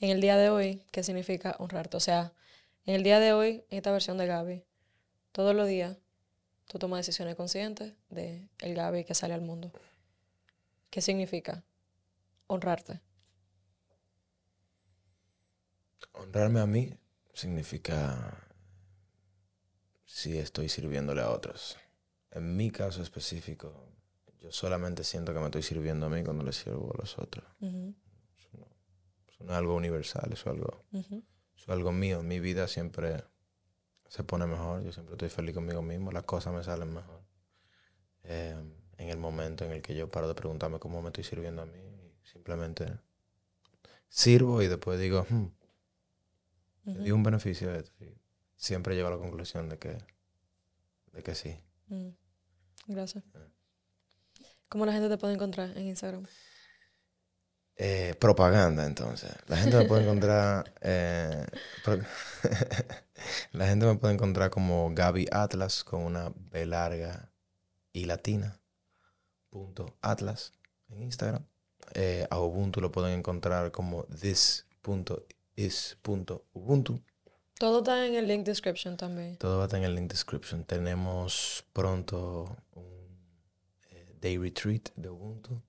[0.00, 1.98] En el día de hoy, ¿qué significa honrarte?
[1.98, 2.32] O sea,
[2.86, 4.64] en el día de hoy, en esta versión de Gaby,
[5.32, 5.98] todos los días
[6.66, 9.72] tú tomas decisiones conscientes de el Gaby que sale al mundo.
[10.90, 11.64] ¿Qué significa
[12.46, 13.00] honrarte?
[16.12, 16.92] Honrarme a mí
[17.32, 18.46] significa
[20.04, 21.78] si estoy sirviéndole a otros.
[22.30, 23.88] En mi caso específico,
[24.40, 27.44] yo solamente siento que me estoy sirviendo a mí cuando le sirvo a los otros.
[27.60, 30.84] Es algo universal, eso es algo,
[31.62, 32.22] es algo mío.
[32.22, 33.24] Mi vida siempre
[34.08, 37.22] se pone mejor, yo siempre estoy feliz conmigo mismo, las cosas me salen mejor.
[38.24, 38.56] Eh,
[38.98, 41.66] en el momento en el que yo paro de preguntarme cómo me estoy sirviendo a
[41.66, 41.80] mí,
[42.24, 42.86] simplemente
[44.08, 45.46] sirvo y después digo, "Hmm,
[46.86, 47.92] ujú, dio un beneficio de esto.
[48.04, 48.14] Y
[48.56, 49.98] siempre llego a la conclusión de que,
[51.12, 51.56] de que sí.
[51.88, 52.08] mm.
[52.88, 53.24] Gracias.
[54.68, 56.26] ¿Cómo la gente te puede encontrar en Instagram?
[57.84, 59.32] Eh, propaganda, entonces.
[59.48, 60.72] La gente me puede encontrar.
[60.82, 61.44] eh,
[61.84, 61.98] pro-
[63.52, 67.32] la gente me puede encontrar como Gaby Atlas con una B larga
[67.92, 68.60] y latina.
[69.50, 70.52] Punto Atlas
[70.90, 71.44] en Instagram.
[71.94, 77.02] Eh, a Ubuntu lo pueden encontrar como this.is.ubuntu.
[77.58, 79.36] Todo está en el link description también.
[79.38, 80.64] Todo va a estar en el link description.
[80.64, 83.18] Tenemos pronto un
[84.20, 85.60] day retreat de Ubuntu.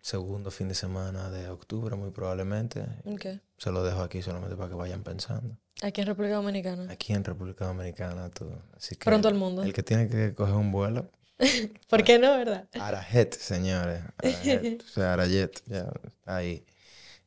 [0.00, 2.84] Segundo fin de semana de octubre, muy probablemente.
[3.04, 3.26] Ok.
[3.58, 5.56] Se lo dejo aquí solamente para que vayan pensando.
[5.82, 6.90] Aquí en República Dominicana.
[6.92, 8.62] Aquí en República Dominicana, todo.
[8.76, 9.62] Así que Pronto al mundo.
[9.62, 11.10] el que tiene que coger un vuelo,
[11.88, 12.68] ¿Por qué no, verdad?
[12.78, 14.02] Arajet, señores.
[14.18, 14.82] Arajet.
[14.84, 15.90] o sea, Arajet, ya
[16.26, 16.66] ahí.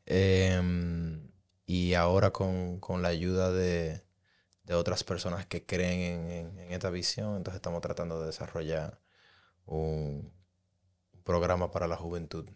[0.05, 1.31] Em,
[1.65, 4.03] y ahora con, con la ayuda de,
[4.65, 8.99] de otras personas que creen en, en- en esta visión, entonces estamos tratando de desarrollar
[9.65, 10.31] un,
[11.23, 12.47] programa para la juventud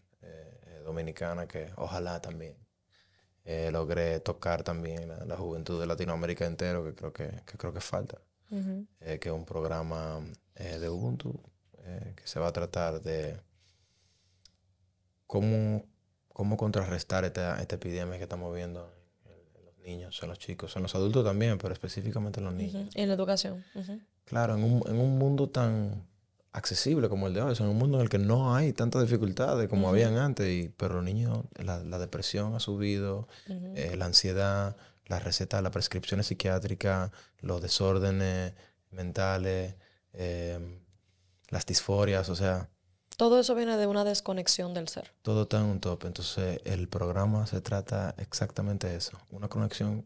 [0.88, 2.56] dominicana que ojalá también
[3.46, 7.72] eh, logre tocar también la, la juventud de Latinoamérica entero, que creo que, que creo
[7.74, 8.18] que falta
[8.50, 8.86] Ujú.
[9.02, 10.20] eh, que es un programa
[10.56, 11.40] eh, de Ubuntu
[11.84, 13.40] eh, que se va a tratar de
[15.26, 15.84] cómo,
[16.34, 18.92] cómo contrarrestar esta, esta epidemia que estamos viendo
[19.26, 22.54] en, en los niños, en los chicos, en los adultos también, pero específicamente en los
[22.54, 22.76] niños.
[22.76, 22.90] Ujú.
[22.96, 23.64] Y en la educación.
[23.76, 24.00] Ujú.
[24.26, 26.06] Claro, en un, en un mundo tan
[26.58, 28.74] accesible como el de hoy, o sea, en un mundo en el que no hay
[28.74, 29.92] tantas dificultades como Ujú.
[29.92, 33.74] habían antes, y, pero los niños, la, la depresión ha subido, Ujú.
[33.76, 34.76] eh, la ansiedad,
[35.06, 37.12] las recetas, las prescripciones psiquiátricas,
[37.42, 38.54] los desórdenes
[38.92, 39.76] mentales,
[40.14, 40.80] eh,
[41.50, 42.70] las disforias, o sea,
[43.18, 45.12] Todo eso viene de una desconexión del ser.
[45.22, 46.08] todo está en un tope.
[46.08, 50.06] Entonces, el programa se trata exactamente de eso, una conexión,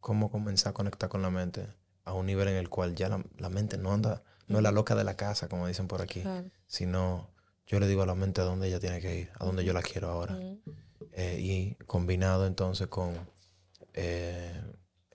[0.00, 1.66] cómo comenzar a conectar con la mente
[2.04, 4.22] a un nivel en el cual ya la, la mente no anda,
[4.52, 6.48] no es la loca de la casa, como dicen por aquí, Claro.
[6.66, 7.30] sino
[7.66, 9.72] yo le digo a la mente a dónde ella tiene que ir, a dónde yo
[9.72, 10.38] la quiero ahora.
[11.12, 13.14] Eh, y combinado entonces con
[13.94, 14.60] eh,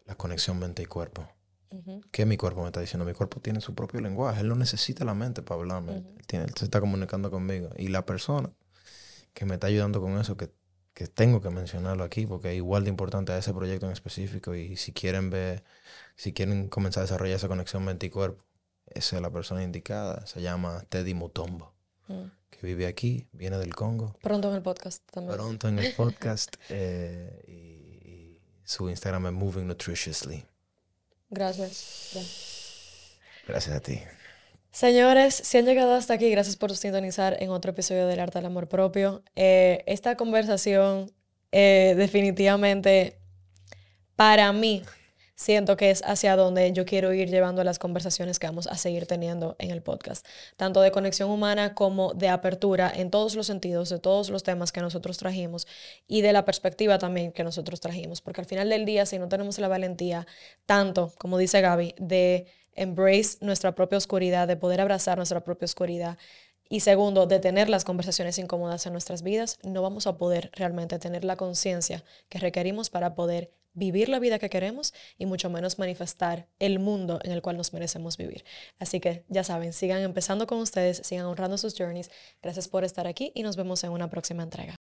[0.06, 1.28] la conexión mente y cuerpo.
[1.70, 2.02] Ujú.
[2.12, 3.06] ¿Qué mi cuerpo me está diciendo?
[3.06, 4.42] Mi cuerpo tiene su propio lenguaje.
[4.42, 5.98] Él no necesita la mente para hablarme.
[5.98, 7.70] él, tiene- él se está comunicando conmigo.
[7.78, 8.52] Y la persona
[9.34, 10.50] que me está ayudando con eso, que,
[10.94, 14.56] que tengo que mencionarlo aquí, porque es igual de importante a ese proyecto en específico.
[14.56, 15.64] Y si quieren ver,
[16.16, 18.44] si quieren comenzar a desarrollar esa conexión mente y cuerpo,
[18.98, 20.26] esa es la persona indicada.
[20.28, 21.74] Se llama Teddy Mutombo,
[22.08, 22.32] Mm.
[22.50, 25.36] que vive aquí, viene del Congo Pronto en el podcast también.
[25.36, 30.46] pronto en el podcast eh, y, y su Instagram es Moving Nutritiously.
[31.30, 32.12] Gracias.
[32.14, 33.18] Gracias.
[33.48, 34.00] Gracias a ti.
[34.72, 38.46] Señores, si han llegado hasta aquí, gracias por sintonizar en otro episodio del Arte del
[38.46, 39.24] Amor Propio.
[39.36, 41.12] Eh, esta conversación
[41.52, 43.18] eh, definitivamente
[44.16, 44.84] para mí
[45.38, 49.06] siento que es hacia donde yo quiero ir llevando las conversaciones que vamos a seguir
[49.06, 50.26] teniendo en el podcast,
[50.58, 54.72] tanto de conexión humana como de apertura en todos los sentidos, de todos los temas
[54.72, 55.68] que nosotros trajimos
[56.08, 59.30] y de la perspectiva también que nosotros trajimos, porque al final del día, si no
[59.30, 60.26] tenemos la valentía,
[60.66, 66.18] tanto, como dice Gaby, de embrace nuestra propia oscuridad, de poder abrazar nuestra propia oscuridad,
[66.70, 71.00] y segundo, de tener las conversaciones incómodas en nuestras vidas, no vamos a poder realmente
[71.00, 75.78] tener la conciencia que requerimos para poder vivir la vida que queremos y mucho menos
[75.78, 78.44] manifestar el mundo en el cual nos merecemos vivir.
[78.80, 82.10] Así que ya saben, sigan empezando con ustedes, sigan honrando sus journeys.
[82.42, 84.76] Gracias por estar aquí y nos vemos en una próxima entrega.